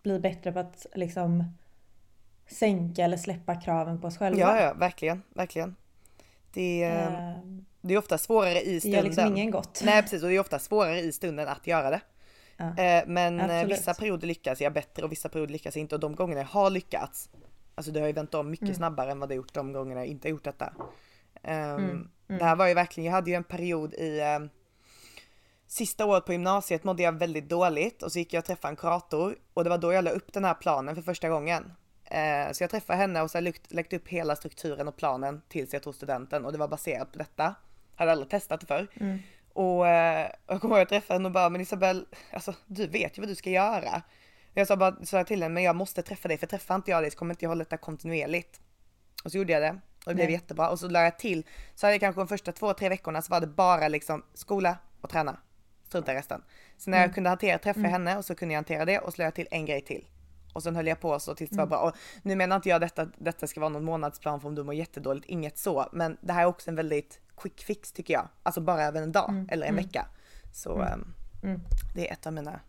bli 0.03 0.19
bättre 0.21 0.53
på 0.53 0.59
att 0.59 0.87
liksom 0.95 1.45
sänka 2.47 3.05
eller 3.05 3.17
släppa 3.17 3.61
kraven 3.61 4.01
på 4.01 4.07
oss 4.07 4.19
själva. 4.19 4.41
ja, 4.41 4.61
ja, 4.61 4.75
verkligen, 4.75 5.23
verkligen. 5.35 5.77
Det, 6.53 6.83
Ehm, 6.85 7.65
det 7.83 7.95
är 7.95 7.99
ofta 7.99 8.19
svårare 8.19 8.63
i 8.63 8.75
Det 8.75 8.81
stunden. 8.81 8.99
gör 8.99 9.05
liksom 9.05 9.27
ingen 9.37 9.51
gott. 9.51 9.81
Nej 9.85 10.03
precis 10.03 10.23
och 10.23 10.29
det 10.29 10.35
är 10.37 10.41
ofta 10.41 10.59
svårare 10.59 11.01
i 11.01 11.13
stunden 11.13 11.49
att 11.49 11.67
göra 11.67 11.91
det. 11.91 12.01
Ja. 12.57 12.65
Eh, 12.83 13.05
Men 13.07 13.41
eh, 13.41 13.45
Absolut. 13.45 13.79
vissa 13.79 13.95
perioder 13.95 14.27
lyckas 14.27 14.61
jag 14.61 14.73
bättre 14.73 15.05
och 15.05 15.13
vissa 15.13 15.29
perioder 15.29 15.53
lyckas 15.53 15.77
jag 15.77 15.81
inte 15.81 15.95
och 15.95 16.01
de 16.01 16.15
gångerna 16.15 16.41
jag 16.41 16.49
har 16.49 16.71
lyckats 16.71 17.31
Alltså 17.75 17.93
det 17.93 18.01
har 18.01 18.07
ju 18.07 18.13
vänt 18.13 18.35
om 18.35 18.51
mycket 18.51 18.63
Mm. 18.69 18.75
snabbare 18.75 19.11
än 19.11 19.19
vad 19.21 19.29
det 19.29 19.35
gjort 19.35 19.55
de 19.55 19.73
gångerna 19.73 20.01
jag 20.01 20.07
inte 20.07 20.29
har 20.29 20.31
gjort 20.31 20.45
detta. 20.45 20.73
Ehm, 21.43 21.75
Mm, 21.79 22.09
Det 22.39 22.45
här 22.45 22.57
var 22.57 22.67
ju 22.69 22.75
verkligen, 22.75 23.05
jag 23.07 23.13
hade 23.13 23.31
ju 23.31 23.37
en 23.37 23.45
period 23.45 23.95
i 23.95 24.21
ehm, 24.21 24.49
Sista 25.67 26.07
året 26.07 26.27
på 26.27 26.33
gymnasiet 26.33 26.85
mådde 26.85 27.03
jag 27.03 27.13
väldigt 27.13 27.49
dåligt 27.49 28.03
och 28.03 28.13
så 28.13 28.19
gick 28.19 28.33
jag 28.33 28.39
och 28.41 28.45
träffade 28.45 28.73
en 28.73 28.77
kurator 28.77 29.37
och 29.55 29.65
det 29.65 29.71
var 29.71 29.79
då 29.79 29.93
jag 29.93 30.05
la 30.05 30.11
upp 30.11 30.33
den 30.33 30.45
här 30.45 30.55
planen 30.55 30.95
för 30.95 31.03
första 31.03 31.29
gången. 31.29 31.73
Eh, 32.05 32.53
så 32.53 32.63
jag 32.63 32.71
träffade 32.71 32.97
henne 32.99 33.23
och 33.23 33.31
så 33.31 33.39
har 33.39 33.43
jag 33.43 33.55
lagt 33.69 33.93
upp 33.93 34.09
hela 34.09 34.37
strukturen 34.37 34.89
och 34.89 34.97
planen 34.97 35.43
tills 35.49 35.73
jag 35.73 35.83
tog 35.83 35.95
studenten 35.95 36.45
och 36.45 36.53
det 36.53 36.59
var 36.59 36.69
baserat 36.69 37.13
på 37.13 37.19
detta. 37.19 37.55
Hade 38.03 38.13
aldrig 38.13 38.31
testat 38.31 38.61
det 38.61 38.67
förr. 38.67 38.89
Mm. 39.01 39.19
Och 39.55 39.89
eh, 39.89 40.31
jag 40.47 40.61
kommer 40.61 40.75
ihåg 40.75 40.83
att 40.83 40.91
jag 40.93 41.01
träffade 41.01 41.19
henne 41.19 41.27
och 41.27 41.33
bara, 41.33 41.49
men 41.49 41.61
Isabelle, 41.61 42.05
alltså 42.33 42.55
du 42.67 42.87
vet 42.87 43.19
ju 43.19 43.23
vad 43.23 43.29
du 43.29 43.35
ska 43.35 43.51
göra. 43.51 44.03
Jag 44.55 44.67
sa 44.67 44.77
bara 44.77 45.05
så 45.05 45.25
till 45.25 45.43
henne, 45.43 45.55
men 45.55 45.63
jag 45.63 45.77
måste 45.77 46.03
träffa 46.03 46.29
dig 46.29 46.39
för 46.39 46.47
träffar 46.47 46.75
inte 46.75 46.91
jag 46.91 47.03
dig 47.03 47.11
så 47.11 47.19
kommer 47.19 47.35
inte 47.35 47.45
jag 47.45 47.51
hålla 47.51 47.65
detta 47.65 47.77
kontinuerligt. 47.77 48.61
Och 49.25 49.33
så 49.33 49.39
gjorde 49.39 49.53
jag 49.53 49.63
det 49.63 49.81
och 50.05 50.11
det 50.11 50.15
blev 50.15 50.27
Nej. 50.27 50.35
jättebra 50.35 50.71
och 50.71 50.79
så 50.79 50.89
la 50.89 51.03
jag 51.03 51.19
till, 51.19 51.47
så 51.75 51.87
hade 51.87 51.95
jag 51.95 52.01
kanske 52.01 52.21
de 52.21 52.29
första 52.29 52.53
två, 52.53 52.73
tre 52.73 52.89
veckorna 52.89 53.23
så 53.23 53.31
var 53.31 53.41
det 53.41 53.47
bara 53.47 53.89
liksom 53.89 54.23
skola 54.35 54.79
och 55.01 55.11
träna. 55.11 55.37
Strunta 55.87 56.13
i 56.13 56.17
resten. 56.17 56.43
Så 56.77 56.91
när 56.91 57.01
jag 57.01 57.15
kunde 57.15 57.31
hantera 57.31 57.59
träffa 57.59 57.81
henne 57.81 58.17
och 58.17 58.25
så 58.25 58.35
kunde 58.35 58.53
jag 58.55 58.59
hantera 58.59 58.85
det 58.85 58.99
och 58.99 59.13
så 59.13 59.19
la 59.19 59.25
jag 59.25 59.35
till 59.35 59.49
en 59.51 59.67
grej 59.67 59.81
till. 59.81 60.07
Och 60.53 60.63
sen 60.63 60.77
höll 60.77 60.87
jag 60.87 61.01
på 61.01 61.21
så 61.21 61.35
tills 61.35 61.51
det 61.51 61.57
var 61.57 61.67
bra. 61.67 61.79
Och 61.79 61.97
nu 62.23 62.37
menar 62.37 62.57
inte 62.57 62.69
jag 62.69 62.81
detta, 62.81 63.09
detta 63.19 63.47
ska 63.47 63.61
vara 63.61 63.69
någon 63.69 63.85
månadsplan 63.85 64.41
för 64.41 64.49
om 64.49 64.55
du 64.55 64.63
mår 64.63 64.75
jättedåligt, 64.75 65.27
inget 65.29 65.59
så. 65.59 65.89
Men 65.93 66.17
det 66.21 66.33
här 66.33 66.43
är 66.43 66.47
också 66.47 66.71
en 66.71 66.77
väldigt 66.77 67.21
quick 67.43 67.63
fix 67.63 67.93
tycker 67.93 68.15
jag. 68.15 68.29
Alltså 68.43 68.61
bara 68.61 68.83
över 68.85 69.03
en 69.03 69.13
dag 69.13 69.45
eller 69.49 69.67
en 69.67 69.77
vecka. 69.77 70.07
Så 70.53 70.83
Mm. 71.43 71.61
det 71.95 72.09
är 72.09 72.13
ett 72.13 72.27
av 72.27 72.33
mina 72.33 72.61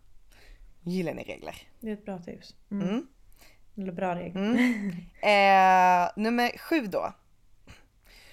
gyllene 0.82 1.22
regler. 1.22 1.54
Det 1.80 1.88
är 1.88 1.92
ett 1.92 2.04
bra 2.04 2.18
tips. 2.18 2.54
Mm. 2.70 2.88
Mm. 2.88 3.06
Eller 3.76 3.92
bra 3.92 4.14
regel. 4.14 4.36
Eh, 5.22 6.10
nummer 6.22 6.58
sju 6.58 6.86
då. 6.86 7.12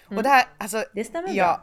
Och 0.05 0.11
Mm. 0.11 0.23
det 0.23 0.29
här, 0.29 0.45
alltså. 0.57 0.83
Det 0.93 1.03
stämmer 1.03 1.29
ja, 1.33 1.61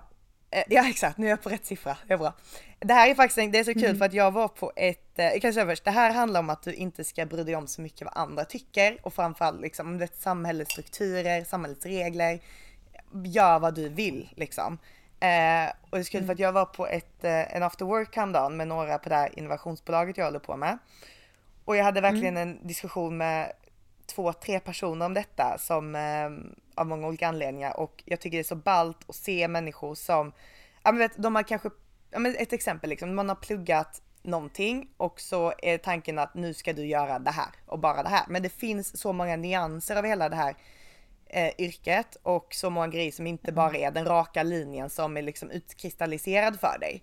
bra. 0.50 0.58
eh, 0.58 0.64
ja 0.68 0.88
exakt, 0.88 1.18
nu 1.18 1.26
är 1.26 1.30
jag 1.30 1.42
på 1.42 1.48
rätt 1.48 1.66
siffra. 1.66 1.96
Det 2.06 2.14
är 2.14 2.18
bra. 2.18 2.32
Det 2.80 2.94
här 2.94 3.10
är 3.10 3.14
faktiskt, 3.14 3.52
det 3.52 3.58
är 3.58 3.64
så 3.64 3.72
kul 3.74 3.84
Mm. 3.84 3.98
för 3.98 4.04
att 4.04 4.12
jag 4.12 4.30
var 4.30 4.48
på 4.48 4.72
ett, 4.76 5.12
jag 5.14 5.42
kan 5.42 5.52
säga 5.54 5.66
först, 5.66 5.84
det 5.84 5.90
här 5.90 6.12
handlar 6.14 6.40
om 6.40 6.50
att 6.50 6.62
du 6.62 6.74
inte 6.74 7.04
ska 7.04 7.26
bry 7.26 7.44
dig 7.44 7.56
om 7.56 7.66
så 7.66 7.80
mycket 7.82 8.02
vad 8.04 8.16
andra 8.16 8.44
tycker 8.44 8.98
och 9.02 9.14
framförallt 9.14 9.60
liksom 9.60 9.86
om 9.88 9.98
det 9.98 10.04
är 10.04 10.20
samhällets 10.20 10.72
strukturer, 10.72 11.44
samhällets 11.44 11.86
regler. 11.86 12.40
Gör 13.12 13.58
vad 13.58 13.74
du 13.74 13.88
vill 13.88 14.28
liksom. 14.36 14.78
Eh, 15.20 15.72
och 15.90 15.98
det 15.98 15.98
är 15.98 16.10
kul 16.10 16.26
för 16.26 16.32
att 16.32 16.38
jag 16.38 16.52
var 16.52 16.64
på 16.64 16.86
ett, 16.86 17.24
eh, 17.24 17.56
en 17.56 17.62
after 17.62 17.84
work 17.84 18.16
häromdagen 18.16 18.56
med 18.56 18.68
några 18.68 18.98
på 18.98 19.08
det 19.08 19.14
här 19.14 19.38
innovationsbolaget 19.38 20.16
jag 20.16 20.24
håller 20.24 20.38
på 20.38 20.56
med. 20.56 20.78
Och 21.64 21.76
jag 21.76 21.84
hade 21.84 22.00
verkligen 22.00 22.36
en 22.36 22.66
diskussion 22.66 23.16
med 23.16 23.52
två, 24.06 24.32
tre 24.32 24.60
personer 24.60 25.06
om 25.06 25.14
detta 25.14 25.58
som 25.58 25.94
eh, 25.94 26.30
av 26.74 26.86
många 26.86 27.06
olika 27.06 27.28
anledningar 27.28 27.80
och 27.80 28.02
jag 28.06 28.20
tycker 28.20 28.36
det 28.36 28.42
är 28.42 28.44
så 28.44 28.56
ballt 28.56 28.98
att 29.08 29.14
se 29.14 29.48
människor 29.48 29.94
som, 29.94 30.32
ja 30.82 30.92
men 30.92 30.98
vet, 30.98 31.12
de 31.16 31.34
har 31.34 31.42
kanske, 31.42 31.70
ja 32.10 32.18
men 32.18 32.36
ett 32.36 32.52
exempel 32.52 32.90
liksom, 32.90 33.14
man 33.14 33.28
har 33.28 33.36
pluggat 33.36 34.02
någonting 34.22 34.88
och 34.96 35.20
så 35.20 35.52
är 35.62 35.78
tanken 35.78 36.18
att 36.18 36.34
nu 36.34 36.54
ska 36.54 36.72
du 36.72 36.86
göra 36.86 37.18
det 37.18 37.30
här 37.30 37.48
och 37.66 37.78
bara 37.78 38.02
det 38.02 38.08
här. 38.08 38.24
Men 38.28 38.42
det 38.42 38.48
finns 38.48 39.00
så 39.00 39.12
många 39.12 39.36
nyanser 39.36 39.96
av 39.96 40.04
hela 40.04 40.28
det 40.28 40.36
här 40.36 40.54
eh, 41.28 41.50
yrket 41.58 42.16
och 42.22 42.54
så 42.54 42.70
många 42.70 42.88
grejer 42.88 43.12
som 43.12 43.26
inte 43.26 43.52
bara 43.52 43.76
är 43.76 43.90
den 43.90 44.04
raka 44.04 44.42
linjen 44.42 44.90
som 44.90 45.16
är 45.16 45.22
liksom 45.22 45.50
utkristalliserad 45.50 46.60
för 46.60 46.78
dig. 46.78 47.02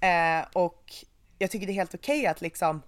Eh, 0.00 0.46
och 0.52 0.92
jag 1.38 1.50
tycker 1.50 1.66
det 1.66 1.72
är 1.72 1.74
helt 1.74 1.94
okej 1.94 2.26
att 2.26 2.40
liksom 2.40 2.82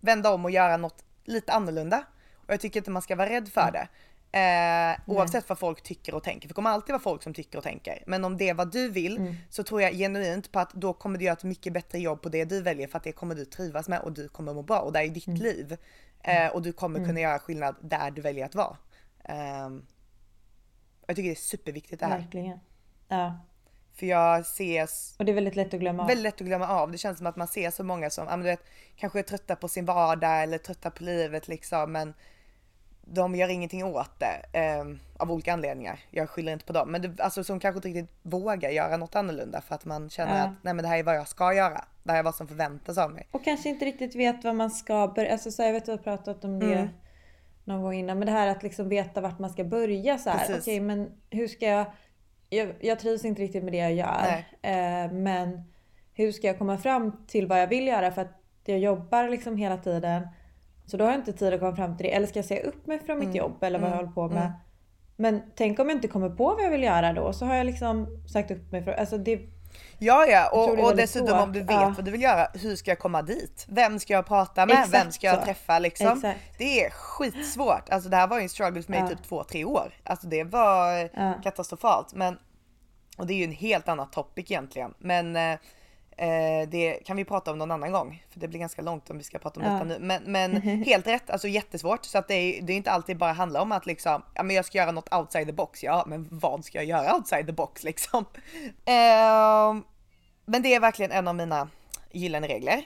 vända 0.00 0.30
om 0.30 0.44
och 0.44 0.50
göra 0.50 0.76
något 0.76 1.04
lite 1.24 1.52
annorlunda. 1.52 2.04
Och 2.34 2.52
jag 2.52 2.60
tycker 2.60 2.80
inte 2.80 2.90
man 2.90 3.02
ska 3.02 3.16
vara 3.16 3.30
rädd 3.30 3.48
för 3.48 3.70
det. 3.72 3.88
Eh, 4.32 5.00
oavsett 5.06 5.48
vad 5.48 5.58
folk 5.58 5.82
tycker 5.82 6.14
och 6.14 6.24
tänker. 6.24 6.40
För 6.40 6.48
det 6.48 6.54
kommer 6.54 6.70
alltid 6.70 6.92
vara 6.92 7.02
folk 7.02 7.22
som 7.22 7.34
tycker 7.34 7.58
och 7.58 7.64
tänker. 7.64 8.02
Men 8.06 8.24
om 8.24 8.36
det 8.36 8.48
är 8.48 8.54
vad 8.54 8.72
du 8.72 8.90
vill 8.90 9.36
så 9.50 9.62
tror 9.62 9.82
jag 9.82 9.92
genuint 9.92 10.52
på 10.52 10.60
att 10.60 10.72
då 10.72 10.92
kommer 10.92 11.18
du 11.18 11.24
göra 11.24 11.36
ett 11.36 11.44
mycket 11.44 11.72
bättre 11.72 11.98
jobb 11.98 12.22
på 12.22 12.28
det 12.28 12.44
du 12.44 12.62
väljer 12.62 12.88
för 12.88 12.98
att 12.98 13.04
det 13.04 13.12
kommer 13.12 13.34
du 13.34 13.44
trivas 13.44 13.88
med 13.88 14.00
och 14.00 14.12
du 14.12 14.28
kommer 14.28 14.54
må 14.54 14.62
bra 14.62 14.80
och 14.80 14.92
det 14.92 14.98
är 14.98 15.08
ditt 15.08 15.26
liv. 15.26 15.76
Eh, 16.22 16.48
och 16.48 16.62
du 16.62 16.72
kommer 16.72 17.04
kunna 17.04 17.20
göra 17.20 17.38
skillnad 17.38 17.76
där 17.80 18.10
du 18.10 18.22
väljer 18.22 18.44
att 18.44 18.54
vara. 18.54 18.76
Ehm, 19.24 19.82
jag 21.08 21.16
tycker 21.16 21.28
det 21.28 21.32
är 21.34 21.36
superviktigt 21.36 22.00
det 22.00 22.06
här. 22.06 22.18
Verkligen. 22.18 22.60
Ja. 23.08 23.38
För 23.94 24.06
jag 24.06 24.46
ser 24.46 24.88
Och 25.18 25.24
det 25.24 25.32
är 25.32 25.34
väldigt 25.34 25.56
lätt 25.56 25.74
att 25.74 25.80
glömma 25.80 26.02
av. 26.02 26.08
väldigt 26.08 26.22
lätt 26.22 26.40
att 26.40 26.46
glömma 26.46 26.68
av. 26.68 26.90
Det 26.92 26.98
känns 26.98 27.18
som 27.18 27.26
att 27.26 27.36
man 27.36 27.48
ser 27.48 27.70
så 27.70 27.84
många 27.84 28.10
som 28.10 28.24
ja, 28.24 28.30
men 28.30 28.40
du 28.40 28.46
vet, 28.46 28.64
kanske 28.96 29.18
är 29.18 29.22
trötta 29.22 29.56
på 29.56 29.68
sin 29.68 29.84
vardag 29.84 30.42
eller 30.42 30.58
trötta 30.58 30.90
på 30.90 31.04
livet 31.04 31.48
liksom. 31.48 31.92
Men 31.92 32.14
de 33.10 33.34
gör 33.34 33.48
ingenting 33.48 33.84
åt 33.84 34.10
det 34.20 34.58
eh, 34.60 34.84
av 35.16 35.32
olika 35.32 35.52
anledningar. 35.52 36.00
Jag 36.10 36.30
skyller 36.30 36.52
inte 36.52 36.64
på 36.64 36.72
dem. 36.72 36.90
Men 36.92 37.02
det, 37.02 37.22
alltså 37.22 37.44
som 37.44 37.60
kanske 37.60 37.76
inte 37.78 37.88
riktigt 37.88 38.16
vågar 38.22 38.70
göra 38.70 38.96
något 38.96 39.16
annorlunda 39.16 39.60
för 39.60 39.74
att 39.74 39.84
man 39.84 40.10
känner 40.10 40.38
Ja. 40.38 40.44
att 40.44 40.52
nej 40.62 40.74
men 40.74 40.82
det 40.82 40.88
här 40.88 40.98
är 40.98 41.02
vad 41.02 41.16
jag 41.16 41.28
ska 41.28 41.54
göra. 41.54 41.84
Det 42.02 42.12
här 42.12 42.18
är 42.18 42.22
vad 42.22 42.34
som 42.34 42.48
förväntas 42.48 42.98
av 42.98 43.12
mig. 43.12 43.28
Och 43.30 43.44
kanske 43.44 43.68
inte 43.68 43.84
riktigt 43.84 44.14
vet 44.14 44.44
vad 44.44 44.54
man 44.54 44.70
ska 44.70 45.08
börja. 45.08 45.32
Alltså 45.32 45.50
så 45.50 45.62
jag 45.62 45.72
vet 45.72 45.82
att 45.82 45.88
vi 45.88 45.92
har 45.92 45.98
pratat 46.16 46.44
om 46.44 46.58
det 46.58 46.72
Mm. 46.74 46.88
Någon 47.68 47.82
gång 47.82 47.94
innan. 47.94 48.18
Men 48.18 48.26
det 48.26 48.32
här 48.32 48.46
att 48.46 48.62
liksom 48.62 48.88
veta 48.88 49.20
vart 49.20 49.38
man 49.38 49.50
ska 49.50 49.64
börja 49.64 50.18
så 50.18 50.30
här. 50.30 50.58
Okej 50.58 50.80
men 50.80 51.12
hur 51.30 51.48
ska 51.48 51.66
jag, 51.66 51.86
jag... 52.50 52.74
Jag 52.80 52.98
trivs 52.98 53.24
inte 53.24 53.42
riktigt 53.42 53.64
med 53.64 53.72
det 53.72 53.78
jag 53.78 53.94
gör. 53.94 54.44
Eh, 54.62 55.12
men 55.12 55.62
hur 56.14 56.32
ska 56.32 56.46
jag 56.46 56.58
komma 56.58 56.78
fram 56.78 57.26
till 57.26 57.46
vad 57.46 57.62
jag 57.62 57.66
vill 57.66 57.86
göra? 57.86 58.10
För 58.10 58.22
att 58.22 58.42
jag 58.64 58.78
jobbar 58.78 59.28
liksom 59.28 59.56
hela 59.56 59.76
tiden. 59.76 60.28
Så 60.86 60.96
då 60.96 61.04
har 61.04 61.10
jag 61.10 61.20
inte 61.20 61.32
tid 61.32 61.54
att 61.54 61.60
komma 61.60 61.76
fram 61.76 61.96
till 61.96 62.06
det. 62.06 62.14
Eller 62.14 62.26
ska 62.26 62.38
jag 62.38 62.46
säga 62.46 62.62
upp 62.62 62.86
mig 62.86 62.98
från 62.98 63.18
mitt 63.18 63.34
jobb 63.34 63.62
eller 63.62 63.78
vad 63.78 63.90
jag 63.90 63.96
håller 63.96 64.10
på 64.10 64.28
med. 64.28 64.52
Men 65.16 65.42
tänk 65.54 65.78
om 65.78 65.88
jag 65.88 65.96
inte 65.96 66.08
kommer 66.08 66.30
på 66.30 66.44
vad 66.44 66.64
jag 66.64 66.70
vill 66.70 66.82
göra 66.82 67.12
då. 67.12 67.32
Så 67.32 67.46
har 67.46 67.54
jag 67.54 67.66
liksom 67.66 68.06
sagt 68.28 68.50
upp 68.50 68.72
mig 68.72 68.82
från... 68.82 68.94
Alltså 68.94 69.18
det, 69.18 69.40
Ja, 69.98 70.26
ja, 70.26 70.48
och, 70.50 70.78
och 70.84 70.96
dessutom 70.96 71.28
svårt. 71.28 71.40
om 71.40 71.52
du 71.52 71.60
vet 71.60 71.70
Ja. 71.70 71.92
vad 71.96 72.04
du 72.04 72.10
vill 72.10 72.22
göra, 72.22 72.48
hur 72.54 72.76
ska 72.76 72.90
jag 72.90 72.98
komma 72.98 73.22
dit? 73.22 73.66
Vem 73.68 73.98
ska 73.98 74.12
jag 74.12 74.26
prata 74.26 74.66
med? 74.66 74.74
Exakt 74.78 74.94
Vem 74.94 75.12
ska 75.12 75.26
jag 75.26 75.38
så. 75.38 75.44
träffa 75.44 75.78
liksom? 75.78 76.06
Exakt. 76.18 76.40
Det 76.58 76.84
är 76.84 76.90
skitsvårt. 76.90 77.88
Alltså 77.90 78.08
det 78.08 78.16
här 78.16 78.26
var 78.26 78.36
ju 78.36 78.42
en 78.42 78.48
struggle 78.48 78.82
för 78.82 78.90
mig 78.90 79.00
Ja. 79.00 79.08
typ 79.08 79.22
två, 79.28 79.44
tre 79.44 79.64
år. 79.64 79.92
Alltså 80.04 80.26
det 80.26 80.44
var 80.44 81.10
Ja. 81.14 81.34
katastrofalt. 81.42 82.12
Men, 82.14 82.38
och 83.16 83.26
det 83.26 83.32
är 83.34 83.36
ju 83.38 83.44
en 83.44 83.52
helt 83.52 83.88
annan 83.88 84.10
topic 84.10 84.50
egentligen. 84.50 84.94
Men 84.98 85.36
eh, 86.18 86.28
eh, 86.28 86.68
det 86.68 86.92
kan 87.04 87.16
vi 87.16 87.24
prata 87.24 87.50
om 87.50 87.58
någon 87.58 87.70
annan 87.70 87.92
gång. 87.92 88.24
För 88.30 88.40
det 88.40 88.48
blir 88.48 88.60
ganska 88.60 88.82
långt 88.82 89.10
om 89.10 89.18
vi 89.18 89.24
ska 89.24 89.38
prata 89.38 89.60
om 89.60 89.66
Ja. 89.66 89.72
detta 89.72 89.84
nu. 89.84 89.98
Men, 90.00 90.22
men 90.32 90.56
helt 90.86 91.06
rätt, 91.06 91.30
alltså 91.30 91.48
jättesvårt. 91.48 92.04
Så 92.04 92.18
att 92.18 92.28
det 92.28 92.34
är, 92.34 92.62
det 92.62 92.72
är 92.72 92.76
inte 92.76 92.90
alltid 92.90 93.18
bara 93.18 93.32
handlar 93.32 93.60
om 93.60 93.72
att 93.72 93.86
liksom, 93.86 94.22
ja 94.34 94.42
men 94.42 94.56
jag 94.56 94.64
ska 94.64 94.78
göra 94.78 94.92
något 94.92 95.14
outside 95.14 95.46
the 95.46 95.52
box. 95.52 95.82
Ja, 95.84 96.04
men 96.06 96.28
vad 96.30 96.64
ska 96.64 96.78
jag 96.78 96.84
göra 96.84 97.16
outside 97.16 97.46
the 97.46 97.52
box 97.52 97.84
liksom? 97.84 98.24
Ehm, 98.84 99.84
men 100.44 100.62
det 100.62 100.74
är 100.74 100.80
verkligen 100.80 101.12
en 101.12 101.28
av 101.28 101.34
mina 101.34 101.68
gyllene 102.12 102.46
regler. 102.48 102.84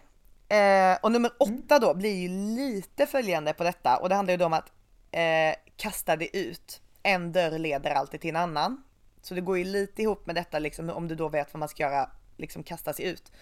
Eh, 0.48 0.98
och 1.02 1.12
nummer 1.12 1.30
åtta 1.38 1.78
då 1.78 1.94
blir 1.94 2.14
ju 2.14 2.28
lite 2.28 3.06
följande 3.06 3.52
på 3.52 3.64
detta 3.64 3.96
och 3.96 4.08
det 4.08 4.14
handlar 4.14 4.32
ju 4.32 4.38
då 4.38 4.46
om 4.46 4.52
att 4.52 4.72
eh, 5.10 5.54
kasta 5.76 6.16
det 6.16 6.36
ut. 6.36 6.80
En 7.02 7.32
dörr 7.32 7.58
leder 7.58 7.90
alltid 7.90 8.20
till 8.20 8.30
en 8.30 8.36
annan. 8.36 8.82
Så 9.22 9.34
det 9.34 9.40
går 9.40 9.58
ju 9.58 9.64
lite 9.64 10.02
ihop 10.02 10.26
med 10.26 10.34
detta 10.34 10.58
liksom 10.58 10.90
om 10.90 11.08
du 11.08 11.14
då 11.14 11.28
vet 11.28 11.54
vad 11.54 11.58
man 11.58 11.68
ska 11.68 11.82
göra, 11.82 12.10
liksom 12.36 12.62
kasta 12.62 12.92
sig 12.92 13.04
ut. 13.04 13.32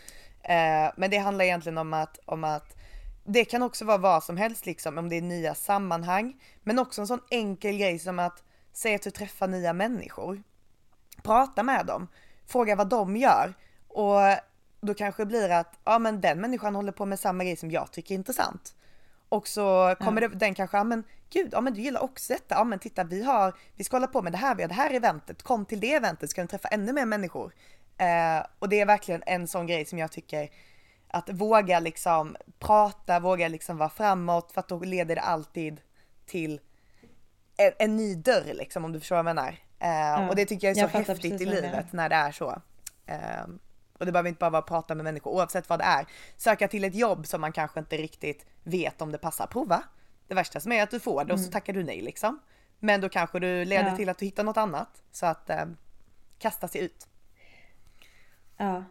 Eh, 0.42 0.92
men 0.96 1.11
det 1.11 1.18
handlar 1.18 1.44
egentligen 1.44 1.79
om 1.79 1.92
att, 1.92 2.18
om 2.24 2.44
att 2.44 2.76
det 3.24 3.44
kan 3.44 3.62
också 3.62 3.85
vara 3.85 3.98
vad 3.98 4.24
som 4.24 4.37
helst 4.37 4.66
liksom, 4.66 4.98
om 4.98 5.09
det 5.09 5.16
är 5.16 5.22
nya 5.22 5.55
sammanhang. 5.55 6.40
Men 6.62 6.79
också 6.79 7.00
en 7.00 7.07
sån 7.07 7.20
enkel 7.31 7.79
grej 7.79 7.98
som 7.98 8.18
att 8.18 8.42
säga 8.72 8.96
att 8.96 9.03
du 9.03 9.11
träffar 9.11 9.48
nya 9.48 9.72
människor. 9.72 10.42
Prata 11.22 11.62
med 11.62 11.87
dem, 11.87 12.09
fråga 12.46 12.76
vad 12.76 12.88
de 12.88 13.16
gör. 13.16 13.55
Och 13.88 14.18
då 14.81 14.94
kanske 14.94 15.22
det 15.22 15.26
blir 15.26 15.50
att, 15.50 15.79
ja 15.85 15.98
men 15.98 16.20
den 16.20 16.40
människan 16.40 16.74
håller 16.74 16.92
på 16.92 17.07
med 17.07 17.20
samma 17.20 17.44
grej 17.44 17.57
som 17.57 17.70
jag 17.70 17.92
tycker 17.92 18.14
är 18.14 18.18
intressant. 18.18 18.74
Och 19.29 19.48
så 19.48 19.96
kommer 20.00 20.20
det, 20.20 20.29
den 20.29 20.55
kanske, 20.55 20.76
ja 20.76 20.85
men 20.85 21.05
gud, 21.31 21.48
ja 21.53 21.61
men 21.61 21.74
du 21.74 21.81
gillar 21.81 22.00
också 22.00 22.33
detta, 22.33 22.55
ja 22.55 22.64
men 22.64 22.79
titta 22.79 23.05
vi 23.05 23.22
har, 23.22 23.55
vi 23.76 23.85
ska 23.85 23.96
hålla 23.96 24.07
på 24.07 24.22
med 24.22 24.33
det 24.33 24.38
här, 24.38 24.55
vi 24.55 24.62
har 24.62 24.68
det 24.68 24.74
här 24.74 24.94
eventet, 24.94 25.42
kom 25.42 25.64
till 25.64 25.81
det 25.81 25.94
eventet, 25.94 26.31
ska 26.31 26.42
ni 26.42 26.48
träffa 26.48 26.68
ännu 26.68 26.92
mer 26.92 27.07
människor. 27.07 27.53
Eh, 28.00 28.46
och 28.58 28.68
det 28.68 28.80
är 28.80 28.86
verkligen 28.86 29.22
en 29.26 29.48
sån 29.48 29.66
grej 29.66 29.84
som 29.84 29.98
jag 29.98 30.12
tycker 30.12 30.50
att 31.08 31.28
våga 31.30 31.80
liksom 31.80 32.36
prata, 32.58 33.20
våga 33.20 33.48
liksom 33.48 33.76
vara 33.76 33.88
framåt 33.90 34.52
för 34.52 34.60
att 34.60 34.68
då 34.68 34.78
leder 34.78 35.14
det 35.14 35.20
alltid 35.20 35.80
till 36.26 36.60
en, 37.56 37.72
en 37.78 37.96
ny 37.96 38.14
dörr 38.14 38.54
liksom 38.54 38.84
om 38.84 38.92
du 38.92 39.01
förstår 39.01 39.16
vad 39.16 39.18
jag 39.28 39.34
menar. 39.36 39.57
Eh, 39.78 40.28
och 40.28 40.36
det 40.36 40.46
tycker 40.46 40.66
jag 40.66 40.76
är 40.78 40.88
så 40.88 40.96
jag 40.98 41.05
häftigt 41.05 41.40
i 41.40 41.44
livet 41.46 41.92
när 41.92 42.09
det 42.09 42.14
är 42.14 42.32
så. 42.32 42.62
Eh, 43.07 43.16
och 43.98 44.07
det 44.07 44.12
behöver 44.12 44.28
inte 44.28 44.38
bara 44.38 44.51
vara 44.51 44.62
att 44.62 44.68
prata 44.68 44.94
med 44.94 45.05
människor 45.05 45.30
oavsett 45.30 45.68
vad 45.68 45.78
det 45.78 45.84
är. 45.84 46.07
Söka 46.36 46.68
till 46.68 46.84
ett 46.84 46.94
jobb 46.94 47.26
som 47.26 47.40
man 47.40 47.53
kanske 47.53 47.80
inte 47.80 47.96
riktigt 47.96 48.46
vet 48.62 49.03
om 49.03 49.12
det 49.12 49.18
passar, 49.18 49.46
prova. 49.46 49.82
Det 50.28 50.34
värsta 50.34 50.61
som 50.61 50.72
är 50.72 50.82
att 50.82 50.90
du 50.90 51.01
får 51.01 51.24
det 51.24 51.32
och 51.32 51.40
så 51.40 51.51
tackar 51.51 51.72
du 51.72 51.82
nej 51.84 52.01
liksom. 52.01 52.40
Men 52.78 53.01
då 53.01 53.09
kanske 53.09 53.38
du 53.38 53.64
leder 53.64 53.80
Mm. 53.82 53.92
Ja. 53.92 53.96
till 53.96 54.09
att 54.09 54.18
du 54.18 54.24
hittar 54.24 54.44
något 54.44 54.57
annat. 54.57 55.03
Så 55.12 55.26
att 55.26 55.51
eh, 55.51 55.64
kasta 56.38 56.68
sig 56.68 56.80
ut. 56.80 57.07
Ja. 58.61 58.84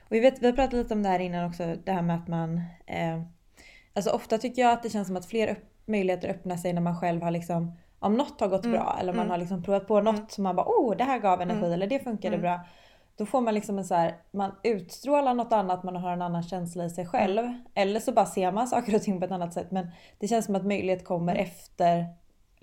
Och 0.00 0.12
vi, 0.12 0.20
vet, 0.20 0.42
vi 0.42 0.46
har 0.46 0.52
pratat 0.52 0.72
lite 0.72 0.94
om 0.94 1.02
det 1.02 1.08
här 1.08 1.18
innan 1.18 1.44
också, 1.44 1.76
det 1.84 1.92
här 1.92 2.02
med 2.02 2.16
att 2.16 2.28
man... 2.28 2.60
Eh, 2.86 3.22
alltså 3.94 4.10
ofta 4.10 4.38
tycker 4.38 4.62
jag 4.62 4.72
att 4.72 4.82
det 4.82 4.90
känns 4.90 5.06
som 5.06 5.16
att 5.16 5.26
fler 5.26 5.56
möjligheter 5.86 6.28
öppnar 6.28 6.56
sig 6.56 6.72
när 6.72 6.80
man 6.80 7.00
själv 7.00 7.22
har 7.22 7.30
liksom... 7.30 7.72
Om 7.98 8.14
något 8.14 8.40
har 8.40 8.48
gått 8.48 8.62
bra 8.62 8.96
eller 9.00 9.12
man 9.12 9.30
har 9.30 9.38
liksom 9.38 9.62
provat 9.62 9.86
på 9.86 10.00
något 10.00 10.32
som 10.32 10.44
man 10.44 10.56
bara 10.56 10.66
oh 10.66 10.96
det 10.96 11.04
här 11.04 11.18
gav 11.18 11.40
energi 11.40 11.72
eller 11.72 11.86
det 11.86 11.98
funkade 11.98 12.38
bra. 12.38 12.60
Då 13.16 13.26
får 13.26 13.40
man 13.40 13.54
liksom 13.54 13.78
en 13.78 13.84
så 13.84 13.94
här, 13.94 14.16
man 14.30 14.52
utstrålar 14.62 15.34
något 15.34 15.52
annat, 15.52 15.82
man 15.82 15.96
har 15.96 16.12
en 16.12 16.22
annan 16.22 16.42
känsla 16.42 16.84
i 16.84 16.90
sig 16.90 17.06
själv. 17.06 17.54
Eller 17.74 18.00
så 18.00 18.12
bara 18.12 18.26
ser 18.26 18.52
man 18.52 18.68
saker 18.68 18.94
och 18.94 19.02
ting 19.02 19.20
på 19.20 19.26
ett 19.26 19.32
annat 19.32 19.52
sätt. 19.52 19.70
Men 19.70 19.90
det 20.18 20.28
känns 20.28 20.46
som 20.46 20.54
att 20.54 20.66
möjlighet 20.66 21.04
kommer 21.04 21.34
efter 21.34 22.06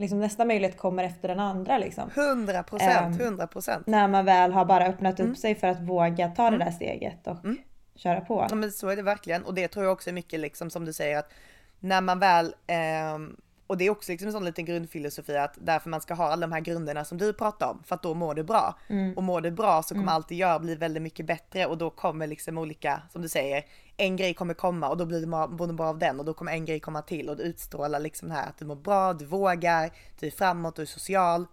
liksom 0.01 0.19
nästa 0.19 0.45
möjlighet 0.45 0.77
kommer 0.77 1.03
efter 1.03 1.27
den 1.27 1.39
andra 1.39 1.77
liksom. 1.77 2.09
100 2.15 2.63
procent, 2.63 2.91
Ehm, 3.21 3.25
100 3.27 3.47
procent. 3.47 3.87
När 3.87 4.07
man 4.07 4.25
väl 4.25 4.51
har 4.51 4.65
bara 4.65 4.85
öppnat 4.87 5.13
upp 5.13 5.19
Mm. 5.25 5.35
sig 5.35 5.55
för 5.55 5.67
att 5.67 5.79
våga 5.81 6.27
ta 6.29 6.49
det 6.49 6.57
där 6.57 6.71
steget 6.71 7.27
och 7.27 7.45
Mm. 7.45 7.57
köra 7.95 8.21
på. 8.21 8.47
Ja 8.49 8.55
men 8.55 8.71
så 8.71 8.87
är 8.89 8.95
det 8.95 9.01
verkligen 9.01 9.43
och 9.43 9.53
det 9.53 9.67
tror 9.67 9.85
jag 9.85 9.91
också 9.93 10.09
är 10.09 10.13
mycket 10.13 10.39
liksom 10.39 10.69
som 10.69 10.85
du 10.85 10.93
säger 10.93 11.17
att 11.17 11.31
när 11.79 12.01
man 12.01 12.19
väl 12.19 12.55
ehm, 12.67 13.35
och 13.71 13.77
det 13.77 13.85
är 13.85 13.89
också 13.89 14.11
liksom 14.11 14.27
en 14.27 14.31
sån 14.31 14.45
liten 14.45 14.65
grundfilosofi 14.65 15.37
att 15.37 15.57
därför 15.61 15.89
man 15.89 16.01
ska 16.01 16.13
ha 16.13 16.31
alla 16.31 16.47
de 16.47 16.51
här 16.51 16.59
grunderna 16.59 17.05
som 17.05 17.17
du 17.17 17.33
pratar 17.33 17.69
om 17.69 17.83
för 17.83 17.95
att 17.95 18.03
då 18.03 18.13
mår 18.13 18.33
du 18.35 18.43
bra. 18.43 18.79
Mm. 18.87 19.17
Och 19.17 19.23
mår 19.23 19.41
du 19.41 19.51
bra 19.51 19.83
så 19.83 19.95
kommer 19.95 20.11
allt 20.11 20.27
du 20.27 20.35
gör 20.35 20.59
bli 20.59 20.75
väldigt 20.75 21.03
mycket 21.03 21.25
bättre 21.25 21.65
och 21.65 21.77
då 21.77 21.89
kommer 21.89 22.27
liksom 22.27 22.57
olika, 22.57 23.01
som 23.09 23.21
du 23.21 23.29
säger, 23.29 23.65
en 23.97 24.15
grej 24.15 24.33
kommer 24.33 24.53
komma 24.53 24.89
och 24.89 24.97
då 24.97 25.05
blir 25.05 25.19
du 25.19 25.25
mår 25.25 25.67
du 25.67 25.73
bra 25.73 25.87
av 25.87 25.99
den 25.99 26.19
och 26.19 26.25
då 26.25 26.33
kommer 26.33 26.51
en 26.51 26.65
grej 26.65 26.79
komma 26.79 27.01
till 27.01 27.29
och 27.29 27.37
du 27.37 27.43
utstrålar 27.43 27.99
liksom 27.99 28.27
det 28.29 28.33
här 28.35 28.49
att 28.49 28.57
du 28.57 28.65
mår 28.65 28.75
bra, 28.75 29.13
du 29.13 29.25
vågar, 29.25 29.91
du 30.19 30.27
är 30.27 30.31
framåt, 30.31 30.75
du 30.75 30.81
är 30.81 30.85
social. 30.85 31.45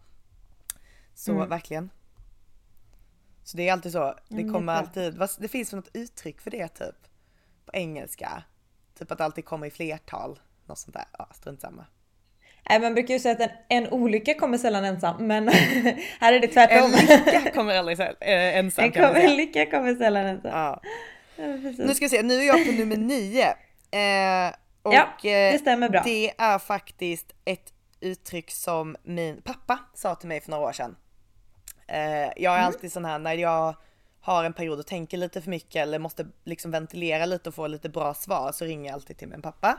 Så 1.15 1.33
Mm. 1.33 1.49
verkligen. 1.49 1.91
Så 3.45 3.57
det 3.57 3.69
är 3.69 3.73
alltid 3.73 3.93
så, 3.93 4.15
det 4.29 4.45
kommer 4.53 4.73
alltid, 4.73 5.23
det 5.39 5.49
finns 5.49 5.73
något 5.73 5.91
uttryck 5.93 6.41
för 6.41 6.51
det 6.51 6.69
typ? 6.69 7.09
På 7.67 7.73
engelska. 7.73 8.43
Typ 8.99 9.13
att 9.13 9.19
det 9.19 9.25
alltid 9.25 9.45
kommer 9.45 9.67
i 9.67 9.71
flertal. 9.71 10.41
Något 10.67 10.79
sånt 10.79 10.95
där, 10.95 11.05
ja 11.19 11.29
strunt 11.33 11.61
samma. 11.61 11.87
Nej, 12.69 12.81
man 12.81 12.95
brukar 12.95 13.15
ju 13.15 13.21
säga 13.21 13.35
att 13.35 13.41
en, 13.41 13.51
en 13.69 13.89
olycka 13.93 14.35
kommer 14.35 14.59
sällan 14.59 14.85
ensam, 14.85 15.27
men 15.27 15.49
här 16.21 16.33
är 16.33 16.41
det 16.41 16.47
En 16.47 16.53
tvärtom. 16.53 16.91
lycka 16.91 17.51
kommer 17.51 17.75
aldrig 17.79 18.01
äh, 18.01 18.09
ensam 18.59 18.85
En, 18.85 18.93
kommer, 18.93 19.15
en 19.21 19.37
lycka 19.37 19.67
kommer 19.71 19.95
sällan 19.95 20.27
ensam. 20.27 20.51
Ja. 20.51 20.81
Nu 21.79 21.95
ska 21.95 22.05
vi 22.05 22.09
se, 22.09 22.23
nu 22.23 22.35
är 22.35 22.47
jag 22.47 22.67
på 22.67 22.73
nummer 22.73 22.97
nio. 22.97 23.47
Eh, 23.91 24.55
och 24.83 24.95
Ja, 24.95 25.09
det 25.23 25.59
stämmer 25.61 25.89
bra. 25.89 26.03
det 26.05 26.31
är 26.39 26.59
faktiskt 26.59 27.33
ett 27.45 27.73
uttryck 28.01 28.51
som 28.51 28.97
min 29.03 29.43
pappa 29.43 29.79
sa 29.95 30.15
till 30.15 30.29
mig 30.29 30.41
för 30.41 30.51
några 30.51 30.65
år 30.69 30.73
sedan. 30.73 30.97
Eh, 31.89 31.99
jag 32.37 32.53
är 32.53 32.57
Mm. 32.59 32.67
alltid 32.67 32.93
sån 32.93 33.05
här 33.05 33.19
när 33.19 33.35
jag 33.35 33.75
har 34.21 34.45
en 34.45 34.53
period 34.53 34.79
och 34.79 34.87
tänker 34.87 35.17
lite 35.17 35.41
för 35.43 35.51
mycket 35.51 35.83
eller 35.83 35.99
måste 35.99 36.27
liksom 36.45 36.71
ventilera 36.71 37.27
lite 37.27 37.49
och 37.49 37.55
få 37.55 37.67
lite 37.67 37.89
bra 37.89 38.15
svar 38.15 38.53
så 38.53 38.65
ringer 38.65 38.87
jag 38.91 38.95
alltid 38.95 39.19
till 39.19 39.29
min 39.29 39.43
pappa. 39.43 39.79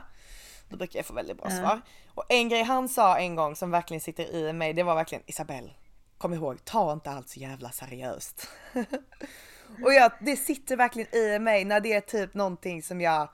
Då 0.70 0.76
brukar 0.76 0.98
jag 0.98 1.06
få 1.06 1.12
väldigt 1.14 1.36
bra 1.36 1.46
Ja. 1.50 1.56
svar. 1.56 1.80
Och 2.14 2.24
en 2.28 2.48
grej 2.48 2.62
han 2.62 2.88
sa 2.88 3.18
en 3.18 3.34
gång 3.36 3.56
som 3.56 3.70
verkligen 3.70 4.00
sitter 4.00 4.34
i 4.34 4.52
mig, 4.52 4.72
det 4.72 4.82
var 4.82 4.94
verkligen 4.94 5.24
Isabelle, 5.26 5.70
kom 6.18 6.34
ihåg, 6.34 6.64
ta 6.64 6.92
inte 6.92 7.10
allt 7.10 7.28
så 7.28 7.40
jävla 7.40 7.70
seriöst. 7.70 8.48
och 9.84 9.92
jag, 9.94 10.12
det 10.20 10.36
sitter 10.36 10.76
verkligen 10.76 11.14
i 11.14 11.38
mig 11.38 11.64
när 11.64 11.80
det 11.80 11.92
är 11.92 12.00
typ 12.00 12.34
någonting 12.34 12.82
som 12.82 13.00
jag, 13.00 13.28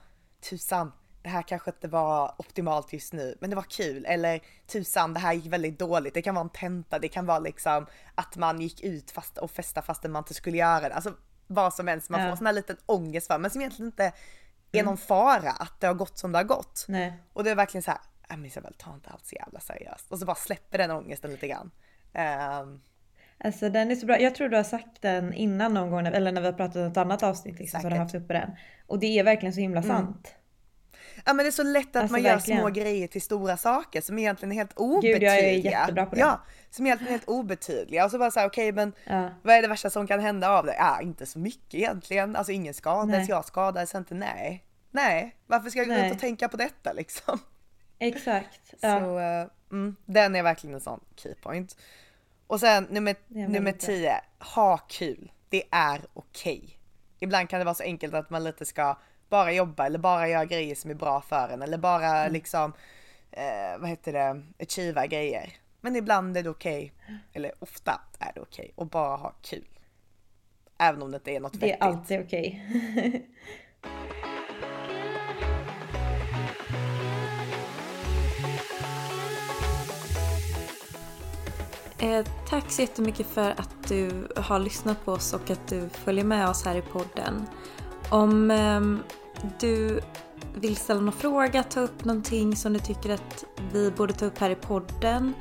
tusan, 0.50 0.92
det 1.22 1.28
här 1.28 1.42
kanske 1.42 1.70
inte 1.70 1.88
var 1.88 2.34
optimalt 2.38 2.92
just 2.92 3.12
nu, 3.12 3.36
men 3.40 3.50
det 3.50 3.56
var 3.56 3.62
kul. 3.62 4.04
Eller 4.06 4.40
tusan, 4.66 5.14
det 5.14 5.20
här 5.20 5.32
gick 5.32 5.46
väldigt 5.52 5.78
dåligt. 5.78 6.14
Det 6.14 6.22
kan 6.22 6.34
vara 6.34 6.42
en 6.44 6.50
tenta, 6.50 6.98
det 6.98 7.08
kan 7.08 7.26
vara 7.26 7.38
liksom 7.38 7.86
att 8.14 8.36
man 8.36 8.60
gick 8.60 8.80
ut 8.80 9.10
fast 9.10 9.38
och 9.38 9.50
festa 9.50 9.82
fastän 9.82 10.12
man 10.12 10.20
inte 10.20 10.34
skulle 10.34 10.56
göra 10.56 10.88
det. 10.88 10.94
Alltså 10.94 11.12
vad 11.46 11.74
som 11.74 11.88
helst, 11.88 12.10
man 12.10 12.20
Ja. 12.20 12.30
får 12.30 12.36
sån 12.36 12.46
här 12.46 12.52
liten 12.52 12.76
ångest 12.86 13.26
för, 13.26 13.38
men 13.38 13.50
som 13.50 13.60
egentligen 13.60 13.86
inte 13.86 14.12
är 14.78 14.84
någon 14.84 14.96
fara 14.98 15.50
att 15.50 15.80
det 15.80 15.86
har 15.86 15.94
gått 15.94 16.18
som 16.18 16.32
det 16.32 16.38
har 16.38 16.44
gått. 16.44 16.84
Nej. 16.88 17.12
Och 17.32 17.44
det 17.44 17.50
är 17.50 17.54
verkligen 17.54 17.82
så 17.82 17.90
här, 17.90 18.00
"Nej, 18.28 18.38
men 18.38 18.46
Isabel 18.46 18.74
ta 18.78 18.94
inte 18.94 19.10
allt 19.10 19.26
så 19.26 19.34
jävla 19.34 19.60
seriöst. 19.60 20.12
Och 20.12 20.18
så 20.18 20.26
bara 20.26 20.36
släpper 20.36 20.78
den 20.78 20.90
ångesten 20.90 21.30
lite 21.30 21.48
grann. 21.48 21.70
Ehm, 22.12 22.80
Alltså 23.44 23.68
den 23.68 23.90
är 23.90 23.96
så 23.96 24.06
bra. 24.06 24.20
Jag 24.20 24.34
tror 24.34 24.48
du 24.48 24.56
har 24.56 24.64
sagt 24.64 25.02
den 25.02 25.32
innan 25.32 25.74
någon 25.74 25.90
gång, 25.90 26.06
eller 26.06 26.32
när 26.32 26.40
vi 26.40 26.46
har 26.46 26.52
pratat 26.54 26.76
om 26.76 26.82
ett 26.82 26.96
annat 26.96 27.22
avsnitt 27.22 27.58
liksom, 27.58 27.80
så 27.80 27.86
har 27.86 27.90
du 27.90 27.96
haft 27.96 28.14
uppe 28.14 28.32
den. 28.32 28.50
Och 28.86 28.98
det 28.98 29.18
är 29.18 29.24
verkligen 29.24 29.52
så 29.52 29.60
himla 29.60 29.80
Mm. 29.82 29.96
sant. 29.96 30.34
Ja 31.24 31.32
men 31.32 31.44
det 31.44 31.48
är 31.48 31.52
så 31.52 31.62
lätt 31.62 31.96
att 31.96 32.02
Alltså, 32.02 32.12
man 32.12 32.22
gör 32.22 32.32
verkligen. 32.34 32.60
små 32.60 32.68
grejer 32.70 33.08
till 33.08 33.22
stora 33.22 33.56
saker 33.56 34.00
som 34.00 34.18
egentligen 34.18 34.52
är 34.52 34.56
helt 34.56 34.70
Gud, 34.74 34.78
obetydliga. 34.86 35.34
jag 35.34 35.44
är 35.44 35.52
jättebra 35.52 36.06
på 36.06 36.14
det. 36.14 36.20
Ja, 36.20 36.40
som 36.70 36.86
egentligen 36.86 37.08
är 37.08 37.18
helt 37.18 37.28
obetydliga. 37.28 38.04
Och 38.04 38.10
så 38.10 38.18
bara 38.18 38.30
såhär, 38.30 38.46
okej 38.48 38.72
men 38.72 38.92
Ja. 39.04 39.30
vad 39.42 39.54
är 39.54 39.62
det 39.62 39.68
värsta 39.68 39.90
som 39.90 40.06
kan 40.06 40.20
hända 40.20 40.50
av 40.50 40.66
det? 40.66 40.74
Ja, 40.74 41.00
inte 41.00 41.26
så 41.26 41.38
mycket 41.38 41.74
egentligen. 41.74 42.36
Alltså 42.36 42.52
ingen 42.52 42.74
skadades, 42.74 43.28
jag 43.28 43.44
skadades 43.44 43.94
inte, 43.94 44.14
nej. 44.14 44.64
Nej, 44.96 45.36
varför 45.46 45.70
ska 45.70 45.78
jag 45.78 45.88
gå 45.88 45.94
Nej. 45.94 46.06
ut 46.06 46.14
och 46.14 46.20
tänka 46.20 46.48
på 46.48 46.56
detta 46.56 46.92
liksom? 46.92 47.38
Exakt. 47.98 48.60
Ja. 48.80 49.00
Så 49.00 49.18
eh, 49.18 49.46
mm, 49.70 49.96
den 50.04 50.36
är 50.36 50.42
verkligen 50.42 50.74
en 50.74 50.80
sån 50.80 51.00
keypoint. 51.16 51.76
Och 52.46 52.60
sen 52.60 52.84
nummer, 52.90 53.16
nummer. 53.28 53.72
10, 53.72 54.20
ha 54.54 54.76
kul. 54.78 55.32
Det 55.48 55.62
är 55.70 56.00
okej. 56.14 56.78
Ibland 57.18 57.48
kan 57.48 57.58
det 57.58 57.64
vara 57.64 57.74
så 57.74 57.82
enkelt 57.82 58.14
att 58.14 58.30
man 58.30 58.44
lite 58.44 58.64
ska 58.66 58.98
bara 59.28 59.52
jobba 59.52 59.86
eller 59.86 59.98
bara 59.98 60.28
göra 60.28 60.44
grejer 60.44 60.74
som 60.74 60.90
är 60.90 60.94
bra 60.94 61.20
för 61.20 61.48
en 61.48 61.62
eller 61.62 61.78
bara 61.78 62.20
Mm. 62.20 62.32
liksom, 62.32 62.72
eh, 63.30 63.78
vad 63.78 63.88
heter 63.90 64.12
det, 64.12 64.42
achieva 64.64 65.06
grejer. 65.06 65.52
Men 65.80 65.96
ibland 65.96 66.36
är 66.36 66.42
det 66.42 66.50
okej, 66.50 66.92
eller 67.32 67.52
ofta 67.58 68.00
är 68.18 68.32
det 68.34 68.40
okej 68.40 68.72
att 68.76 68.90
bara 68.90 69.16
ha 69.16 69.30
kul. 69.42 69.68
Även 70.78 71.02
om 71.02 71.10
det 71.10 71.16
inte 71.16 71.30
är 71.30 71.40
något 71.40 71.52
Det 71.60 71.66
är 71.66 71.68
vettigt. 71.70 71.82
alltid 71.82 72.20
okej. 72.20 73.26
Eh, 82.06 82.26
tack 82.48 82.70
så 82.70 82.80
jättemycket 82.80 83.26
för 83.26 83.50
att 83.50 83.88
du 83.88 84.28
har 84.36 84.58
lyssnat 84.58 85.04
på 85.04 85.12
oss 85.12 85.32
och 85.34 85.50
att 85.50 85.68
du 85.68 85.88
följer 85.88 86.24
med 86.24 86.48
oss 86.48 86.64
här 86.64 86.76
i 86.76 86.82
podden. 86.82 87.46
Om 88.10 88.50
eh, 88.50 88.80
du 89.60 90.00
vill 90.54 90.76
ställa 90.76 91.00
någon 91.00 91.12
fråga, 91.12 91.62
ta 91.62 91.80
upp 91.80 92.04
någonting 92.04 92.56
som 92.56 92.72
du 92.72 92.78
tycker 92.78 93.10
att 93.10 93.44
vi 93.72 93.90
borde 93.90 94.12
ta 94.12 94.26
upp 94.26 94.38
här 94.38 94.50
i 94.50 94.54
podden 94.54 95.34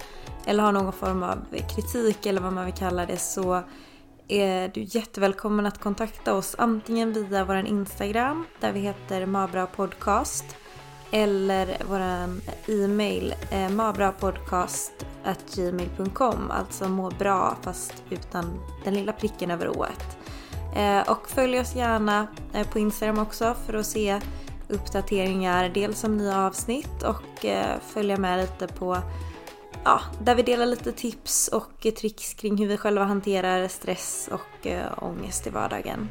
eller 0.45 0.63
har 0.63 0.71
någon 0.71 0.93
form 0.93 1.23
av 1.23 1.45
kritik 1.75 2.25
eller 2.25 2.41
vad 2.41 2.53
man 2.53 2.65
vill 2.65 2.73
kalla 2.73 3.05
det 3.05 3.17
så 3.17 3.63
är 4.27 4.67
du 4.67 4.83
jättevälkommen 4.83 5.65
att 5.65 5.79
kontakta 5.79 6.33
oss 6.33 6.55
antingen 6.57 7.13
via 7.13 7.45
vår 7.45 7.55
Instagram 7.55 8.45
där 8.59 8.71
vi 8.71 8.79
heter 8.79 9.25
Mabra 9.25 9.67
Podcast 9.67 10.45
eller 11.11 11.77
vår 11.89 11.99
e-mail 12.67 13.35
eh, 13.49 13.69
mabrapodcast.gmail.com 13.69 16.51
alltså 16.51 16.89
må 16.89 17.09
bra 17.09 17.57
fast 17.61 18.03
utan 18.09 18.59
den 18.83 18.93
lilla 18.93 19.13
pricken 19.13 19.51
över 19.51 19.77
ået. 19.77 20.17
Eh, 20.75 21.11
och 21.11 21.29
följ 21.29 21.59
oss 21.59 21.75
gärna 21.75 22.27
eh, 22.53 22.67
på 22.67 22.79
Instagram 22.79 23.19
också 23.19 23.55
för 23.65 23.73
att 23.73 23.85
se 23.85 24.21
uppdateringar 24.67 25.69
dels 25.69 26.03
om 26.03 26.17
nya 26.17 26.45
avsnitt 26.45 27.03
och 27.03 27.45
eh, 27.45 27.79
följa 27.87 28.17
med 28.17 28.39
lite 28.39 28.67
på 28.67 28.97
ja, 29.83 30.01
där 30.21 30.35
vi 30.35 30.43
delar 30.43 30.65
lite 30.65 30.91
tips 30.91 31.47
och 31.47 31.87
tricks 31.99 32.33
kring 32.33 32.57
hur 32.57 32.67
vi 32.67 32.77
själva 32.77 33.03
hanterar 33.03 33.67
stress 33.67 34.29
och 34.31 34.67
eh, 34.67 34.91
ångest 34.97 35.47
i 35.47 35.49
vardagen. 35.49 36.09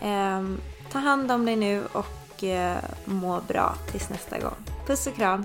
Ehm, 0.00 0.60
ta 0.92 0.98
hand 0.98 1.32
om 1.32 1.46
dig 1.46 1.56
nu 1.56 1.82
och 1.92 2.21
Eh, 2.42 2.76
må 3.04 3.40
bra 3.48 3.74
tills 3.90 4.10
nästa 4.10 4.38
gång. 4.38 4.56
Puss 4.86 5.06
och 5.06 5.14
kram! 5.14 5.44